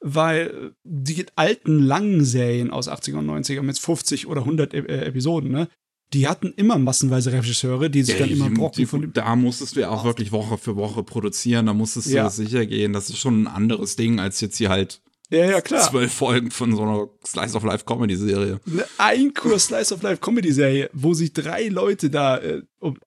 weil 0.00 0.74
die 0.84 1.24
alten 1.36 1.78
langen 1.78 2.24
Serien 2.24 2.70
aus 2.70 2.88
80er 2.88 3.18
und 3.18 3.30
90er 3.30 3.62
mit 3.62 3.78
50 3.78 4.26
oder 4.26 4.42
100 4.42 4.74
e 4.74 4.78
äh, 4.78 5.06
Episoden, 5.06 5.50
ne, 5.50 5.68
die 6.12 6.26
hatten 6.28 6.52
immer 6.56 6.76
massenweise 6.78 7.32
Regisseure, 7.32 7.88
die 7.90 8.02
sich 8.02 8.18
dann 8.18 8.28
Ja, 8.28 8.34
immer 8.36 8.48
die- 8.48 8.54
brocken 8.54 8.76
die- 8.82 8.86
von. 8.86 9.12
Da 9.12 9.36
musstest 9.36 9.76
du 9.76 9.80
ja 9.80 9.90
auch 9.90 10.04
wirklich 10.04 10.32
Woche 10.32 10.58
für 10.58 10.76
Woche 10.76 11.02
produzieren, 11.04 11.66
da 11.66 11.74
musstest 11.74 12.08
du 12.08 12.14
Ja. 12.16 12.30
sicher 12.30 12.66
gehen. 12.66 12.92
Das 12.92 13.10
ist 13.10 13.18
schon 13.18 13.42
ein 13.42 13.46
anderes 13.46 13.96
Ding, 13.96 14.18
als 14.18 14.40
jetzt 14.40 14.56
hier 14.56 14.70
halt 14.70 15.00
Ja, 15.32 15.44
ja, 15.48 15.60
klar. 15.60 15.88
zwölf 15.88 16.12
Folgen 16.12 16.50
von 16.50 16.74
so 16.74 16.82
einer 16.82 17.06
Slice 17.24 17.54
of 17.56 17.62
Life 17.62 17.84
Comedy 17.84 18.16
Serie. 18.16 18.58
Eine 18.66 18.84
Ein-Kurs 18.98 19.66
Slice 19.66 19.94
of 19.94 20.02
Life 20.02 20.20
Comedy 20.20 20.50
Serie, 20.52 20.90
wo 20.92 21.14
sich 21.14 21.32
drei 21.32 21.68
Leute 21.68 22.10
da, 22.10 22.38
äh, 22.38 22.62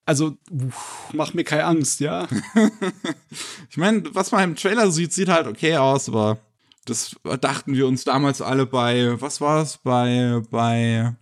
also 0.06 0.38
uff, 0.50 1.10
mach 1.12 1.34
mir 1.34 1.44
keine 1.44 1.66
Angst, 1.66 2.00
ja. 2.00 2.30
Ich 3.70 3.78
meine, 3.78 4.04
was 4.13 4.32
man 4.32 4.44
im 4.52 4.56
Trailer 4.56 4.89
sieht, 4.92 5.12
sieht 5.13 5.28
halt 5.30 5.48
okay 5.48 5.76
aus, 5.78 6.08
aber 6.08 6.38
das 6.86 7.16
dachten 7.42 7.74
wir 7.76 7.88
uns 7.88 8.04
damals 8.04 8.42
alle 8.42 8.66
bei, 8.66 9.20
was 9.20 9.42
war 9.42 9.62
es, 9.62 9.80
bei, 9.84 10.42
bei, 10.50 11.16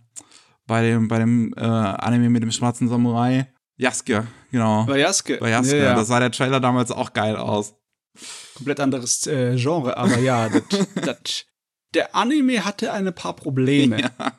bei 0.66 0.82
dem, 0.82 1.08
bei 1.08 1.18
dem 1.18 1.52
äh, 1.56 1.60
Anime 1.60 2.30
mit 2.30 2.42
dem 2.42 2.52
schwarzen 2.52 2.88
Samurai. 2.88 3.52
Yasuke, 3.76 4.26
genau. 4.50 4.84
Bei 4.86 4.98
Jaske. 4.98 5.38
Bei 5.38 5.50
Yasuke. 5.50 5.78
Ja, 5.78 5.84
ja. 5.84 5.94
Da 5.94 6.04
sah 6.04 6.20
der 6.20 6.30
Trailer 6.30 6.60
damals 6.60 6.90
auch 6.90 7.12
geil 7.12 7.36
aus. 7.36 7.74
komplett 8.54 8.80
anderes 8.80 9.26
äh, 9.26 9.56
Genre, 9.56 9.96
aber 9.96 10.18
ja, 10.18 10.48
das, 10.70 10.88
das, 10.94 11.46
der 11.94 12.14
Anime 12.14 12.64
hatte 12.64 12.92
ein 12.92 13.12
paar 13.14 13.34
Probleme. 13.34 14.00
Ja. 14.00 14.32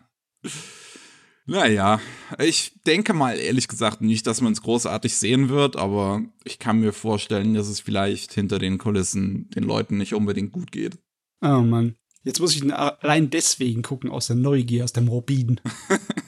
Naja, 1.45 1.99
ich 2.39 2.71
denke 2.85 3.13
mal 3.13 3.37
ehrlich 3.37 3.67
gesagt 3.67 4.01
nicht, 4.01 4.25
dass 4.27 4.39
man 4.39 4.53
es 4.53 4.61
großartig 4.61 5.13
sehen 5.15 5.49
wird, 5.49 5.75
aber 5.75 6.21
ich 6.45 6.57
kann 6.57 6.79
mir 6.79 6.93
vorstellen, 6.93 7.53
dass 7.53 7.67
es 7.67 7.81
vielleicht 7.81 8.33
hinter 8.33 8.59
den 8.59 8.77
Kulissen 8.77 9.49
den 9.49 9.63
Leuten 9.63 9.97
nicht 9.97 10.13
unbedingt 10.13 10.53
gut 10.53 10.71
geht. 10.71 10.97
Oh 11.41 11.59
Mann. 11.59 11.95
Jetzt 12.23 12.39
muss 12.39 12.55
ich 12.55 12.63
ihn 12.63 12.71
allein 12.71 13.29
deswegen 13.29 13.81
gucken, 13.81 14.09
aus 14.09 14.27
der 14.27 14.37
Neugier, 14.37 14.85
aus 14.85 14.93
dem 14.93 15.05
Morbiden. 15.05 15.59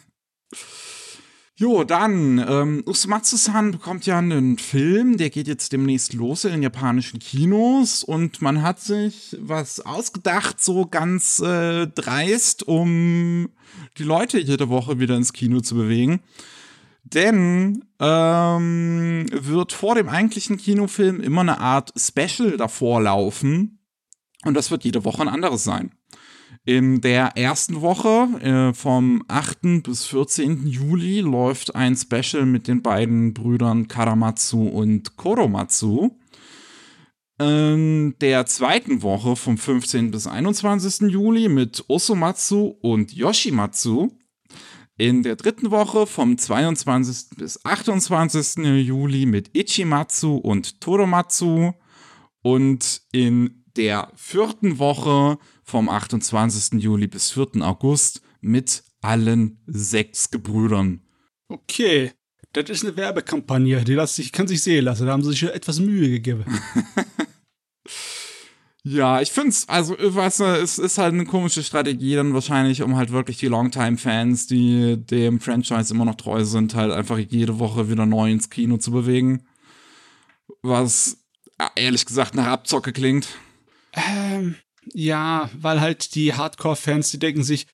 Jo, 1.58 1.86
dann, 1.86 2.38
ähm, 2.38 2.84
Usumatsu-san 2.86 3.72
bekommt 3.72 4.06
ja 4.06 4.18
einen 4.18 4.58
Film, 4.58 5.16
der 5.16 5.30
geht 5.30 5.47
jetzt 5.47 5.72
demnächst 5.72 6.14
los 6.14 6.43
in 6.43 6.51
den 6.51 6.64
japanischen 6.64 7.20
Kinos 7.20 8.03
und 8.03 8.41
man 8.41 8.62
hat 8.62 8.82
sich 8.82 9.38
was 9.39 9.80
ausgedacht, 9.80 10.62
so 10.62 10.86
ganz 10.86 11.39
äh, 11.39 11.88
dreist, 11.88 12.68
um 12.68 13.47
die 13.97 14.03
Leute 14.03 14.38
jede 14.38 14.68
Woche 14.68 14.99
wieder 14.99 15.16
ins 15.16 15.32
Kino 15.32 15.62
zu 15.62 15.76
bewegen. 15.76 16.20
Denn 17.03 17.86
ähm, 17.99 19.26
wird 19.32 19.72
vor 19.72 19.95
dem 19.95 20.10
eigentlichen 20.10 20.58
Kinofilm 20.58 21.22
immer 21.22 21.41
eine 21.41 21.62
Art 21.62 21.93
Special 21.97 22.58
davor 22.58 23.01
laufen. 23.01 23.80
Und 24.43 24.56
das 24.56 24.72
wird 24.72 24.84
jede 24.84 25.06
Woche 25.06 25.22
ein 25.22 25.30
anderes 25.30 25.64
sein. 25.64 25.91
In 26.68 26.99
der 26.99 27.38
ersten 27.38 27.82
Woche, 27.82 28.28
äh, 28.41 28.74
vom 28.74 29.24
8. 29.28 29.84
bis 29.84 30.05
14. 30.05 30.66
Juli, 30.66 31.20
läuft 31.20 31.76
ein 31.76 31.95
Special 31.95 32.47
mit 32.47 32.68
den 32.68 32.82
beiden 32.82 33.36
Brüdern 33.36 33.88
Karamatsu 33.88 34.68
und 34.68 35.16
Koromatsu. 35.16 36.18
In 37.38 38.16
der 38.20 38.47
zweiten 38.47 39.03
Woche, 39.03 39.36
vom 39.36 39.59
15. 39.59 40.09
bis 40.09 40.26
21. 40.26 41.07
Juli, 41.11 41.49
mit 41.49 41.86
Osomatsu 41.88 42.76
und 42.82 43.13
Yoshimatsu. 43.13 44.09
In 44.97 45.22
der 45.22 45.36
dritten 45.36 45.70
Woche, 45.70 46.07
vom 46.07 46.36
22. 46.36 47.38
bis 47.38 47.63
28. 47.63 48.66
Juli, 48.88 49.28
mit 49.28 49.55
Ichimatsu 49.55 50.38
und 50.38 50.82
Toromatsu. 50.82 51.74
Und 52.41 53.03
in 53.11 53.66
der 53.78 54.11
vierten 54.16 54.80
Woche, 54.80 55.38
vom 55.66 55.89
28. 55.89 56.82
Juli 56.82 57.07
bis 57.07 57.32
4. 57.32 57.61
August 57.61 58.22
mit 58.39 58.84
allen 59.01 59.59
sechs 59.66 60.32
Gebrüdern. 60.32 61.01
Okay, 61.49 62.13
das 62.53 62.70
ist 62.70 62.86
eine 62.86 62.95
Werbekampagne, 62.95 63.84
die 63.84 63.95
lässt 63.95 64.16
sich, 64.16 64.32
kann 64.32 64.47
sich 64.47 64.63
sehen 64.63 64.86
lassen. 64.86 65.05
Da 65.05 65.11
haben 65.11 65.24
sie 65.24 65.32
sich 65.32 65.43
etwas 65.43 65.80
Mühe 65.80 66.09
gegeben. 66.09 66.45
ja, 68.84 69.22
ich 69.22 69.32
finde 69.32 69.49
es, 69.49 69.68
also, 69.68 69.95
weißt 69.99 70.39
du, 70.39 70.43
es 70.45 70.78
ist 70.78 70.97
halt 70.97 71.13
eine 71.13 71.26
komische 71.26 71.63
Strategie 71.63 72.16
dann 72.16 72.34
wahrscheinlich, 72.34 72.84
um 72.84 72.95
halt 72.95 73.11
wirklich 73.11 73.38
die 73.38 73.47
Longtime-Fans, 73.47 74.47
die 74.47 74.97
dem 74.97 75.39
Franchise 75.39 75.93
immer 75.93 76.05
noch 76.05 76.16
treu 76.16 76.45
sind, 76.45 76.76
halt 76.76 76.91
einfach 76.91 77.18
jede 77.18 77.59
Woche 77.59 77.89
wieder 77.89 78.05
neu 78.05 78.32
ins 78.32 78.49
Kino 78.49 78.78
zu 78.78 78.91
bewegen. 78.91 79.45
Was 80.61 81.18
ehrlich 81.76 82.05
gesagt 82.05 82.36
nach 82.36 82.47
Abzocke 82.47 82.93
klingt. 82.93 83.28
Ähm, 83.93 84.55
ja, 84.93 85.49
weil 85.59 85.81
halt 85.81 86.15
die 86.15 86.33
Hardcore-Fans, 86.33 87.11
die 87.11 87.19
denken 87.19 87.43
sich, 87.43 87.67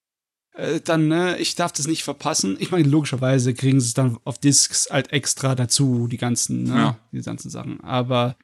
äh, 0.53 0.79
dann, 0.81 1.07
ne, 1.07 1.37
ich 1.37 1.55
darf 1.55 1.71
das 1.71 1.87
nicht 1.87 2.03
verpassen. 2.03 2.57
Ich 2.59 2.71
meine, 2.71 2.87
logischerweise 2.87 3.53
kriegen 3.53 3.79
sie 3.79 3.87
es 3.87 3.93
dann 3.93 4.17
auf 4.23 4.37
Discs 4.37 4.89
halt 4.91 5.11
extra 5.11 5.55
dazu, 5.55 6.07
die 6.07 6.17
ganzen, 6.17 6.63
ne, 6.63 6.75
ja. 6.75 6.97
die 7.11 7.21
ganzen 7.21 7.49
Sachen. 7.49 7.81
Aber 7.81 8.35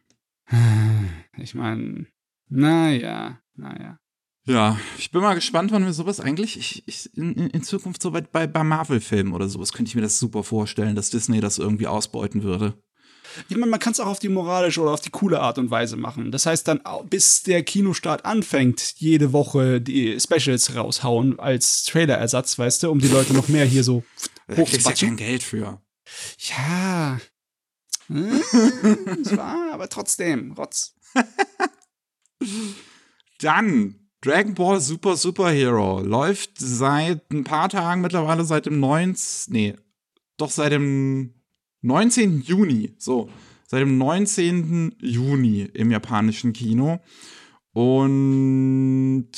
äh, 0.50 1.42
ich 1.42 1.54
meine, 1.56 2.08
naja, 2.50 3.40
naja. 3.56 4.00
Ja, 4.46 4.80
ich 4.98 5.12
bin 5.12 5.22
mal 5.22 5.36
gespannt, 5.36 5.74
wann 5.74 5.84
wir 5.84 5.92
sowas 5.92 6.22
eigentlich 6.22 6.58
ich, 6.58 6.88
ich, 6.88 7.18
in, 7.18 7.34
in 7.34 7.64
Zukunft 7.64 8.02
so 8.02 8.12
bei, 8.12 8.22
bei, 8.22 8.48
bei 8.48 8.64
Marvel-Filmen 8.64 9.34
oder 9.34 9.50
sowas 9.50 9.74
könnte 9.74 9.90
ich 9.90 9.96
mir 9.96 10.02
das 10.02 10.20
super 10.20 10.42
vorstellen, 10.42 10.96
dass 10.96 11.10
Disney 11.10 11.42
das 11.42 11.58
irgendwie 11.58 11.88
ausbeuten 11.88 12.44
würde. 12.44 12.82
Ich 13.50 13.58
meine, 13.58 13.72
man 13.72 13.80
kann 13.80 13.94
es 13.94 14.00
auch 14.00 14.08
auf 14.08 14.20
die 14.20 14.30
moralische 14.30 14.82
oder 14.82 14.92
auf 14.92 15.02
die 15.02 15.10
coole 15.10 15.40
Art 15.40 15.58
und 15.58 15.72
Weise 15.72 15.98
machen. 15.98 16.32
Das 16.32 16.46
heißt 16.46 16.68
dann, 16.68 16.82
bis 17.10 17.44
der 17.44 17.64
Kinostart 17.64 18.26
anfängt, 18.26 18.94
jede 18.98 19.34
Woche 19.34 19.82
die 19.82 20.20
Specials 20.20 20.76
raushauen 20.76 21.40
als 21.40 21.84
Trailerersatz, 21.84 22.58
weißt 22.58 22.84
du, 22.84 22.92
um 22.92 23.00
die 23.00 23.08
Leute 23.08 23.34
noch 23.34 23.48
mehr 23.48 23.66
hier 23.66 23.84
so 23.84 24.04
hochzubatschen. 24.50 25.10
ja 25.10 25.16
kein 25.16 25.18
Geld 25.18 25.44
für. 25.44 25.82
Ja. 26.40 27.20
Hm, 28.08 28.42
das 29.24 29.36
war 29.36 29.74
aber 29.74 29.90
trotzdem, 29.90 30.54
Rotz. 30.54 30.96
Dann 33.40 34.08
Dragon 34.22 34.56
Ball 34.56 34.80
Super 34.82 35.16
Superhero 35.16 36.02
läuft 36.02 36.52
seit 36.58 37.32
ein 37.32 37.44
paar 37.44 37.70
Tagen 37.70 38.02
mittlerweile 38.02 38.44
seit 38.46 38.66
dem 38.66 38.80
9. 38.80 39.16
Nee, 39.48 39.76
doch 40.38 40.50
seit 40.50 40.72
dem 40.72 41.34
19. 41.82 42.42
Juni, 42.42 42.96
so, 42.98 43.30
seit 43.68 43.82
dem 43.82 43.98
19. 43.98 44.96
Juni 45.00 45.62
im 45.74 45.92
japanischen 45.92 46.54
Kino. 46.54 47.00
Und 47.74 49.30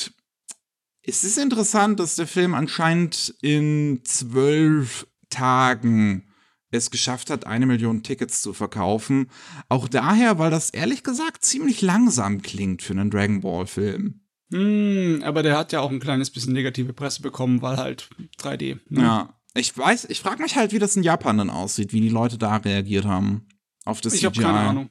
es 1.02 1.24
ist 1.24 1.38
interessant, 1.38 2.00
dass 2.00 2.16
der 2.16 2.26
Film 2.26 2.54
anscheinend 2.54 3.34
in 3.42 4.00
zwölf 4.04 5.06
Tagen 5.28 6.26
es 6.70 6.90
geschafft 6.90 7.30
hat, 7.30 7.46
eine 7.46 7.66
Million 7.66 8.02
Tickets 8.02 8.42
zu 8.42 8.52
verkaufen. 8.52 9.30
Auch 9.68 9.88
daher, 9.88 10.38
weil 10.38 10.50
das 10.50 10.70
ehrlich 10.70 11.02
gesagt 11.02 11.44
ziemlich 11.44 11.82
langsam 11.82 12.42
klingt 12.42 12.82
für 12.82 12.92
einen 12.92 13.10
Dragon 13.10 13.40
Ball-Film. 13.40 14.20
Hm, 14.52 15.22
aber 15.24 15.42
der 15.42 15.56
hat 15.56 15.72
ja 15.72 15.80
auch 15.80 15.90
ein 15.90 16.00
kleines 16.00 16.30
bisschen 16.30 16.52
negative 16.52 16.92
Presse 16.92 17.22
bekommen, 17.22 17.62
weil 17.62 17.76
halt 17.76 18.08
3D. 18.38 18.78
Ne? 18.88 19.00
Ja, 19.02 19.39
ich 19.54 19.76
weiß, 19.76 20.06
ich 20.06 20.20
frage 20.20 20.42
mich 20.42 20.56
halt, 20.56 20.72
wie 20.72 20.78
das 20.78 20.96
in 20.96 21.02
Japan 21.02 21.38
dann 21.38 21.50
aussieht, 21.50 21.92
wie 21.92 22.00
die 22.00 22.08
Leute 22.08 22.38
da 22.38 22.56
reagiert 22.56 23.04
haben 23.04 23.46
auf 23.84 24.00
das 24.00 24.14
ich 24.14 24.20
CGI. 24.20 24.30
Ich 24.30 24.38
habe 24.38 24.54
keine 24.54 24.68
Ahnung. 24.68 24.90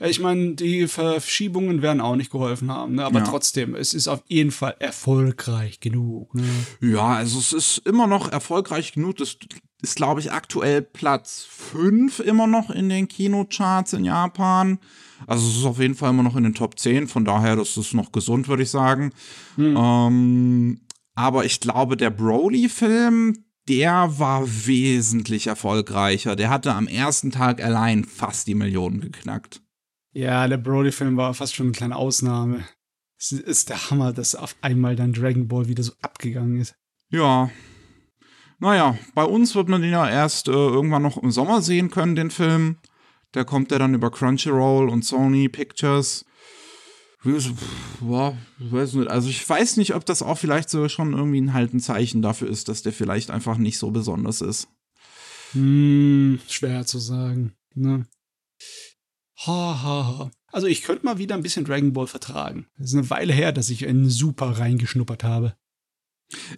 Ich 0.00 0.18
meine, 0.18 0.54
die 0.54 0.88
Verschiebungen 0.88 1.80
werden 1.80 2.00
auch 2.00 2.16
nicht 2.16 2.32
geholfen 2.32 2.72
haben, 2.72 2.96
ne? 2.96 3.04
aber 3.04 3.20
ja. 3.20 3.24
trotzdem, 3.24 3.76
es 3.76 3.94
ist 3.94 4.08
auf 4.08 4.22
jeden 4.26 4.50
Fall 4.50 4.74
erfolgreich 4.80 5.78
genug. 5.78 6.34
Ne? 6.34 6.48
Ja, 6.80 7.14
also 7.14 7.38
es 7.38 7.52
ist 7.52 7.78
immer 7.86 8.08
noch 8.08 8.32
erfolgreich 8.32 8.92
genug. 8.92 9.18
Das 9.18 9.36
ist, 9.80 9.94
glaube 9.94 10.20
ich, 10.20 10.32
aktuell 10.32 10.82
Platz 10.82 11.46
5 11.48 12.18
immer 12.20 12.48
noch 12.48 12.70
in 12.70 12.88
den 12.88 13.06
Kinocharts 13.06 13.92
in 13.92 14.04
Japan. 14.04 14.80
Also 15.28 15.48
es 15.48 15.58
ist 15.58 15.64
auf 15.64 15.78
jeden 15.78 15.94
Fall 15.94 16.10
immer 16.10 16.24
noch 16.24 16.34
in 16.34 16.42
den 16.42 16.54
Top 16.54 16.80
10, 16.80 17.06
von 17.06 17.24
daher, 17.24 17.54
das 17.54 17.76
ist 17.76 17.94
noch 17.94 18.10
gesund, 18.10 18.48
würde 18.48 18.64
ich 18.64 18.70
sagen. 18.70 19.12
Hm. 19.54 19.76
Ähm, 19.76 20.80
aber 21.14 21.44
ich 21.44 21.60
glaube, 21.60 21.96
der 21.96 22.10
Broly-Film, 22.10 23.44
der 23.68 24.18
war 24.18 24.46
wesentlich 24.66 25.46
erfolgreicher. 25.46 26.36
Der 26.36 26.50
hatte 26.50 26.74
am 26.74 26.86
ersten 26.86 27.30
Tag 27.30 27.62
allein 27.62 28.04
fast 28.04 28.46
die 28.46 28.54
Millionen 28.54 29.00
geknackt. 29.00 29.62
Ja, 30.12 30.46
der 30.46 30.58
Brody-Film 30.58 31.16
war 31.16 31.32
fast 31.34 31.54
schon 31.54 31.66
eine 31.66 31.72
kleine 31.72 31.96
Ausnahme. 31.96 32.64
Es 33.18 33.32
ist 33.32 33.70
der 33.70 33.90
Hammer, 33.90 34.12
dass 34.12 34.34
auf 34.34 34.56
einmal 34.60 34.96
dann 34.96 35.12
Dragon 35.12 35.46
Ball 35.48 35.68
wieder 35.68 35.82
so 35.82 35.92
abgegangen 36.02 36.60
ist. 36.60 36.74
Ja. 37.08 37.50
Naja, 38.58 38.98
bei 39.14 39.24
uns 39.24 39.54
wird 39.54 39.68
man 39.68 39.82
den 39.82 39.92
ja 39.92 40.08
erst 40.08 40.48
äh, 40.48 40.52
irgendwann 40.52 41.02
noch 41.02 41.16
im 41.16 41.30
Sommer 41.30 41.62
sehen 41.62 41.90
können, 41.90 42.16
den 42.16 42.30
Film. 42.30 42.78
Der 43.34 43.44
kommt 43.44 43.70
ja 43.70 43.78
dann 43.78 43.94
über 43.94 44.10
Crunchyroll 44.10 44.88
und 44.88 45.04
Sony 45.04 45.48
Pictures. 45.48 46.24
Boah, 48.00 48.36
weiß 48.58 48.94
nicht. 48.94 49.08
Also 49.08 49.28
ich 49.28 49.48
weiß 49.48 49.76
nicht, 49.76 49.94
ob 49.94 50.04
das 50.04 50.22
auch 50.22 50.38
vielleicht 50.38 50.68
so 50.70 50.88
schon 50.88 51.12
irgendwie 51.12 51.40
ein 51.40 51.52
halt 51.52 51.72
ein 51.72 51.80
Zeichen 51.80 52.20
dafür 52.20 52.48
ist, 52.48 52.68
dass 52.68 52.82
der 52.82 52.92
vielleicht 52.92 53.30
einfach 53.30 53.58
nicht 53.58 53.78
so 53.78 53.90
besonders 53.90 54.40
ist. 54.40 54.68
Hm, 55.52 56.40
schwer 56.48 56.84
zu 56.84 56.98
sagen. 56.98 57.54
Ne? 57.74 58.06
Ha, 59.46 59.82
ha, 59.82 60.18
ha. 60.18 60.30
Also 60.50 60.66
ich 60.66 60.82
könnte 60.82 61.04
mal 61.04 61.18
wieder 61.18 61.34
ein 61.34 61.42
bisschen 61.42 61.64
Dragon 61.64 61.92
Ball 61.92 62.06
vertragen. 62.06 62.66
Es 62.78 62.92
ist 62.92 62.94
eine 62.94 63.10
Weile 63.10 63.32
her, 63.32 63.52
dass 63.52 63.70
ich 63.70 63.82
in 63.82 64.08
Super 64.08 64.58
reingeschnuppert 64.58 65.24
habe. 65.24 65.56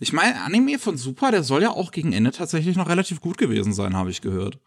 Ich 0.00 0.12
meine, 0.12 0.40
Anime 0.42 0.78
von 0.78 0.96
Super, 0.96 1.30
der 1.30 1.42
soll 1.42 1.62
ja 1.62 1.70
auch 1.70 1.90
gegen 1.90 2.12
Ende 2.12 2.30
tatsächlich 2.30 2.76
noch 2.76 2.88
relativ 2.88 3.20
gut 3.20 3.38
gewesen 3.38 3.72
sein, 3.72 3.94
habe 3.94 4.10
ich 4.10 4.20
gehört. 4.20 4.58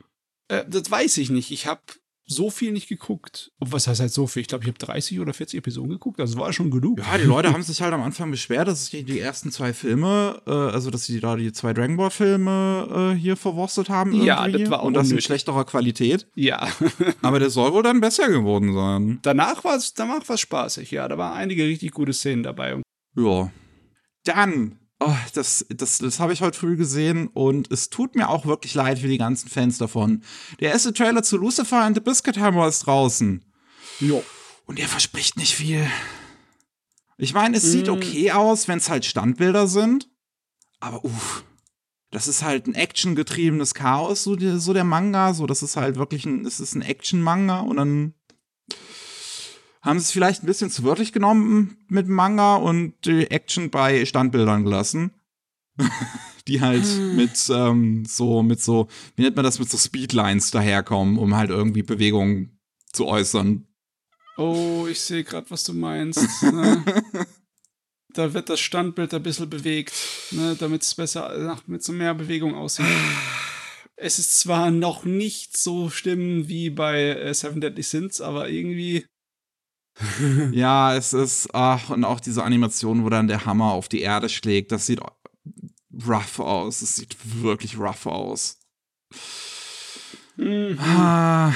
Äh, 0.48 0.66
das 0.68 0.90
weiß 0.90 1.18
ich 1.18 1.30
nicht. 1.30 1.52
Ich 1.52 1.68
habe 1.68 1.82
so 2.30 2.50
viel 2.50 2.74
nicht 2.74 2.90
geguckt. 2.90 3.52
Was 3.60 3.88
heißt 3.88 4.02
halt 4.02 4.12
so 4.12 4.28
viel? 4.28 4.42
Ich 4.42 4.50
glaube, 4.50 4.66
ich 4.66 4.68
habe 4.68 4.78
30 4.78 5.20
oder 5.22 5.34
40 5.34 5.60
Episoden 5.60 5.90
geguckt. 5.90 6.20
Das 6.20 6.38
war 6.38 6.52
schon 6.52 6.70
genug. 6.70 7.00
Ja, 7.00 7.18
die 7.18 7.24
Leute 7.24 7.54
haben 7.54 7.64
sich 7.64 7.82
halt 7.82 7.94
am 7.94 8.02
Anfang 8.02 8.30
beschwert, 8.30 8.68
dass 8.68 8.90
die, 8.90 9.04
die 9.04 9.20
ersten 9.20 9.50
zwei 9.50 9.74
Filme, 9.74 10.42
äh, 10.46 10.52
also 10.52 10.92
dass 10.92 11.06
sie 11.06 11.22
da 11.22 11.38
die 11.38 11.54
zwei 11.54 11.74
Dragon 11.74 11.96
Ball 11.96 12.12
Filme 12.12 13.14
äh, 13.16 13.18
hier 13.18 13.38
verwurstet 13.38 13.90
haben. 13.90 14.12
Irgendwie. 14.12 14.28
Ja, 14.28 14.48
das 14.48 14.70
war 14.70 14.82
auch 14.82 14.86
Und 14.86 14.94
das 14.94 15.10
in 15.10 15.22
schlechterer 15.22 15.64
Qualität. 15.64 16.28
Ja. 16.36 16.68
Aber 17.22 17.40
der 17.40 17.50
soll 17.50 17.72
wohl 17.72 17.84
dann 17.84 18.02
besser 18.02 18.28
geworden 18.28 18.74
sein. 18.74 19.20
Danach 19.22 19.64
war 19.64 19.78
es 19.78 19.94
danach 19.94 20.28
war's 20.28 20.42
spaßig, 20.42 20.92
ja. 20.92 21.08
Da 21.08 21.18
waren 21.18 21.34
einige 21.38 21.64
richtig 21.64 21.92
gute 21.92 22.12
Szenen 22.12 22.44
dabei. 22.44 22.82
Ja. 23.16 23.52
Dann 24.26 24.80
Oh, 25.00 25.16
das, 25.36 25.66
das, 25.70 26.00
das 26.00 26.20
habe 26.20 26.34
ich 26.34 26.42
heute 26.42 26.58
früh 26.58 26.76
gesehen 26.76 27.28
und 27.28 27.72
es 27.72 27.90
tut 27.90 28.16
mir 28.16 28.30
auch 28.30 28.48
wirklich 28.48 28.74
leid 28.74 28.98
für 28.98 29.08
die 29.08 29.20
ganzen 29.20 29.48
Fans 29.48 29.78
davon. 29.78 30.24
Der 30.60 30.72
erste 30.72 30.92
Trailer 30.92 31.22
zu 31.22 31.38
Lucifer 31.38 31.84
and 31.84 31.96
the 31.96 32.02
Biscuit 32.02 32.40
Hammer 32.40 32.68
ist 32.68 32.88
draußen. 32.88 33.46
Jo. 34.00 34.24
Und 34.66 34.80
er 34.80 34.88
verspricht 34.88 35.38
nicht 35.38 35.54
viel. 35.54 35.88
Ich 37.18 37.34
meine, 37.34 37.58
es 37.58 37.64
mm. 37.64 37.72
sieht 37.72 37.90
okay 37.90 38.32
aus, 38.32 38.68
wenn 38.68 38.80
es 38.80 38.90
halt 38.90 39.06
Standbilder 39.06 39.68
sind. 39.68 40.10
Aber 40.80 41.06
uff, 41.06 41.44
das 42.12 42.28
ist 42.28 42.44
halt 42.44 42.68
ein 42.68 42.76
actiongetriebenes 42.76 43.74
Chaos, 43.76 44.24
so, 44.24 44.36
die, 44.36 44.60
so 44.60 44.74
der 44.74 44.84
Manga. 44.84 45.34
So, 45.34 45.46
das 45.46 45.62
ist 45.62 45.78
halt 45.78 45.98
wirklich 45.98 46.26
ein, 46.26 46.46
es 46.46 46.60
ist 46.60 46.76
ein 46.76 46.82
Action-Manga 46.82 47.60
und 47.60 47.78
dann 47.78 48.14
haben 49.82 50.00
sie 50.00 50.04
es 50.04 50.12
vielleicht 50.12 50.44
ein 50.44 50.48
bisschen 50.48 50.70
zu 50.70 50.84
wörtlich 50.84 51.14
genommen 51.14 51.78
mit 51.88 52.08
Manga 52.08 52.56
und 52.56 52.94
die 53.06 53.30
Action 53.32 53.70
bei 53.70 54.06
Standbildern 54.06 54.64
gelassen. 54.64 55.12
die 56.48 56.62
halt 56.62 56.86
hm. 56.86 57.16
mit 57.16 57.50
ähm, 57.50 58.06
so, 58.06 58.42
mit 58.42 58.62
so, 58.62 58.88
wie 59.16 59.24
nennt 59.24 59.36
man 59.36 59.46
das, 59.46 59.60
mit 59.60 59.70
so 59.70 59.78
Speedlines 59.78 60.52
daherkommen, 60.52 61.18
um 61.18 61.36
halt 61.36 61.50
irgendwie 61.50 61.84
Bewegungen 61.84 62.58
zu 62.94 63.06
äußern. 63.06 63.68
Oh, 64.38 64.88
ich 64.90 65.02
sehe 65.02 65.24
gerade, 65.24 65.50
was 65.50 65.64
du 65.64 65.74
meinst. 65.74 66.44
Ne? 66.44 66.84
da 68.14 68.34
wird 68.34 68.50
das 68.50 68.60
Standbild 68.60 69.14
ein 69.14 69.24
bisschen 69.24 69.50
bewegt, 69.50 69.94
ne, 70.32 70.56
damit 70.58 70.84
es 70.84 70.96
besser, 70.96 71.60
mit 71.66 71.84
so 71.84 71.92
mehr 71.92 72.14
Bewegung 72.14 72.56
aussieht. 72.56 72.86
es 73.96 74.20
ist 74.20 74.40
zwar 74.40 74.72
noch 74.72 75.06
nicht 75.06 75.58
so 75.58 75.90
schlimm 75.90 76.48
wie 76.48 76.70
bei 76.70 77.10
äh, 77.10 77.34
Seven 77.34 77.62
Deadly 77.62 77.84
Sins, 77.84 78.22
aber 78.22 78.50
irgendwie. 78.50 79.06
ja, 80.52 80.96
es 80.96 81.14
ist, 81.14 81.50
ach, 81.54 81.90
und 81.90 82.04
auch 82.04 82.20
diese 82.20 82.44
Animation, 82.44 83.04
wo 83.04 83.10
dann 83.10 83.28
der 83.28 83.46
Hammer 83.46 83.72
auf 83.72 83.88
die 83.90 84.02
Erde 84.02 84.30
schlägt, 84.30 84.72
das 84.72 84.86
sieht 84.86 85.02
rough 86.06 86.40
aus. 86.40 86.82
Es 86.82 86.96
sieht 86.96 87.18
wirklich 87.42 87.78
rough 87.78 88.06
aus. 88.06 88.60
Mhm. 90.38 90.78
Ah, 90.80 91.54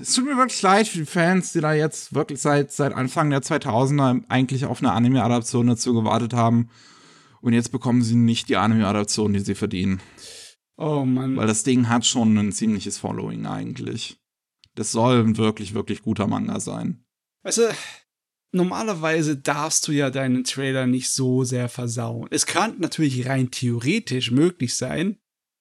es 0.00 0.14
tut 0.14 0.24
mir 0.24 0.36
wirklich 0.36 0.62
leid 0.62 0.88
für 0.88 0.98
die 0.98 1.06
Fans, 1.06 1.52
die 1.52 1.60
da 1.60 1.74
jetzt 1.74 2.14
wirklich 2.14 2.40
seit, 2.40 2.72
seit 2.72 2.94
Anfang 2.94 3.30
der 3.30 3.42
2000er 3.42 4.22
eigentlich 4.28 4.64
auf 4.64 4.80
eine 4.80 4.92
Anime-Adaption 4.92 5.66
dazu 5.66 5.94
gewartet 5.94 6.32
haben. 6.32 6.70
Und 7.40 7.52
jetzt 7.52 7.72
bekommen 7.72 8.02
sie 8.02 8.14
nicht 8.14 8.48
die 8.48 8.56
Anime-Adaption, 8.56 9.32
die 9.32 9.40
sie 9.40 9.54
verdienen. 9.54 10.00
Oh 10.76 11.04
Mann. 11.04 11.36
Weil 11.36 11.46
das 11.46 11.64
Ding 11.64 11.88
hat 11.88 12.06
schon 12.06 12.36
ein 12.38 12.52
ziemliches 12.52 12.98
Following 12.98 13.46
eigentlich. 13.46 14.18
Das 14.74 14.92
soll 14.92 15.22
ein 15.22 15.36
wirklich, 15.36 15.74
wirklich 15.74 16.02
guter 16.02 16.26
Manga 16.26 16.58
sein. 16.60 17.01
Weißt 17.42 17.58
du, 17.58 17.74
normalerweise 18.52 19.36
darfst 19.36 19.88
du 19.88 19.92
ja 19.92 20.10
deinen 20.10 20.44
Trailer 20.44 20.86
nicht 20.86 21.10
so 21.10 21.44
sehr 21.44 21.68
versauen. 21.68 22.28
Es 22.30 22.46
kann 22.46 22.76
natürlich 22.78 23.26
rein 23.26 23.50
theoretisch 23.50 24.30
möglich 24.30 24.76
sein, 24.76 25.18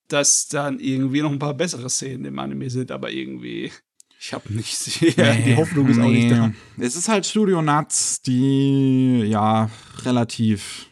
dass 0.08 0.48
dann 0.48 0.80
irgendwie 0.80 1.22
noch 1.22 1.32
ein 1.32 1.40
paar 1.40 1.54
bessere 1.54 1.90
Szenen 1.90 2.26
im 2.26 2.40
Anime 2.40 2.70
sind, 2.70 2.92
aber 2.92 3.12
irgendwie. 3.12 3.72
Ich 4.20 4.34
habe 4.34 4.54
nicht 4.54 4.76
sehr. 4.78 5.34
Nee, 5.34 5.44
die 5.46 5.56
Hoffnung 5.56 5.88
ist 5.88 5.98
nee. 5.98 6.04
auch 6.04 6.10
nicht 6.10 6.32
da. 6.32 6.54
Es 6.78 6.96
ist 6.96 7.08
halt 7.08 7.26
Studio 7.26 7.62
Nuts, 7.62 8.22
die 8.22 9.24
ja 9.26 9.70
relativ 10.04 10.88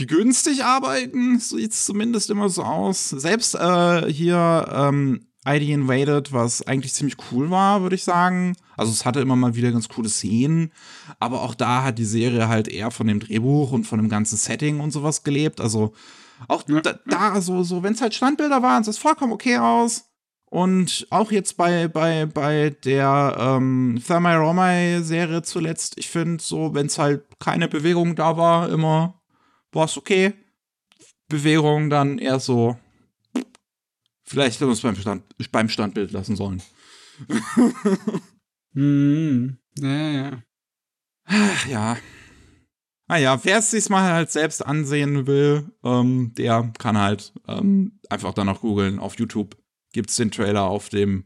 die 0.00 0.06
günstig 0.06 0.64
arbeiten, 0.64 1.38
sieht 1.38 1.72
es 1.72 1.84
zumindest 1.84 2.30
immer 2.30 2.48
so 2.48 2.62
aus. 2.62 3.10
Selbst 3.10 3.54
äh, 3.54 4.10
hier 4.10 4.66
ähm, 4.72 5.26
ID 5.46 5.68
Invaded, 5.68 6.32
was 6.32 6.66
eigentlich 6.66 6.94
ziemlich 6.94 7.16
cool 7.30 7.50
war, 7.50 7.82
würde 7.82 7.94
ich 7.94 8.04
sagen. 8.04 8.56
Also 8.76 8.92
es 8.92 9.04
hatte 9.04 9.20
immer 9.20 9.36
mal 9.36 9.54
wieder 9.54 9.72
ganz 9.72 9.88
coole 9.88 10.08
Szenen, 10.08 10.72
aber 11.18 11.42
auch 11.42 11.54
da 11.54 11.84
hat 11.84 11.98
die 11.98 12.04
Serie 12.04 12.48
halt 12.48 12.68
eher 12.68 12.90
von 12.90 13.06
dem 13.06 13.20
Drehbuch 13.20 13.72
und 13.72 13.84
von 13.84 13.98
dem 13.98 14.08
ganzen 14.08 14.36
Setting 14.36 14.80
und 14.80 14.90
sowas 14.90 15.24
gelebt. 15.24 15.60
Also 15.60 15.92
auch 16.48 16.64
ja. 16.68 16.80
da, 16.80 16.98
da, 17.06 17.40
so, 17.40 17.62
so 17.62 17.82
wenn 17.82 17.94
es 17.94 18.00
halt 18.00 18.14
Standbilder 18.14 18.62
waren, 18.62 18.84
sah 18.84 18.90
es 18.90 18.98
vollkommen 18.98 19.32
okay 19.32 19.58
aus. 19.58 20.08
Und 20.46 21.06
auch 21.08 21.32
jetzt 21.32 21.56
bei, 21.56 21.88
bei, 21.88 22.26
bei 22.26 22.76
der 22.84 23.36
ähm, 23.38 24.02
Thermal 24.06 24.36
Romai-Serie 24.36 25.42
zuletzt, 25.42 25.96
ich 25.96 26.10
finde, 26.10 26.42
so, 26.42 26.74
wenn 26.74 26.86
es 26.86 26.98
halt 26.98 27.24
keine 27.38 27.68
Bewegung 27.68 28.16
da 28.16 28.36
war, 28.36 28.68
immer 28.68 29.22
war 29.72 29.86
es 29.86 29.96
okay. 29.96 30.34
Bewegung 31.28 31.88
dann 31.88 32.18
eher 32.18 32.38
so. 32.38 32.76
Vielleicht 34.24 34.60
hätten 34.60 34.68
wir 34.68 34.74
es 34.74 34.82
beim, 34.82 34.96
Stand, 34.96 35.24
beim 35.50 35.70
Standbild 35.70 36.12
lassen 36.12 36.36
sollen. 36.36 36.62
hm, 38.74 39.58
ja, 39.78 40.10
ja. 40.10 40.42
Ja. 41.68 41.96
Naja, 43.08 43.34
ah 43.34 43.40
wer 43.42 43.58
es 43.58 43.70
sich 43.70 43.88
mal 43.90 44.10
halt 44.10 44.30
selbst 44.30 44.64
ansehen 44.64 45.26
will, 45.26 45.70
ähm, 45.84 46.32
der 46.36 46.72
kann 46.78 46.96
halt 46.96 47.32
ähm, 47.46 47.98
einfach 48.08 48.32
danach 48.32 48.60
googeln. 48.60 48.98
Auf 48.98 49.18
YouTube 49.18 49.56
gibt 49.92 50.10
es 50.10 50.16
den 50.16 50.30
Trailer 50.30 50.62
auf 50.62 50.88
dem 50.88 51.24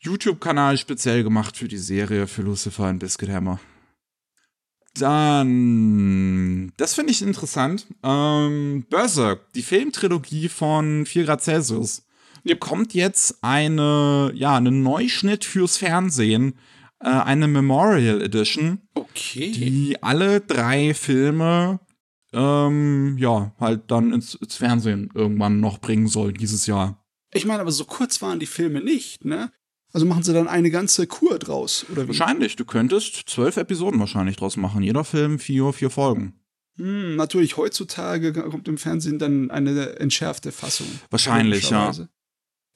YouTube-Kanal 0.00 0.78
speziell 0.78 1.22
gemacht 1.22 1.56
für 1.56 1.68
die 1.68 1.78
Serie 1.78 2.26
für 2.26 2.42
Lucifer 2.42 2.88
und 2.88 2.98
Biscuit 2.98 3.28
Hammer. 3.28 3.60
Dann, 4.94 6.72
das 6.76 6.94
finde 6.94 7.12
ich 7.12 7.22
interessant. 7.22 7.86
Ähm, 8.02 8.86
Berserk, 8.88 9.52
die 9.52 9.62
Filmtrilogie 9.62 10.48
von 10.48 11.04
4 11.06 11.24
Grad 11.24 11.42
Celsius, 11.42 12.05
bekommt 12.54 12.94
jetzt 12.94 13.42
eine, 13.42 14.32
ja, 14.34 14.56
einen 14.56 14.82
Neuschnitt 14.82 15.44
fürs 15.44 15.76
Fernsehen, 15.76 16.54
äh, 17.00 17.08
eine 17.08 17.48
Memorial 17.48 18.22
Edition. 18.22 18.80
Okay. 18.94 19.50
Die 19.52 20.02
alle 20.02 20.40
drei 20.40 20.94
Filme, 20.94 21.80
ähm, 22.32 23.16
ja, 23.18 23.52
halt 23.58 23.90
dann 23.90 24.12
ins, 24.12 24.34
ins 24.34 24.56
Fernsehen 24.56 25.10
irgendwann 25.14 25.60
noch 25.60 25.78
bringen 25.78 26.08
soll 26.08 26.32
dieses 26.32 26.66
Jahr. 26.66 27.04
Ich 27.32 27.44
meine, 27.44 27.60
aber 27.60 27.72
so 27.72 27.84
kurz 27.84 28.22
waren 28.22 28.38
die 28.38 28.46
Filme 28.46 28.80
nicht, 28.80 29.24
ne? 29.24 29.52
Also 29.92 30.04
machen 30.04 30.22
sie 30.22 30.32
dann 30.32 30.48
eine 30.48 30.70
ganze 30.70 31.06
Kur 31.06 31.38
draus, 31.38 31.86
oder 31.90 32.04
wie? 32.04 32.08
Wahrscheinlich. 32.08 32.56
Du 32.56 32.64
könntest 32.64 33.28
zwölf 33.28 33.56
Episoden 33.56 33.98
wahrscheinlich 33.98 34.36
draus 34.36 34.56
machen. 34.56 34.82
Jeder 34.82 35.04
Film 35.04 35.38
vier, 35.38 35.72
vier 35.72 35.90
Folgen. 35.90 36.34
Hm, 36.76 37.16
natürlich, 37.16 37.56
heutzutage 37.56 38.32
kommt 38.32 38.68
im 38.68 38.76
Fernsehen 38.76 39.18
dann 39.18 39.50
eine 39.50 39.98
entschärfte 39.98 40.52
Fassung. 40.52 40.86
Wahrscheinlich, 41.10 41.70
ja. 41.70 41.92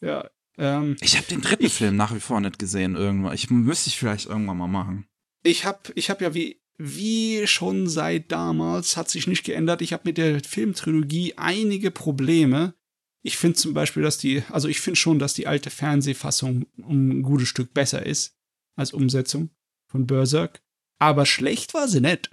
Ja. 0.00 0.28
Ähm, 0.58 0.96
ich 1.00 1.16
habe 1.16 1.26
den 1.26 1.40
dritten 1.40 1.66
ich, 1.66 1.72
Film 1.72 1.96
nach 1.96 2.14
wie 2.14 2.20
vor 2.20 2.40
nicht 2.40 2.58
gesehen 2.58 2.96
irgendwann. 2.96 3.34
Ich 3.34 3.50
müsste 3.50 3.88
ich 3.88 3.98
vielleicht 3.98 4.26
irgendwann 4.26 4.58
mal 4.58 4.68
machen. 4.68 5.06
Ich 5.42 5.64
habe 5.64 5.78
ich 5.94 6.10
hab 6.10 6.20
ja 6.20 6.34
wie 6.34 6.60
wie 6.82 7.46
schon 7.46 7.88
seit 7.88 8.32
damals 8.32 8.96
hat 8.96 9.10
sich 9.10 9.26
nicht 9.26 9.44
geändert. 9.44 9.82
Ich 9.82 9.92
habe 9.92 10.04
mit 10.06 10.16
der 10.16 10.40
Filmtrilogie 10.42 11.34
einige 11.36 11.90
Probleme. 11.90 12.74
Ich 13.22 13.36
finde 13.36 13.58
zum 13.58 13.74
Beispiel, 13.74 14.02
dass 14.02 14.16
die, 14.16 14.42
also 14.48 14.66
ich 14.66 14.80
finde 14.80 14.98
schon, 14.98 15.18
dass 15.18 15.34
die 15.34 15.46
alte 15.46 15.68
Fernsehfassung 15.68 16.64
um 16.78 17.10
ein 17.10 17.22
gutes 17.22 17.48
Stück 17.48 17.74
besser 17.74 18.06
ist 18.06 18.34
als 18.76 18.94
Umsetzung 18.94 19.50
von 19.88 20.06
Berserk. 20.06 20.62
Aber 20.98 21.26
schlecht 21.26 21.74
war 21.74 21.86
sie 21.86 22.00
nicht. 22.00 22.30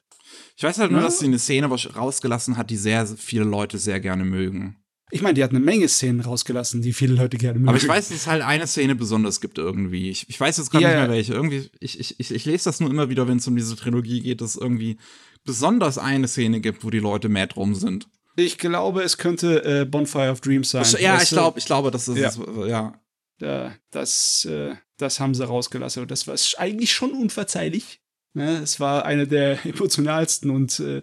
Ich 0.55 0.63
weiß 0.63 0.78
halt 0.78 0.91
nur, 0.91 1.01
ja. 1.01 1.07
dass 1.07 1.20
sie 1.20 1.26
eine 1.26 1.39
Szene 1.39 1.68
rausgelassen 1.68 2.55
hat, 2.55 2.70
die 2.70 2.78
sehr 2.78 3.05
viele 3.05 3.43
Leute 3.43 3.78
sehr 3.78 3.99
gerne 3.99 4.24
mögen. 4.24 4.78
Ich 5.10 5.22
meine, 5.22 5.36
die 5.36 5.43
hat 5.43 5.51
eine 5.51 5.60
Menge 5.62 5.88
Szenen 5.88 6.20
rausgelassen, 6.20 6.82
die 6.82 6.91
viele 6.91 7.14
Leute 7.14 7.38
gerne 7.38 7.60
mögen. 7.60 7.70
Aber 7.70 7.78
ich 7.78 7.88
weiß, 7.88 8.10
dass 8.10 8.18
es 8.18 8.28
halt 8.28 8.43
eine 8.43 8.68
Szene 8.68 8.93
besonders 8.93 9.39
gibt 9.39 9.58
irgendwie. 9.58 10.10
Ich, 10.10 10.28
ich 10.30 10.39
weiß 10.39 10.58
jetzt 10.58 10.70
gar 10.70 10.82
ja, 10.82 10.89
nicht 10.89 10.97
mehr 10.97 11.10
welche. 11.10 11.34
Irgendwie, 11.34 11.70
ich, 11.80 11.99
ich, 11.99 12.20
ich, 12.20 12.32
ich 12.32 12.45
lese 12.45 12.66
das 12.66 12.82
nur 12.82 12.89
immer 12.89 13.10
wieder, 13.10 13.28
wenn 13.28 13.38
es 13.38 13.47
um 13.47 13.55
diese 13.55 13.78
Trilogie 13.78 14.22
geht, 14.22 14.41
dass 14.41 14.51
es 14.51 14.62
irgendwie 14.62 14.97
besonders 15.45 15.97
eine 15.97 16.28
Szene 16.28 16.60
gibt, 16.60 16.84
wo 16.84 16.89
die 16.89 16.99
Leute 16.99 17.30
mad 17.30 17.55
rum 17.55 17.74
sind. 17.74 18.10
Ich 18.36 18.58
glaube, 18.58 19.01
es 19.01 19.18
könnte 19.18 19.64
äh, 19.64 19.86
Bonfire 19.86 20.32
of 20.32 20.41
Dreams 20.41 20.72
sein. 20.72 20.86
Ja, 20.99 21.22
ich 21.22 21.30
glaube, 21.30 21.58
ich 21.58 21.66
glaube, 21.66 21.89
das 21.89 22.08
ist 22.08 22.18
ja. 22.18 22.28
Es, 22.28 22.39
ja. 22.68 23.01
Da, 23.39 23.76
das, 23.91 24.45
äh, 24.45 24.76
das 24.97 25.20
haben 25.20 25.34
sie 25.34 25.45
rausgelassen. 25.45 26.03
Und 26.03 26.12
das 26.12 26.28
war 26.28 26.36
eigentlich 26.58 26.91
schon 26.91 27.12
unverzeihlich. 27.12 28.01
Ne? 28.34 28.58
Es 28.58 28.80
war 28.80 29.05
eine 29.05 29.26
der 29.26 29.66
emotionalsten 29.66 30.51
und 30.51 30.80
äh, 30.80 31.01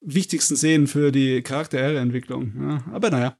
wichtigsten 0.00 0.56
Szenen 0.56 0.86
für 0.86 1.12
die 1.12 1.42
Charakterentwicklung. 1.42 2.52
Ja? 2.60 2.84
Aber 2.92 3.10
naja. 3.10 3.36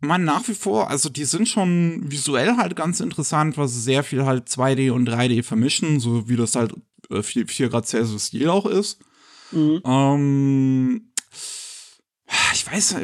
Man 0.00 0.24
nach 0.24 0.46
wie 0.48 0.54
vor, 0.54 0.90
also 0.90 1.08
die 1.08 1.24
sind 1.24 1.48
schon 1.48 2.10
visuell 2.10 2.56
halt 2.58 2.76
ganz 2.76 3.00
interessant, 3.00 3.56
weil 3.56 3.68
sie 3.68 3.80
sehr 3.80 4.04
viel 4.04 4.26
halt 4.26 4.48
2D 4.48 4.90
und 4.90 5.08
3D 5.08 5.42
vermischen, 5.42 5.98
so 5.98 6.28
wie 6.28 6.36
das 6.36 6.56
halt 6.56 6.74
äh, 7.10 7.22
4 7.22 7.68
Grad 7.70 7.86
Celsius 7.86 8.26
Stil 8.26 8.50
auch 8.50 8.66
ist. 8.66 8.98
Mhm. 9.52 9.80
Ähm, 9.84 11.12
ich 12.52 12.70
weiß, 12.70 12.96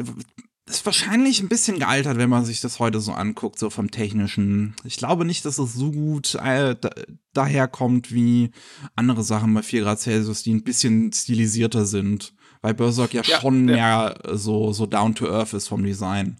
ist 0.71 0.85
wahrscheinlich 0.85 1.41
ein 1.41 1.49
bisschen 1.49 1.79
gealtert, 1.79 2.17
wenn 2.17 2.29
man 2.29 2.45
sich 2.45 2.61
das 2.61 2.79
heute 2.79 2.99
so 2.99 3.11
anguckt, 3.11 3.59
so 3.59 3.69
vom 3.69 3.91
technischen. 3.91 4.75
Ich 4.83 4.97
glaube 4.97 5.25
nicht, 5.25 5.45
dass 5.45 5.57
es 5.57 5.73
so 5.73 5.91
gut 5.91 6.35
äh, 6.35 6.75
da, 6.79 6.89
daherkommt 7.33 8.13
wie 8.13 8.51
andere 8.95 9.23
Sachen 9.23 9.53
bei 9.53 9.63
4 9.63 9.81
Grad 9.81 9.99
Celsius, 9.99 10.43
die 10.43 10.53
ein 10.53 10.63
bisschen 10.63 11.11
stilisierter 11.11 11.85
sind. 11.85 12.33
Weil 12.61 12.73
Berserk 12.73 13.13
ja, 13.13 13.21
ja 13.23 13.39
schon 13.39 13.67
ja. 13.67 13.75
mehr 13.75 14.19
so, 14.33 14.71
so 14.73 14.85
down 14.85 15.15
to 15.15 15.27
earth 15.27 15.53
ist 15.53 15.67
vom 15.67 15.83
Design. 15.83 16.39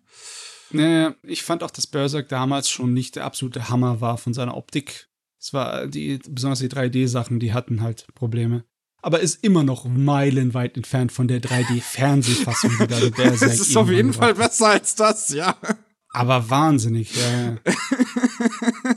Nee, 0.72 1.10
ich 1.24 1.44
fand 1.44 1.64
auch, 1.64 1.72
dass 1.72 1.88
Berserk 1.88 2.30
damals 2.30 2.70
schon 2.70 2.94
nicht 2.94 3.16
der 3.16 3.26
absolute 3.26 3.70
Hammer 3.70 4.02
war 4.02 4.18
von 4.18 4.34
seiner 4.34 4.56
Optik. 4.56 5.10
Es 5.40 5.54
war 5.54 5.88
die, 5.88 6.20
besonders 6.30 6.60
die 6.60 6.70
3D-Sachen, 6.70 7.40
die 7.40 7.54
hatten 7.54 7.82
halt 7.82 8.08
Probleme 8.14 8.64
aber 9.02 9.20
ist 9.20 9.44
immer 9.44 9.64
noch 9.64 9.86
meilenweit 9.86 10.78
entfernt 10.78 11.12
von 11.12 11.28
der 11.28 11.42
3D-Fernsehfassung, 11.42 12.72
die 12.80 12.88
da 12.88 13.00
Berserk 13.16 13.52
Das 13.52 13.60
ist 13.60 13.76
auf 13.76 13.90
jeden 13.90 14.14
Fall 14.14 14.36
besser 14.36 14.68
als 14.70 14.96
das, 14.96 15.30
ja. 15.30 15.58
Aber 16.10 16.50
wahnsinnig, 16.50 17.16
ja. 17.16 17.58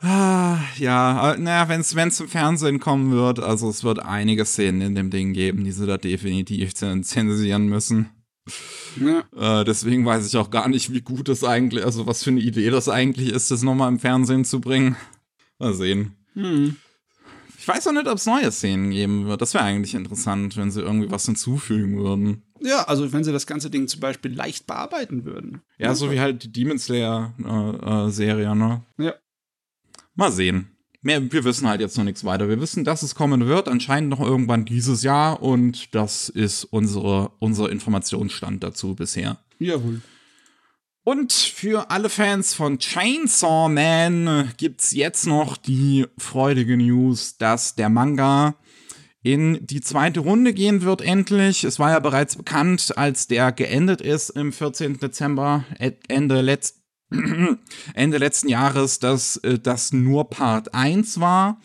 ah, 0.00 0.58
ja, 0.78 1.36
naja, 1.38 1.68
wenn 1.68 1.80
es 1.80 2.16
zum 2.16 2.28
Fernsehen 2.28 2.80
kommen 2.80 3.12
wird, 3.12 3.40
also 3.40 3.68
es 3.68 3.84
wird 3.84 4.00
einige 4.00 4.44
Szenen 4.44 4.80
in 4.80 4.94
dem 4.94 5.10
Ding 5.10 5.32
geben, 5.32 5.64
die 5.64 5.72
sie 5.72 5.86
da 5.86 5.96
definitiv 5.96 6.74
zensieren 6.74 7.66
müssen. 7.68 8.10
Ja. 9.00 9.60
Äh, 9.60 9.64
deswegen 9.64 10.04
weiß 10.06 10.26
ich 10.26 10.36
auch 10.36 10.50
gar 10.50 10.68
nicht, 10.68 10.92
wie 10.92 11.00
gut 11.00 11.28
das 11.28 11.44
eigentlich, 11.44 11.84
also 11.84 12.06
was 12.06 12.24
für 12.24 12.30
eine 12.30 12.40
Idee 12.40 12.70
das 12.70 12.88
eigentlich 12.88 13.30
ist, 13.30 13.50
das 13.50 13.62
nochmal 13.62 13.88
im 13.88 13.98
Fernsehen 13.98 14.44
zu 14.44 14.60
bringen. 14.60 14.96
Mal 15.58 15.74
sehen. 15.74 16.16
Hm. 16.34 16.76
Ich 17.58 17.66
weiß 17.66 17.86
auch 17.88 17.92
nicht, 17.92 18.06
ob 18.06 18.16
es 18.16 18.24
neue 18.24 18.50
Szenen 18.50 18.90
geben 18.90 19.26
wird. 19.26 19.42
Das 19.42 19.52
wäre 19.52 19.64
eigentlich 19.64 19.94
interessant, 19.94 20.56
wenn 20.56 20.70
sie 20.70 20.80
irgendwie 20.80 21.10
was 21.10 21.26
hinzufügen 21.26 21.98
würden. 21.98 22.42
Ja, 22.60 22.84
also 22.84 23.12
wenn 23.12 23.24
sie 23.24 23.32
das 23.32 23.46
ganze 23.46 23.68
Ding 23.68 23.88
zum 23.88 24.00
Beispiel 24.00 24.34
leicht 24.34 24.66
bearbeiten 24.66 25.24
würden. 25.24 25.60
Ja, 25.76 25.94
so 25.94 26.10
wie 26.10 26.18
halt 26.18 26.44
die 26.44 26.52
Demon 26.52 26.78
Slayer-Serie, 26.78 28.46
äh, 28.46 28.52
äh, 28.52 28.54
ne? 28.54 28.82
Ja. 28.96 29.14
Mal 30.18 30.32
sehen. 30.32 30.76
Mehr, 31.00 31.30
wir 31.30 31.44
wissen 31.44 31.68
halt 31.68 31.80
jetzt 31.80 31.96
noch 31.96 32.02
nichts 32.02 32.24
weiter. 32.24 32.48
Wir 32.48 32.60
wissen, 32.60 32.82
dass 32.82 33.04
es 33.04 33.14
kommen 33.14 33.46
wird, 33.46 33.68
anscheinend 33.68 34.10
noch 34.10 34.18
irgendwann 34.18 34.64
dieses 34.64 35.04
Jahr 35.04 35.40
und 35.40 35.94
das 35.94 36.28
ist 36.28 36.64
unsere, 36.64 37.30
unser 37.38 37.70
Informationsstand 37.70 38.64
dazu 38.64 38.96
bisher. 38.96 39.38
Jawohl. 39.60 40.00
Und 41.04 41.32
für 41.32 41.92
alle 41.92 42.08
Fans 42.08 42.52
von 42.52 42.80
Chainsaw 42.80 43.68
Man 43.68 44.50
gibt's 44.56 44.90
jetzt 44.90 45.28
noch 45.28 45.56
die 45.56 46.04
freudige 46.18 46.76
News, 46.76 47.38
dass 47.38 47.76
der 47.76 47.88
Manga 47.88 48.56
in 49.22 49.64
die 49.64 49.82
zweite 49.82 50.18
Runde 50.18 50.52
gehen 50.52 50.82
wird 50.82 51.00
endlich. 51.00 51.62
Es 51.62 51.78
war 51.78 51.90
ja 51.90 52.00
bereits 52.00 52.34
bekannt, 52.34 52.98
als 52.98 53.28
der 53.28 53.52
geendet 53.52 54.00
ist 54.00 54.30
im 54.30 54.52
14. 54.52 54.98
Dezember, 54.98 55.64
Ende, 56.08 56.40
letzt, 56.40 56.77
Ende 57.94 58.18
letzten 58.18 58.48
Jahres, 58.48 58.98
dass 58.98 59.36
äh, 59.38 59.58
das 59.58 59.92
nur 59.92 60.28
Part 60.30 60.74
1 60.74 61.20
war. 61.20 61.60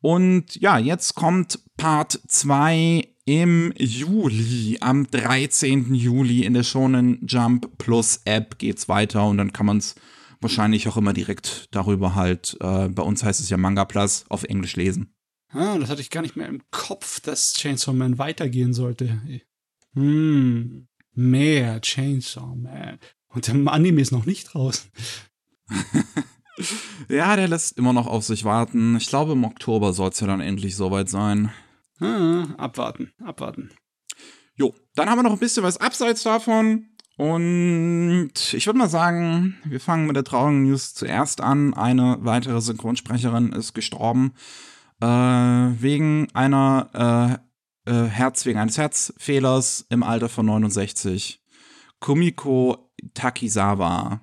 Und 0.00 0.56
ja, 0.56 0.78
jetzt 0.78 1.14
kommt 1.14 1.60
Part 1.76 2.20
2 2.26 3.08
im 3.24 3.72
Juli, 3.78 4.78
am 4.80 5.06
13. 5.08 5.94
Juli 5.94 6.44
in 6.44 6.54
der 6.54 6.64
Shonen 6.64 7.24
Jump 7.26 7.78
Plus 7.78 8.20
App 8.24 8.58
geht's 8.58 8.88
weiter 8.88 9.26
und 9.26 9.38
dann 9.38 9.52
kann 9.52 9.66
man 9.66 9.78
es 9.78 9.94
wahrscheinlich 10.40 10.88
auch 10.88 10.96
immer 10.96 11.12
direkt 11.12 11.68
darüber 11.70 12.16
halt, 12.16 12.56
äh, 12.60 12.88
bei 12.88 13.02
uns 13.02 13.22
heißt 13.22 13.38
es 13.38 13.48
ja 13.48 13.56
Manga 13.56 13.84
Plus, 13.84 14.24
auf 14.28 14.42
Englisch 14.42 14.74
lesen. 14.74 15.14
Ah, 15.50 15.78
das 15.78 15.90
hatte 15.90 16.00
ich 16.00 16.10
gar 16.10 16.22
nicht 16.22 16.34
mehr 16.34 16.48
im 16.48 16.62
Kopf, 16.70 17.20
dass 17.20 17.52
Chainsaw 17.54 17.92
Man 17.92 18.18
weitergehen 18.18 18.72
sollte. 18.72 19.20
Hm, 19.94 20.88
mehr 21.14 21.80
Chainsaw 21.80 22.56
Man. 22.56 22.98
Und 23.34 23.46
der 23.46 23.54
Anime 23.72 24.00
ist 24.00 24.12
noch 24.12 24.26
nicht 24.26 24.52
draußen. 24.52 24.90
ja, 27.08 27.36
der 27.36 27.48
lässt 27.48 27.78
immer 27.78 27.92
noch 27.92 28.06
auf 28.06 28.24
sich 28.24 28.44
warten. 28.44 28.96
Ich 28.96 29.08
glaube, 29.08 29.32
im 29.32 29.44
Oktober 29.44 29.92
soll 29.92 30.10
es 30.10 30.20
ja 30.20 30.26
dann 30.26 30.40
endlich 30.40 30.76
soweit 30.76 31.08
sein. 31.08 31.50
Ah, 32.00 32.46
abwarten, 32.56 33.12
abwarten. 33.24 33.70
Jo, 34.54 34.74
dann 34.94 35.08
haben 35.08 35.18
wir 35.18 35.22
noch 35.22 35.32
ein 35.32 35.38
bisschen 35.38 35.62
was 35.62 35.78
abseits 35.78 36.22
davon. 36.22 36.88
Und 37.16 38.32
ich 38.52 38.66
würde 38.66 38.78
mal 38.78 38.88
sagen, 38.88 39.56
wir 39.64 39.80
fangen 39.80 40.06
mit 40.06 40.16
der 40.16 40.24
traurigen 40.24 40.64
News 40.64 40.94
zuerst 40.94 41.40
an. 41.40 41.74
Eine 41.74 42.18
weitere 42.20 42.60
Synchronsprecherin 42.60 43.52
ist 43.52 43.74
gestorben 43.74 44.34
äh, 45.00 45.06
wegen 45.06 46.28
einer 46.32 47.40
äh, 47.86 47.90
äh, 47.90 48.06
Herz, 48.06 48.46
wegen 48.46 48.58
eines 48.58 48.78
Herzfehlers 48.78 49.86
im 49.90 50.02
Alter 50.02 50.28
von 50.28 50.46
69. 50.46 51.40
Kumiko 52.00 52.91
Takizawa. 53.14 54.20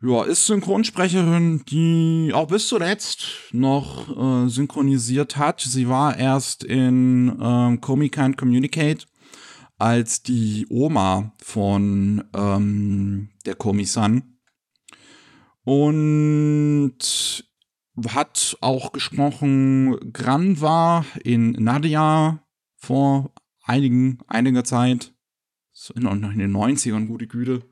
Ja, 0.00 0.22
ist 0.22 0.46
Synchronsprecherin, 0.46 1.64
die 1.68 2.30
auch 2.32 2.46
bis 2.46 2.68
zuletzt 2.68 3.24
noch 3.50 4.08
äh, 4.16 4.48
synchronisiert 4.48 5.36
hat. 5.36 5.60
Sie 5.60 5.88
war 5.88 6.16
erst 6.16 6.62
in 6.62 7.36
ähm, 7.40 7.80
Komi 7.80 8.06
Can't 8.06 8.36
Communicate 8.36 9.06
als 9.76 10.22
die 10.22 10.66
Oma 10.70 11.32
von 11.42 12.24
ähm, 12.32 13.30
der 13.44 13.56
Komi-san. 13.56 14.38
Und 15.64 17.44
hat 18.08 18.56
auch 18.60 18.92
gesprochen 18.92 20.12
Granva 20.12 21.04
in 21.24 21.52
Nadia 21.52 22.42
vor 22.76 23.32
einigen, 23.64 24.20
einiger 24.28 24.62
Zeit. 24.62 25.12
So 25.80 25.94
in, 25.94 26.06
in 26.06 26.38
den 26.38 26.50
90ern, 26.50 27.06
gute 27.06 27.28
Güte. 27.28 27.62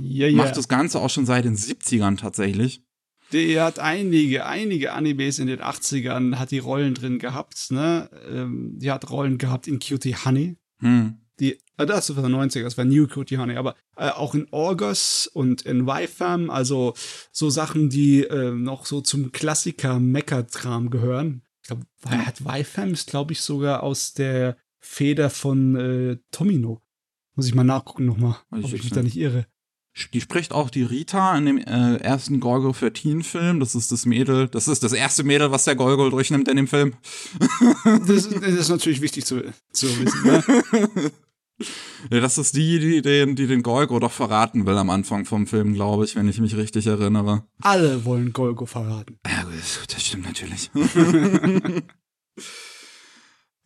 Ja, 0.00 0.26
ja. 0.26 0.36
Macht 0.38 0.56
das 0.56 0.68
Ganze 0.68 1.00
auch 1.00 1.10
schon 1.10 1.26
seit 1.26 1.44
den 1.44 1.54
70ern 1.54 2.16
tatsächlich. 2.16 2.82
Der 3.30 3.64
hat 3.64 3.78
einige, 3.78 4.46
einige 4.46 4.94
Animes 4.94 5.38
in 5.38 5.48
den 5.48 5.60
80ern, 5.60 6.36
hat 6.36 6.50
die 6.50 6.60
Rollen 6.60 6.94
drin 6.94 7.18
gehabt, 7.18 7.70
ne? 7.70 8.08
Ähm, 8.30 8.78
die 8.78 8.90
hat 8.90 9.10
Rollen 9.10 9.36
gehabt 9.36 9.66
in 9.66 9.80
Cutie 9.80 10.16
Honey. 10.16 10.56
Hm. 10.78 11.18
Die, 11.40 11.58
äh, 11.76 11.84
das 11.84 12.16
war 12.16 12.22
der 12.22 12.30
90er, 12.30 12.62
das 12.62 12.78
war 12.78 12.86
New 12.86 13.06
Cutie 13.06 13.36
Honey, 13.36 13.56
aber 13.56 13.74
äh, 13.96 14.08
auch 14.08 14.34
in 14.34 14.50
August 14.50 15.28
und 15.34 15.60
in 15.62 15.86
YFAM, 15.86 16.48
also 16.48 16.94
so 17.32 17.50
Sachen, 17.50 17.90
die 17.90 18.24
äh, 18.24 18.52
noch 18.52 18.86
so 18.86 19.02
zum 19.02 19.30
Klassiker 19.30 20.00
Mecha-Tram 20.00 20.88
gehören. 20.88 21.42
Ich 21.62 21.68
glaube, 21.68 21.84
hat 22.06 22.40
YFAM 22.40 22.94
ist, 22.94 23.10
glaube 23.10 23.32
ich, 23.32 23.42
sogar 23.42 23.82
aus 23.82 24.14
der 24.14 24.56
Feder 24.78 25.28
von 25.28 25.76
äh, 25.76 26.16
Tomino. 26.30 26.80
Muss 27.34 27.46
ich 27.46 27.54
mal 27.54 27.64
nachgucken 27.64 28.06
nochmal, 28.06 28.36
ob 28.50 28.72
ich 28.72 28.82
mich 28.82 28.90
da 28.90 29.02
nicht 29.02 29.16
irre. 29.16 29.46
Die 30.14 30.22
spricht 30.22 30.52
auch 30.52 30.70
die 30.70 30.84
Rita 30.84 31.36
in 31.36 31.44
dem 31.44 31.58
äh, 31.58 31.96
ersten 31.96 32.40
Gorgo 32.40 32.72
13 32.72 33.22
Film. 33.22 33.60
Das 33.60 33.74
ist 33.74 33.92
das 33.92 34.06
Mädel, 34.06 34.48
das 34.48 34.66
ist 34.66 34.82
das 34.82 34.92
erste 34.94 35.22
Mädel, 35.22 35.50
was 35.50 35.64
der 35.64 35.76
Gorgo 35.76 36.08
durchnimmt 36.08 36.48
in 36.48 36.56
dem 36.56 36.66
Film. 36.66 36.94
das, 37.84 38.28
das 38.28 38.42
ist 38.42 38.68
natürlich 38.70 39.02
wichtig 39.02 39.26
zu, 39.26 39.42
zu 39.70 39.86
wissen. 40.00 40.22
Ne? 40.24 41.12
ja, 42.10 42.20
das 42.20 42.38
ist 42.38 42.56
die, 42.56 42.78
die 42.78 43.02
den, 43.02 43.36
die 43.36 43.46
den 43.46 43.62
Golgo 43.62 43.98
doch 43.98 44.12
verraten 44.12 44.64
will 44.64 44.78
am 44.78 44.88
Anfang 44.88 45.26
vom 45.26 45.46
Film, 45.46 45.74
glaube 45.74 46.06
ich, 46.06 46.16
wenn 46.16 46.28
ich 46.28 46.40
mich 46.40 46.56
richtig 46.56 46.86
erinnere. 46.86 47.44
Alle 47.60 48.06
wollen 48.06 48.32
Golgo 48.32 48.64
verraten. 48.64 49.18
Ja, 49.26 49.46
das 49.88 50.02
stimmt 50.02 50.24
natürlich. 50.24 50.70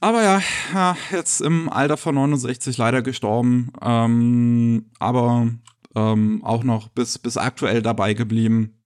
Aber 0.00 0.22
ja, 0.22 0.42
ja, 0.74 0.96
jetzt 1.10 1.40
im 1.40 1.68
Alter 1.68 1.96
von 1.96 2.14
69 2.14 2.76
leider 2.76 3.02
gestorben. 3.02 3.72
Ähm, 3.80 4.90
aber 4.98 5.48
ähm, 5.94 6.44
auch 6.44 6.64
noch 6.64 6.88
bis, 6.88 7.18
bis 7.18 7.36
aktuell 7.36 7.82
dabei 7.82 8.14
geblieben. 8.14 8.82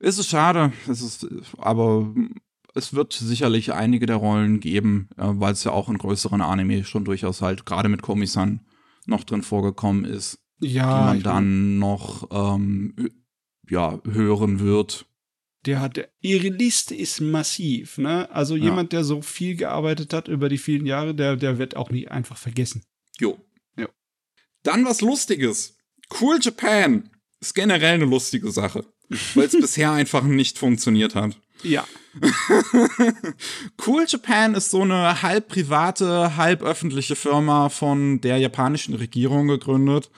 Ist 0.00 0.18
es 0.18 0.28
schade, 0.28 0.72
es 0.88 1.02
ist, 1.02 1.26
aber 1.58 2.12
es 2.74 2.94
wird 2.94 3.12
sicherlich 3.12 3.72
einige 3.72 4.06
der 4.06 4.16
Rollen 4.16 4.60
geben, 4.60 5.08
äh, 5.16 5.24
weil 5.26 5.52
es 5.52 5.64
ja 5.64 5.72
auch 5.72 5.88
in 5.88 5.98
größeren 5.98 6.40
Anime 6.40 6.84
schon 6.84 7.04
durchaus 7.04 7.42
halt 7.42 7.66
gerade 7.66 7.88
mit 7.88 8.02
Komi-san 8.02 8.60
noch 9.06 9.24
drin 9.24 9.42
vorgekommen 9.42 10.04
ist. 10.04 10.38
Ja. 10.60 11.00
Die 11.00 11.06
man 11.06 11.22
dann 11.22 11.78
noch 11.78 12.28
ähm, 12.30 12.94
ja, 13.68 14.00
hören 14.04 14.60
wird. 14.60 15.06
Der 15.66 15.80
hat, 15.80 16.00
ihre 16.20 16.48
Liste 16.48 16.94
ist 16.94 17.20
massiv, 17.20 17.98
ne? 17.98 18.30
Also 18.30 18.56
ja. 18.56 18.64
jemand, 18.64 18.92
der 18.92 19.04
so 19.04 19.20
viel 19.20 19.56
gearbeitet 19.56 20.12
hat 20.12 20.28
über 20.28 20.48
die 20.48 20.58
vielen 20.58 20.86
Jahre, 20.86 21.14
der, 21.14 21.36
der 21.36 21.58
wird 21.58 21.76
auch 21.76 21.90
nicht 21.90 22.10
einfach 22.10 22.38
vergessen. 22.38 22.82
Jo. 23.18 23.38
jo. 23.76 23.88
Dann 24.62 24.84
was 24.86 25.02
Lustiges. 25.02 25.76
Cool 26.18 26.38
Japan 26.40 27.10
ist 27.40 27.54
generell 27.54 27.94
eine 27.94 28.06
lustige 28.06 28.50
Sache, 28.50 28.86
weil 29.34 29.46
es 29.46 29.52
bisher 29.52 29.92
einfach 29.92 30.22
nicht 30.22 30.58
funktioniert 30.58 31.14
hat. 31.14 31.36
Ja. 31.62 31.86
cool 33.86 34.04
Japan 34.08 34.54
ist 34.54 34.70
so 34.70 34.82
eine 34.82 35.22
halb 35.22 35.48
private, 35.48 36.36
halb 36.36 36.62
öffentliche 36.62 37.16
Firma 37.16 37.68
von 37.68 38.20
der 38.20 38.38
japanischen 38.38 38.94
Regierung 38.94 39.48
gegründet, 39.48 40.10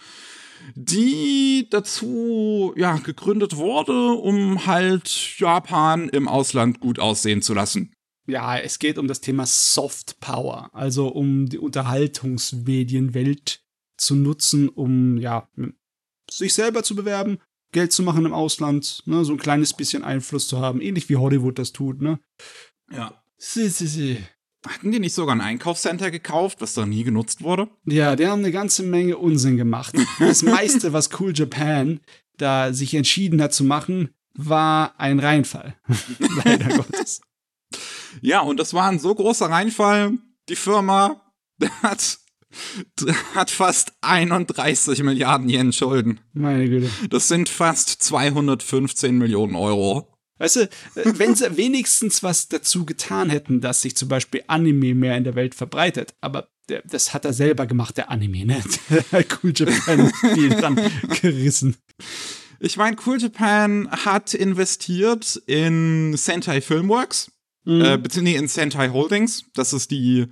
die 0.75 1.69
dazu 1.71 2.73
ja 2.77 2.97
gegründet 2.97 3.57
wurde, 3.57 4.13
um 4.13 4.67
halt 4.67 5.39
Japan 5.39 6.09
im 6.09 6.29
Ausland 6.29 6.81
gut 6.81 6.99
aussehen 6.99 7.43
zu 7.43 7.55
lassen. 7.55 7.93
Ja, 8.27 8.57
es 8.57 8.79
geht 8.79 8.99
um 8.99 9.09
das 9.09 9.21
Thema 9.21 9.47
Soft 9.47 10.21
Power, 10.21 10.71
also 10.73 11.09
um 11.09 11.49
die 11.49 11.59
Unterhaltungsmedienwelt 11.59 13.63
zu 13.97 14.15
nutzen, 14.15 14.69
um 14.69 15.19
ja 15.19 15.49
sich 16.31 16.55
selber 16.55 16.83
zu 16.83 16.95
bewerben, 16.95 17.39
Geld 17.73 17.93
zu 17.93 18.03
machen 18.03 18.27
im 18.27 18.35
Ausland, 18.35 19.03
ne, 19.07 19.25
so 19.25 19.33
ein 19.33 19.39
kleines 19.39 19.75
bisschen 19.75 20.05
Einfluss 20.05 20.47
zu 20.47 20.61
haben, 20.61 20.81
ähnlich 20.81 21.09
wie 21.09 21.17
Hollywood 21.17 21.59
das 21.59 21.73
tut, 21.73 22.01
ne? 22.01 22.21
Ja. 22.91 23.25
Sie, 23.39 23.69
sie, 23.69 23.87
sie. 23.87 24.19
Hatten 24.67 24.93
die 24.93 25.01
nicht 25.01 25.15
sogar 25.15 25.35
ein 25.35 25.41
Einkaufscenter 25.41 26.11
gekauft, 26.11 26.61
was 26.61 26.75
da 26.75 26.87
nie 26.87 27.03
genutzt 27.03 27.43
wurde? 27.43 27.69
Ja, 27.85 28.15
die 28.15 28.27
haben 28.27 28.41
eine 28.41 28.53
ganze 28.53 28.85
Menge 28.85 29.19
Unsinn 29.19 29.57
gemacht. 29.57 29.95
Das 30.21 30.43
meiste, 30.43 30.93
was 30.93 31.11
Cool 31.19 31.33
Japan 31.35 32.01
da 32.37 32.73
sich 32.73 32.95
entschieden 32.95 33.43
hat 33.43 33.53
zu 33.53 33.65
machen, 33.65 34.11
war 34.35 34.99
ein 34.99 35.19
Reinfall. 35.19 35.75
Leider 36.45 36.77
Gottes. 36.77 37.21
Ja, 38.21 38.41
und 38.41 38.61
das 38.61 38.75
war 38.75 38.89
ein 38.89 38.99
so 38.99 39.15
großer 39.15 39.47
Reinfall. 39.47 40.19
Die 40.49 40.57
Firma 40.57 41.21
hat 41.83 42.19
hat 43.35 43.51
fast 43.51 43.93
31 44.03 45.03
Milliarden 45.03 45.49
Yen 45.49 45.73
Schulden. 45.73 46.21
Meine 46.33 46.69
Güte. 46.69 46.91
Das 47.09 47.29
sind 47.29 47.49
fast 47.49 47.89
215 48.03 49.17
Millionen 49.17 49.57
Euro. 49.57 50.12
Weißt 50.43 50.57
du, 50.57 50.61
äh, 50.63 50.69
wenn 51.19 51.37
sie 51.37 51.57
wenigstens 51.57 52.25
was 52.25 52.49
dazu 52.49 52.85
getan 52.85 53.31
hätten, 53.31 53.61
dass 53.61 53.83
sich 53.83 53.95
zum 53.95 54.09
Beispiel 54.09 54.43
Anime 54.49 54.93
mehr 54.93 55.17
in 55.17 55.23
der 55.23 55.37
Welt 55.37 55.55
verbreitet, 55.55 56.15
aber 56.21 56.49
das 56.85 57.15
hat 57.15 57.25
er 57.25 57.33
selber 57.33 57.67
gemacht, 57.67 57.97
der 57.97 58.11
Anime, 58.11 58.45
ne? 58.45 58.63
cool 59.43 59.53
Japan 59.55 60.13
Spiel 60.13 60.49
dann 60.51 60.81
gerissen. 61.21 61.77
Ich 62.59 62.77
meine, 62.77 62.97
Cool 63.07 63.21
Japan 63.21 63.89
hat 63.91 64.35
investiert 64.35 65.41
in 65.47 66.17
Sentai 66.17 66.61
Filmworks, 66.61 67.31
mhm. 67.65 67.81
äh, 67.81 67.99
beziehungsweise 67.99 68.39
in 68.39 68.49
Sentai 68.49 68.89
Holdings. 68.89 69.45
Das 69.55 69.73
ist 69.73 69.93
die 69.93 70.27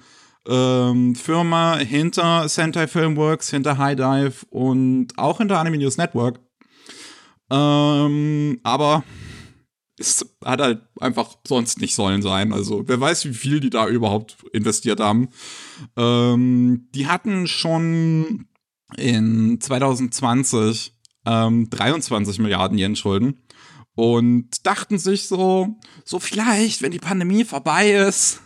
ähm, 0.49 1.15
Firma 1.15 1.79
hinter 1.79 2.49
Sentai 2.49 2.89
Filmworks, 2.89 3.51
hinter 3.51 3.79
High 3.79 3.97
Dive 3.97 4.47
und 4.51 5.17
auch 5.19 5.39
hinter 5.39 5.61
Anime 5.61 5.79
News 5.79 5.99
Network. 5.99 6.41
Ähm, 7.49 8.59
aber 8.65 9.05
es 10.01 10.27
hat 10.45 10.61
halt 10.61 10.81
einfach 10.99 11.37
sonst 11.47 11.81
nicht 11.81 11.95
sollen 11.95 12.23
sein. 12.23 12.53
Also 12.53 12.83
wer 12.87 13.01
weiß, 13.01 13.27
wie 13.27 13.35
viel 13.35 13.61
die 13.61 13.71
da 13.71 13.87
überhaupt 13.87 14.39
investiert 14.53 14.99
haben. 14.99 15.29
Ähm, 15.97 16.89
die 16.95 17.07
hatten 17.07 17.47
schon 17.47 18.47
in 18.97 19.61
2020 19.61 20.95
ähm, 21.27 21.69
23 21.69 22.39
Milliarden 22.39 22.79
Yen 22.79 22.97
Schulden 22.97 23.43
und 23.95 24.67
dachten 24.67 24.99
sich 24.99 25.29
so, 25.29 25.77
so 26.05 26.19
vielleicht, 26.19 26.81
wenn 26.81 26.93
die 26.93 26.99
Pandemie 26.99 27.45
vorbei 27.45 27.93
ist, 27.93 28.41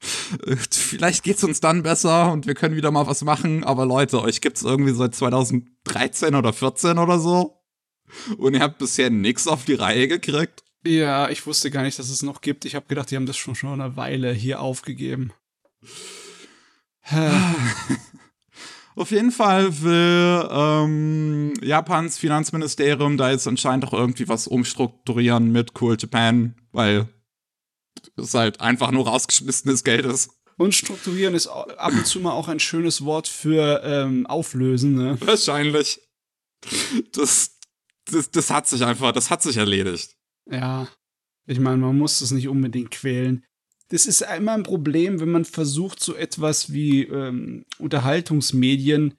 vielleicht 0.70 1.22
geht's 1.22 1.44
uns 1.44 1.60
dann 1.60 1.82
besser 1.82 2.32
und 2.32 2.46
wir 2.46 2.54
können 2.54 2.76
wieder 2.76 2.90
mal 2.90 3.06
was 3.06 3.22
machen. 3.22 3.62
Aber 3.62 3.84
Leute, 3.84 4.22
euch 4.22 4.40
gibt's 4.40 4.62
irgendwie 4.62 4.94
seit 4.94 5.14
2013 5.14 6.34
oder 6.34 6.54
14 6.54 6.96
oder 6.98 7.18
so 7.18 7.60
und 8.38 8.54
ihr 8.54 8.60
habt 8.60 8.78
bisher 8.78 9.10
nichts 9.10 9.46
auf 9.46 9.66
die 9.66 9.74
Reihe 9.74 10.08
gekriegt. 10.08 10.64
Ja, 10.88 11.28
ich 11.28 11.46
wusste 11.46 11.70
gar 11.70 11.82
nicht, 11.82 11.98
dass 11.98 12.08
es 12.08 12.22
noch 12.22 12.40
gibt. 12.40 12.64
Ich 12.64 12.74
habe 12.74 12.86
gedacht, 12.86 13.10
die 13.10 13.16
haben 13.16 13.26
das 13.26 13.36
schon 13.36 13.54
schon 13.54 13.78
eine 13.78 13.96
Weile 13.96 14.32
hier 14.32 14.62
aufgegeben. 14.62 15.34
Auf 18.96 19.10
jeden 19.10 19.30
Fall 19.30 19.82
will 19.82 20.48
ähm, 20.50 21.52
Japans 21.60 22.16
Finanzministerium 22.16 23.18
da 23.18 23.30
jetzt 23.30 23.46
anscheinend 23.46 23.84
auch 23.84 23.92
irgendwie 23.92 24.28
was 24.28 24.46
umstrukturieren 24.46 25.52
mit 25.52 25.78
Cool 25.78 25.98
Japan, 26.00 26.54
weil 26.72 27.06
es 28.16 28.32
halt 28.32 28.62
einfach 28.62 28.90
nur 28.90 29.06
rausgeschmissenes 29.06 29.84
Geld 29.84 30.06
ist. 30.06 30.30
Und 30.56 30.74
strukturieren 30.74 31.34
ist 31.34 31.48
ab 31.48 31.92
und 31.92 32.06
zu 32.06 32.18
mal 32.20 32.32
auch 32.32 32.48
ein 32.48 32.60
schönes 32.60 33.04
Wort 33.04 33.28
für 33.28 33.82
ähm, 33.84 34.26
auflösen, 34.26 34.94
ne? 34.94 35.18
Wahrscheinlich. 35.20 36.00
Das, 37.12 37.58
das, 38.06 38.30
das 38.30 38.50
hat 38.50 38.66
sich 38.66 38.82
einfach, 38.84 39.12
das 39.12 39.28
hat 39.30 39.42
sich 39.42 39.58
erledigt. 39.58 40.17
Ja. 40.50 40.88
Ich 41.46 41.60
meine, 41.60 41.78
man 41.78 41.96
muss 41.96 42.20
es 42.20 42.30
nicht 42.30 42.48
unbedingt 42.48 42.90
quälen 42.90 43.44
das 43.88 44.06
ist 44.06 44.20
immer 44.20 44.52
ein 44.52 44.62
Problem, 44.62 45.20
wenn 45.20 45.30
man 45.30 45.44
versucht, 45.44 46.00
so 46.00 46.14
etwas 46.14 46.72
wie 46.72 47.04
ähm, 47.04 47.64
Unterhaltungsmedien 47.78 49.14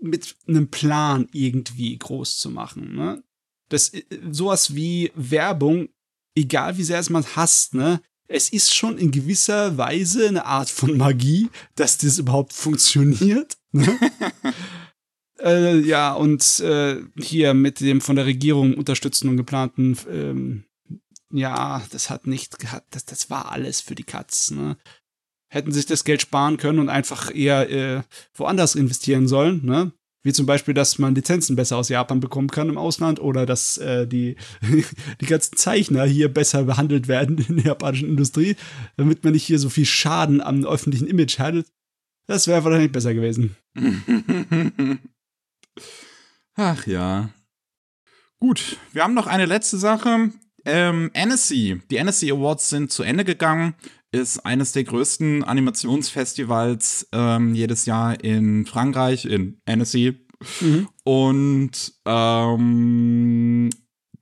mit 0.00 0.36
einem 0.48 0.68
Plan 0.68 1.28
irgendwie 1.32 1.96
groß 1.96 2.38
zu 2.38 2.50
machen. 2.50 2.94
Ne? 2.94 3.22
Das 3.68 3.90
äh, 3.90 4.04
sowas 4.30 4.74
wie 4.74 5.12
Werbung, 5.14 5.88
egal 6.34 6.76
wie 6.76 6.82
sehr 6.82 6.98
es 6.98 7.10
man 7.10 7.24
hasst, 7.36 7.74
ne? 7.74 8.00
Es 8.32 8.48
ist 8.48 8.72
schon 8.72 8.96
in 8.96 9.10
gewisser 9.10 9.76
Weise 9.76 10.28
eine 10.28 10.46
Art 10.46 10.70
von 10.70 10.96
Magie, 10.96 11.48
dass 11.74 11.98
das 11.98 12.18
überhaupt 12.18 12.52
funktioniert. 12.52 13.56
Ne? 13.72 13.98
äh, 15.42 15.78
ja, 15.80 16.12
und 16.12 16.60
äh, 16.60 16.96
hier 17.18 17.54
mit 17.54 17.80
dem 17.80 18.00
von 18.00 18.16
der 18.16 18.26
Regierung 18.26 18.74
unterstützten 18.74 19.28
und 19.28 19.36
geplanten 19.36 19.96
ähm, 20.10 20.64
ja, 21.32 21.82
das 21.90 22.10
hat 22.10 22.26
nicht 22.26 22.58
gehabt, 22.58 22.94
das, 22.94 23.04
das 23.04 23.30
war 23.30 23.52
alles 23.52 23.80
für 23.80 23.94
die 23.94 24.04
Katz. 24.04 24.50
Ne? 24.50 24.76
Hätten 25.48 25.72
sich 25.72 25.86
das 25.86 26.04
Geld 26.04 26.22
sparen 26.22 26.56
können 26.56 26.78
und 26.78 26.88
einfach 26.88 27.34
eher 27.34 27.70
äh, 27.70 28.02
woanders 28.34 28.74
investieren 28.74 29.28
sollen, 29.28 29.64
ne? 29.64 29.92
Wie 30.22 30.34
zum 30.34 30.44
Beispiel, 30.44 30.74
dass 30.74 30.98
man 30.98 31.14
Lizenzen 31.14 31.56
besser 31.56 31.78
aus 31.78 31.88
Japan 31.88 32.20
bekommen 32.20 32.50
kann 32.50 32.68
im 32.68 32.76
Ausland 32.76 33.20
oder 33.20 33.46
dass 33.46 33.78
äh, 33.78 34.06
die, 34.06 34.36
die 35.20 35.26
ganzen 35.26 35.56
Zeichner 35.56 36.04
hier 36.04 36.28
besser 36.28 36.64
behandelt 36.64 37.08
werden 37.08 37.38
in 37.48 37.56
der 37.56 37.64
japanischen 37.64 38.10
Industrie, 38.10 38.56
damit 38.98 39.24
man 39.24 39.32
nicht 39.32 39.44
hier 39.44 39.58
so 39.58 39.70
viel 39.70 39.86
Schaden 39.86 40.42
am 40.42 40.66
öffentlichen 40.66 41.06
Image 41.06 41.38
hat. 41.38 41.64
Das 42.26 42.48
wäre 42.48 42.62
wahrscheinlich 42.62 42.92
besser 42.92 43.14
gewesen. 43.14 43.56
Ach 46.54 46.86
ja. 46.86 47.30
Gut, 48.38 48.78
wir 48.92 49.04
haben 49.04 49.14
noch 49.14 49.26
eine 49.26 49.46
letzte 49.46 49.78
Sache. 49.78 50.30
Ähm, 50.64 51.10
Annecy. 51.14 51.80
Die 51.90 52.00
Annecy 52.00 52.30
Awards 52.30 52.68
sind 52.68 52.92
zu 52.92 53.02
Ende 53.02 53.24
gegangen. 53.24 53.74
Ist 54.12 54.44
eines 54.44 54.72
der 54.72 54.84
größten 54.84 55.44
Animationsfestivals 55.44 57.08
ähm, 57.12 57.54
jedes 57.54 57.86
Jahr 57.86 58.22
in 58.22 58.66
Frankreich, 58.66 59.24
in 59.24 59.60
Annecy. 59.66 60.26
Mhm. 60.60 60.88
Und 61.04 61.92
ähm, 62.06 63.70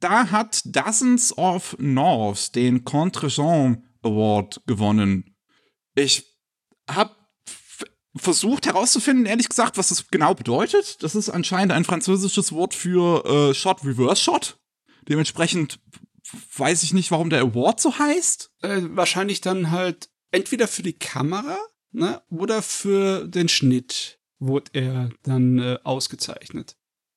da 0.00 0.30
hat 0.30 0.62
Dozens 0.64 1.36
of 1.36 1.76
North 1.78 2.54
den 2.54 2.84
Contre-Jean 2.84 3.84
Award 4.02 4.62
gewonnen. 4.66 5.36
Ich 5.94 6.24
habe 6.88 7.17
versucht 8.18 8.66
herauszufinden, 8.66 9.26
ehrlich 9.26 9.48
gesagt, 9.48 9.78
was 9.78 9.88
das 9.88 10.08
genau 10.08 10.34
bedeutet. 10.34 11.02
Das 11.02 11.14
ist 11.14 11.30
anscheinend 11.30 11.72
ein 11.72 11.84
französisches 11.84 12.52
Wort 12.52 12.74
für 12.74 13.24
äh, 13.24 13.54
Shot 13.54 13.84
Reverse 13.84 14.22
Shot. 14.22 14.58
Dementsprechend 15.08 15.80
weiß 16.56 16.82
ich 16.82 16.92
nicht, 16.92 17.10
warum 17.10 17.30
der 17.30 17.40
Award 17.40 17.80
so 17.80 17.98
heißt. 17.98 18.50
Äh, 18.62 18.80
wahrscheinlich 18.90 19.40
dann 19.40 19.70
halt 19.70 20.10
entweder 20.30 20.68
für 20.68 20.82
die 20.82 20.92
Kamera 20.92 21.58
ne, 21.92 22.22
oder 22.28 22.62
für 22.62 23.26
den 23.26 23.48
Schnitt 23.48 24.18
wurde 24.38 24.70
er 24.74 25.10
dann 25.22 25.58
äh, 25.58 25.78
ausgezeichnet. 25.84 26.76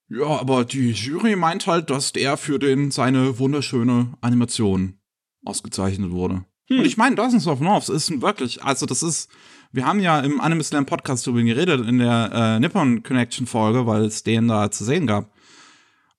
Ja, 0.09 0.27
aber 0.27 0.65
die 0.65 0.91
Jury 0.91 1.35
meint 1.35 1.67
halt, 1.67 1.89
dass 1.89 2.11
der 2.11 2.35
für 2.35 2.59
den 2.59 2.91
seine 2.91 3.39
wunderschöne 3.39 4.13
Animation 4.21 4.99
ausgezeichnet 5.45 6.11
wurde. 6.11 6.45
Hm. 6.67 6.79
Und 6.79 6.85
ich 6.85 6.97
meine, 6.97 7.15
Dozens 7.15 7.47
of 7.47 7.59
North 7.59 7.89
ist 7.89 8.21
wirklich, 8.21 8.63
also 8.63 8.85
das 8.85 9.03
ist, 9.03 9.29
wir 9.71 9.85
haben 9.85 9.99
ja 9.99 10.19
im 10.19 10.41
Anime 10.41 10.63
Slam 10.63 10.85
Podcast 10.85 11.25
darüber 11.25 11.43
geredet 11.43 11.87
in 11.87 11.99
der 11.99 12.31
äh, 12.33 12.59
Nippon 12.59 13.03
Connection 13.03 13.47
Folge, 13.47 13.85
weil 13.85 14.03
es 14.05 14.23
den 14.23 14.47
da 14.47 14.71
zu 14.71 14.83
sehen 14.83 15.07
gab. 15.07 15.31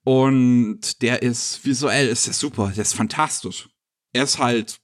Und 0.05 1.03
der 1.03 1.23
ist 1.23 1.65
visuell 1.65 2.09
ist 2.09 2.27
der 2.27 2.35
super, 2.35 2.73
der 2.75 2.83
ist 2.83 2.95
fantastisch. 2.95 3.69
Er 4.13 4.25
ist 4.25 4.39
halt 4.39 4.81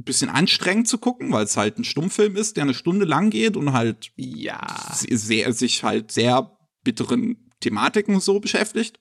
ein 0.00 0.04
bisschen 0.04 0.30
anstrengend 0.30 0.88
zu 0.88 0.98
gucken, 0.98 1.32
weil 1.32 1.44
es 1.44 1.56
halt 1.56 1.78
ein 1.78 1.84
Stummfilm 1.84 2.36
ist, 2.36 2.56
der 2.56 2.64
eine 2.64 2.74
Stunde 2.74 3.04
lang 3.04 3.30
geht 3.30 3.56
und 3.56 3.72
halt 3.72 4.10
ja 4.16 4.60
sehr, 4.92 5.52
sich 5.52 5.84
halt 5.84 6.10
sehr 6.10 6.56
bitteren 6.84 7.50
Thematiken 7.60 8.20
so 8.20 8.40
beschäftigt. 8.40 8.98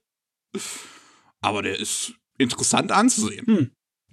Aber 1.40 1.62
der 1.62 1.80
ist 1.80 2.14
interessant 2.38 2.92
anzusehen. 2.92 3.46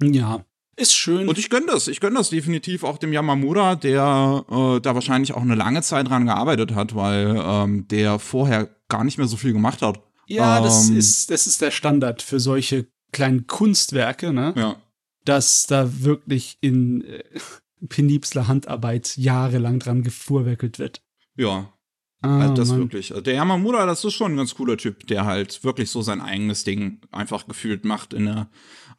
Hm. 0.01 0.15
Ja, 0.15 0.45
ist 0.79 0.95
schön. 0.95 1.29
Und 1.29 1.39
ich 1.39 1.51
gönne 1.51 1.67
das. 1.67 1.89
Ich 1.89 2.01
gönne 2.01 2.17
das 2.19 2.31
definitiv 2.31 2.85
auch 2.85 2.99
dem 2.99 3.13
Yamamura, 3.13 3.75
der 3.75 4.45
äh, 4.49 4.81
da 4.81 4.95
wahrscheinlich 4.95 5.35
auch 5.35 5.43
eine 5.43 5.55
lange 5.55 5.83
Zeit 5.83 6.09
dran 6.09 6.27
gearbeitet 6.27 6.75
hat, 6.75 6.95
weil 6.95 7.41
ähm, 7.45 7.89
der 7.89 8.19
vorher 8.19 8.69
gar 8.89 9.05
nicht 9.05 9.19
mehr 9.19 9.27
so 9.27 9.37
viel 9.37 9.53
gemacht 9.53 9.83
hat. 9.83 10.01
Ja, 10.27 10.61
das, 10.61 10.89
ähm, 10.89 10.97
ist, 10.97 11.31
das 11.31 11.47
ist 11.47 11.61
der 11.61 11.71
Standard 11.71 12.23
für 12.23 12.39
solche 12.39 12.87
kleinen 13.13 13.47
Kunstwerke, 13.47 14.33
ne? 14.33 14.55
Ja. 14.57 14.77
Dass 15.25 15.67
da 15.67 16.03
wirklich 16.03 16.59
in 16.61 17.05
äh, 17.05 17.25
penibler 17.89 18.49
Handarbeit 18.49 19.17
jahrelang 19.17 19.79
dran 19.79 20.03
gefuhrwerkelt 20.03 20.79
wird. 20.79 21.03
Ja. 21.37 21.73
Ah, 22.21 22.41
also 22.41 22.55
das 22.55 22.69
Mann. 22.71 22.79
wirklich. 22.79 23.13
Der 23.25 23.35
Yamamura, 23.35 23.87
das 23.87 24.05
ist 24.05 24.15
schon 24.15 24.33
ein 24.33 24.37
ganz 24.37 24.55
cooler 24.55 24.77
Typ, 24.77 25.07
der 25.07 25.25
halt 25.25 25.63
wirklich 25.63 25.91
so 25.91 26.03
sein 26.03 26.21
eigenes 26.21 26.65
Ding 26.65 27.01
einfach 27.13 27.47
gefühlt 27.47 27.85
macht 27.85 28.13
in 28.13 28.27
der 28.27 28.51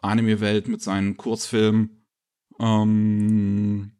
Anime-Welt 0.01 0.67
mit 0.67 0.81
seinen 0.81 1.17
Kurzfilmen. 1.17 2.05
Ähm, 2.59 3.91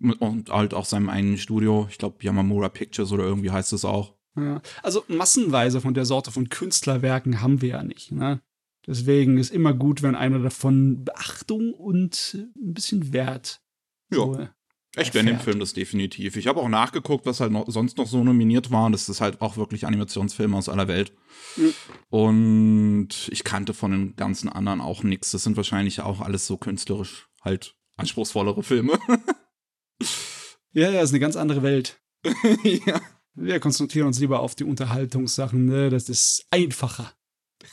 und 0.00 0.50
halt 0.50 0.74
auch 0.74 0.84
seinem 0.84 1.08
eigenen 1.08 1.38
Studio. 1.38 1.86
Ich 1.88 1.98
glaube, 1.98 2.16
Yamamura 2.20 2.68
Pictures 2.68 3.12
oder 3.12 3.24
irgendwie 3.24 3.50
heißt 3.50 3.72
es 3.72 3.84
auch. 3.84 4.14
Ja. 4.36 4.60
Also 4.82 5.04
massenweise 5.08 5.80
von 5.80 5.94
der 5.94 6.04
Sorte 6.04 6.32
von 6.32 6.48
Künstlerwerken 6.48 7.40
haben 7.40 7.62
wir 7.62 7.68
ja 7.70 7.82
nicht. 7.84 8.10
Ne? 8.10 8.40
Deswegen 8.86 9.38
ist 9.38 9.50
immer 9.50 9.72
gut, 9.72 10.02
wenn 10.02 10.16
einer 10.16 10.40
davon 10.40 11.04
Beachtung 11.04 11.72
und 11.72 12.36
ein 12.56 12.74
bisschen 12.74 13.12
Wert. 13.12 13.62
Ja. 14.10 14.18
So 14.18 14.48
ich 14.96 15.12
gönne 15.12 15.32
dem 15.32 15.40
Film 15.40 15.60
das 15.60 15.72
definitiv. 15.72 16.36
Ich 16.36 16.46
habe 16.46 16.60
auch 16.60 16.68
nachgeguckt, 16.68 17.26
was 17.26 17.40
halt 17.40 17.52
noch, 17.52 17.64
sonst 17.68 17.98
noch 17.98 18.06
so 18.06 18.22
nominiert 18.22 18.70
war. 18.70 18.86
Und 18.86 18.92
das 18.92 19.08
ist 19.08 19.20
halt 19.20 19.40
auch 19.40 19.56
wirklich 19.56 19.86
Animationsfilme 19.86 20.56
aus 20.56 20.68
aller 20.68 20.88
Welt. 20.88 21.12
Mhm. 21.56 21.74
Und 22.10 23.08
ich 23.30 23.44
kannte 23.44 23.74
von 23.74 23.90
den 23.90 24.16
ganzen 24.16 24.48
anderen 24.48 24.80
auch 24.80 25.02
nichts. 25.02 25.30
Das 25.32 25.42
sind 25.42 25.56
wahrscheinlich 25.56 26.00
auch 26.00 26.20
alles 26.20 26.46
so 26.46 26.56
künstlerisch 26.56 27.28
halt 27.42 27.76
anspruchsvollere 27.96 28.62
Filme. 28.62 28.98
ja, 30.72 30.90
ja, 30.90 31.00
ist 31.00 31.10
eine 31.10 31.20
ganz 31.20 31.36
andere 31.36 31.62
Welt. 31.62 32.00
ja. 32.62 33.00
Wir 33.36 33.58
konzentrieren 33.58 34.06
uns 34.06 34.20
lieber 34.20 34.40
auf 34.40 34.54
die 34.54 34.64
Unterhaltungssachen, 34.64 35.66
ne? 35.66 35.90
Das 35.90 36.08
ist 36.08 36.46
einfacher. 36.50 37.12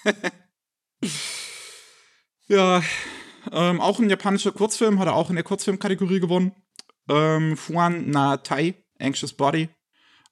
ja, 2.47 2.81
ähm, 3.51 3.79
auch 3.79 3.99
ein 3.99 4.09
japanischer 4.09 4.51
Kurzfilm 4.51 4.97
hat 4.99 5.07
er 5.07 5.15
auch 5.15 5.29
in 5.29 5.35
der 5.35 5.43
Kurzfilmkategorie 5.43 6.19
gewonnen. 6.19 6.53
Ähm, 7.11 7.57
Fuan 7.57 8.09
na 8.09 8.37
Tai, 8.37 8.73
Anxious 8.99 9.33
Body. 9.33 9.69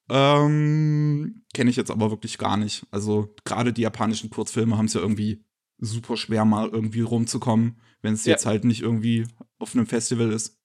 Ähm, 0.09 1.43
Kenne 1.53 1.69
ich 1.69 1.75
jetzt 1.75 1.91
aber 1.91 2.09
wirklich 2.09 2.37
gar 2.37 2.57
nicht. 2.57 2.85
Also 2.89 3.35
gerade 3.43 3.73
die 3.73 3.81
japanischen 3.81 4.29
Kurzfilme 4.29 4.77
haben 4.77 4.85
es 4.85 4.93
ja 4.93 5.01
irgendwie 5.01 5.43
super 5.77 6.17
schwer, 6.17 6.45
mal 6.45 6.69
irgendwie 6.69 7.01
rumzukommen, 7.01 7.79
wenn 8.01 8.13
es 8.13 8.25
ja. 8.25 8.31
jetzt 8.31 8.45
halt 8.45 8.63
nicht 8.63 8.81
irgendwie 8.81 9.27
auf 9.59 9.75
einem 9.75 9.85
Festival 9.85 10.31
ist. 10.31 10.57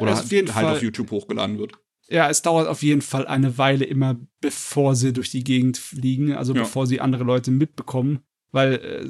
Oder 0.00 0.16
also 0.16 0.28
halt, 0.28 0.54
halt 0.54 0.68
auf 0.68 0.82
YouTube 0.82 1.10
hochgeladen 1.10 1.58
wird. 1.58 1.72
Ja, 2.08 2.28
es 2.28 2.42
dauert 2.42 2.68
auf 2.68 2.82
jeden 2.82 3.00
Fall 3.00 3.26
eine 3.26 3.56
Weile 3.58 3.84
immer, 3.84 4.16
bevor 4.40 4.94
sie 4.94 5.12
durch 5.12 5.30
die 5.30 5.44
Gegend 5.44 5.78
fliegen, 5.78 6.32
also 6.32 6.54
ja. 6.54 6.62
bevor 6.62 6.86
sie 6.86 7.00
andere 7.00 7.24
Leute 7.24 7.50
mitbekommen, 7.50 8.20
weil 8.50 8.74
äh, 8.74 9.08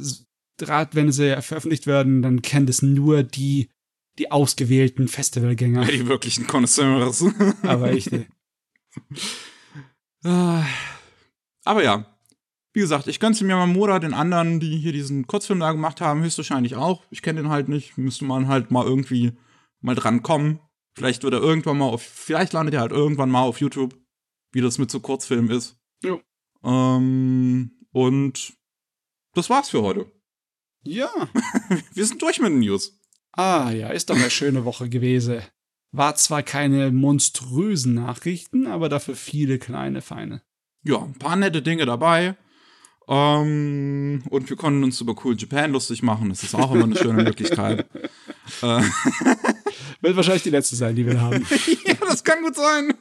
gerade 0.59 0.95
wenn 0.95 1.11
sie 1.11 1.41
veröffentlicht 1.43 1.87
werden, 1.87 2.22
dann 2.22 2.43
kennen 2.43 2.66
das 2.66 2.82
nur 2.82 3.22
die, 3.22 3.70
die 4.18 4.30
ausgewählten 4.30 5.08
Festivalgänger. 5.08 5.82
Ja, 5.82 5.90
die 5.90 6.06
wirklichen 6.06 6.46
Connoisseurs. 6.46 7.24
Aber 7.62 7.92
ich. 7.92 8.10
Ah. 10.24 10.64
aber 11.64 11.82
ja. 11.82 12.06
Wie 12.72 12.80
gesagt, 12.80 13.08
ich 13.08 13.20
gönn's 13.20 13.40
mir 13.40 13.56
Mamura, 13.56 13.98
den 13.98 14.14
anderen, 14.14 14.58
die 14.58 14.78
hier 14.78 14.92
diesen 14.92 15.26
Kurzfilm 15.26 15.60
da 15.60 15.72
gemacht 15.72 16.00
haben, 16.00 16.22
höchstwahrscheinlich 16.22 16.74
auch. 16.76 17.04
Ich 17.10 17.22
kenne 17.22 17.42
den 17.42 17.50
halt 17.50 17.68
nicht. 17.68 17.98
Müsste 17.98 18.24
man 18.24 18.48
halt 18.48 18.70
mal 18.70 18.84
irgendwie 18.84 19.32
mal 19.80 19.94
dran 19.94 20.22
kommen. 20.22 20.60
Vielleicht 20.96 21.22
wird 21.22 21.34
er 21.34 21.40
irgendwann 21.40 21.78
mal 21.78 21.86
auf, 21.86 22.02
vielleicht 22.02 22.52
landet 22.52 22.74
er 22.74 22.80
halt 22.80 22.92
irgendwann 22.92 23.30
mal 23.30 23.42
auf 23.42 23.60
YouTube, 23.60 23.96
wie 24.52 24.60
das 24.60 24.78
mit 24.78 24.90
so 24.90 25.00
Kurzfilmen 25.00 25.50
ist. 25.50 25.76
Jo. 26.02 26.20
Ähm, 26.64 27.72
und 27.90 28.54
das 29.34 29.50
war's 29.50 29.70
für 29.70 29.82
heute. 29.82 30.10
Ja. 30.84 31.10
Wir 31.94 32.06
sind 32.06 32.22
durch 32.22 32.40
mit 32.40 32.50
den 32.50 32.60
News. 32.60 32.98
Ah 33.37 33.70
ja, 33.70 33.89
ist 33.89 34.11
doch 34.11 34.16
eine 34.16 34.30
schöne 34.30 34.64
Woche 34.64 34.89
gewesen. 34.89 35.43
War 35.93 36.14
zwar 36.16 36.43
keine 36.43 36.91
monströsen 36.91 37.95
Nachrichten, 37.95 38.66
aber 38.66 38.89
dafür 38.89 39.14
viele 39.16 39.59
kleine, 39.59 40.03
feine. 40.03 40.43
Ja, 40.82 40.99
ein 41.03 41.14
paar 41.14 41.37
nette 41.37 41.62
Dinge 41.62 41.87
dabei. 41.87 42.37
Ähm, 43.07 44.22
und 44.30 44.49
wir 44.49 44.57
konnten 44.57 44.82
uns 44.82 45.01
über 45.01 45.14
Cool 45.22 45.37
Japan 45.37 45.72
lustig 45.72 46.03
machen. 46.03 46.30
Das 46.30 46.43
ist 46.43 46.55
auch 46.55 46.72
immer 46.72 46.85
eine 46.85 46.97
schöne 46.97 47.22
Möglichkeit. 47.22 47.87
Äh, 48.61 48.82
Wird 50.03 50.16
wahrscheinlich 50.16 50.43
die 50.43 50.51
letzte 50.51 50.76
sein, 50.76 50.95
die 50.95 51.07
wir 51.07 51.18
haben. 51.18 51.47
ja, 51.87 51.95
das 51.95 52.22
kann 52.22 52.43
gut 52.43 52.55
sein. 52.55 52.93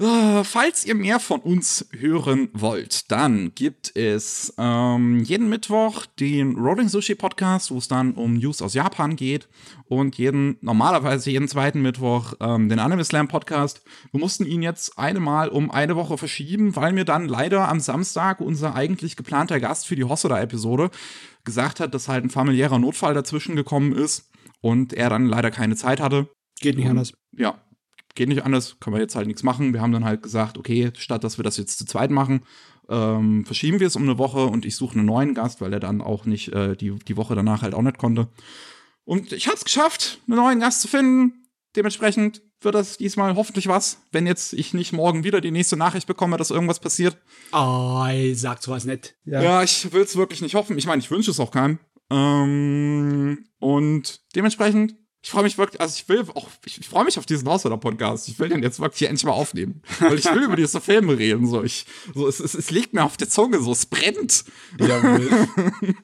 Äh, 0.00 0.44
Falls 0.44 0.86
ihr 0.86 0.94
mehr 0.94 1.20
von 1.20 1.40
uns 1.40 1.86
hören 1.92 2.48
wollt, 2.54 3.10
dann 3.10 3.54
gibt 3.54 3.94
es 3.94 4.54
ähm, 4.56 5.22
jeden 5.22 5.50
Mittwoch 5.50 6.06
den 6.06 6.56
Rolling 6.56 6.88
Sushi 6.88 7.14
Podcast, 7.14 7.70
wo 7.70 7.76
es 7.76 7.86
dann 7.86 8.14
um 8.14 8.38
News 8.38 8.62
aus 8.62 8.72
Japan 8.72 9.14
geht 9.14 9.46
und 9.88 10.16
jeden 10.16 10.56
normalerweise 10.62 11.30
jeden 11.30 11.48
zweiten 11.48 11.82
Mittwoch 11.82 12.32
ähm, 12.40 12.70
den 12.70 12.78
Anime 12.78 13.04
Slam 13.04 13.28
Podcast. 13.28 13.82
Wir 14.10 14.20
mussten 14.20 14.46
ihn 14.46 14.62
jetzt 14.62 14.98
eine 14.98 15.20
Mal 15.20 15.50
um 15.50 15.70
eine 15.70 15.96
Woche 15.96 16.16
verschieben, 16.16 16.76
weil 16.76 16.94
mir 16.94 17.04
dann 17.04 17.28
leider 17.28 17.68
am 17.68 17.78
Samstag 17.78 18.40
unser 18.40 18.74
eigentlich 18.74 19.16
geplanter 19.16 19.60
Gast 19.60 19.86
für 19.86 19.96
die 19.96 20.04
Hosoda 20.04 20.40
Episode 20.40 20.90
gesagt 21.44 21.78
hat, 21.78 21.92
dass 21.92 22.08
halt 22.08 22.24
ein 22.24 22.30
familiärer 22.30 22.78
Notfall 22.78 23.12
dazwischen 23.12 23.54
gekommen 23.54 23.92
ist 23.92 24.30
und 24.62 24.94
er 24.94 25.10
dann 25.10 25.26
leider 25.26 25.50
keine 25.50 25.76
Zeit 25.76 26.00
hatte. 26.00 26.30
Geht 26.60 26.76
nicht 26.76 26.88
anders. 26.88 27.12
Ja, 27.36 27.60
geht 28.14 28.28
nicht 28.28 28.44
anders, 28.44 28.76
kann 28.80 28.92
man 28.92 29.00
jetzt 29.00 29.14
halt 29.14 29.26
nichts 29.26 29.42
machen. 29.42 29.72
Wir 29.72 29.80
haben 29.80 29.92
dann 29.92 30.04
halt 30.04 30.22
gesagt, 30.22 30.58
okay, 30.58 30.90
statt 30.96 31.24
dass 31.24 31.38
wir 31.38 31.42
das 31.42 31.56
jetzt 31.56 31.78
zu 31.78 31.84
zweit 31.84 32.10
machen, 32.10 32.42
ähm, 32.88 33.44
verschieben 33.44 33.80
wir 33.80 33.86
es 33.86 33.96
um 33.96 34.02
eine 34.02 34.18
Woche 34.18 34.46
und 34.46 34.64
ich 34.64 34.76
suche 34.76 34.98
einen 34.98 35.06
neuen 35.06 35.34
Gast, 35.34 35.60
weil 35.60 35.72
er 35.72 35.80
dann 35.80 36.00
auch 36.00 36.24
nicht 36.24 36.52
äh, 36.52 36.76
die, 36.76 36.90
die 36.90 37.16
Woche 37.16 37.34
danach 37.34 37.62
halt 37.62 37.74
auch 37.74 37.82
nicht 37.82 37.98
konnte. 37.98 38.28
Und 39.04 39.32
ich 39.32 39.46
habe 39.46 39.56
es 39.56 39.64
geschafft, 39.64 40.20
einen 40.26 40.36
neuen 40.36 40.60
Gast 40.60 40.82
zu 40.82 40.88
finden. 40.88 41.48
Dementsprechend 41.76 42.42
wird 42.60 42.74
das 42.74 42.98
diesmal 42.98 43.36
hoffentlich 43.36 43.68
was, 43.68 44.02
wenn 44.10 44.26
jetzt 44.26 44.52
ich 44.52 44.74
nicht 44.74 44.92
morgen 44.92 45.24
wieder 45.24 45.40
die 45.40 45.52
nächste 45.52 45.76
Nachricht 45.76 46.06
bekomme, 46.06 46.36
dass 46.36 46.50
irgendwas 46.50 46.80
passiert. 46.80 47.16
Oh, 47.52 48.04
sagt 48.34 48.62
sowas 48.62 48.84
nicht. 48.84 49.14
Ja, 49.24 49.62
ich 49.62 49.92
will 49.92 50.02
es 50.02 50.16
wirklich 50.16 50.42
nicht 50.42 50.54
hoffen. 50.54 50.76
Ich 50.76 50.86
meine, 50.86 51.00
ich 51.00 51.10
wünsche 51.10 51.30
es 51.30 51.40
auch 51.40 51.52
keinem. 51.52 51.78
Ähm, 52.10 53.46
und 53.60 54.20
dementsprechend, 54.34 54.96
ich 55.22 55.30
freue 55.30 55.42
mich 55.42 55.58
wirklich, 55.58 55.80
also 55.80 55.94
ich 55.96 56.08
will 56.08 56.24
auch, 56.34 56.48
ich, 56.64 56.80
ich 56.80 56.88
freue 56.88 57.04
mich 57.04 57.18
auf 57.18 57.26
diesen 57.26 57.48
Haushalter-Podcast. 57.48 58.28
Ich 58.28 58.38
will 58.38 58.48
den 58.48 58.62
jetzt 58.62 58.80
wirklich 58.80 59.08
endlich 59.08 59.24
mal 59.24 59.32
aufnehmen. 59.32 59.82
Weil 59.98 60.18
ich 60.18 60.24
will 60.24 60.42
über 60.44 60.56
diese 60.56 60.80
Filme 60.80 61.18
reden. 61.18 61.46
So, 61.46 61.62
ich, 61.62 61.84
so 62.14 62.26
es, 62.26 62.40
es, 62.40 62.54
es 62.54 62.70
liegt 62.70 62.94
mir 62.94 63.04
auf 63.04 63.16
der 63.16 63.28
Zunge, 63.28 63.60
so, 63.60 63.72
es 63.72 63.86
brennt. 63.86 64.44
Jawohl. 64.78 65.48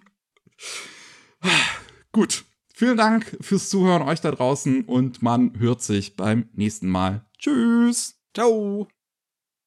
Gut. 2.12 2.45
Vielen 2.75 2.99
Dank 2.99 3.39
fürs 3.41 3.71
Zuhören 3.71 4.03
euch 4.03 4.21
da 4.21 4.31
draußen 4.31 4.85
und 4.85 5.23
man 5.23 5.59
hört 5.59 5.81
sich 5.81 6.14
beim 6.14 6.51
nächsten 6.53 6.91
Mal. 6.91 7.25
Tschüss. 7.39 8.21
Ciao. 8.35 8.87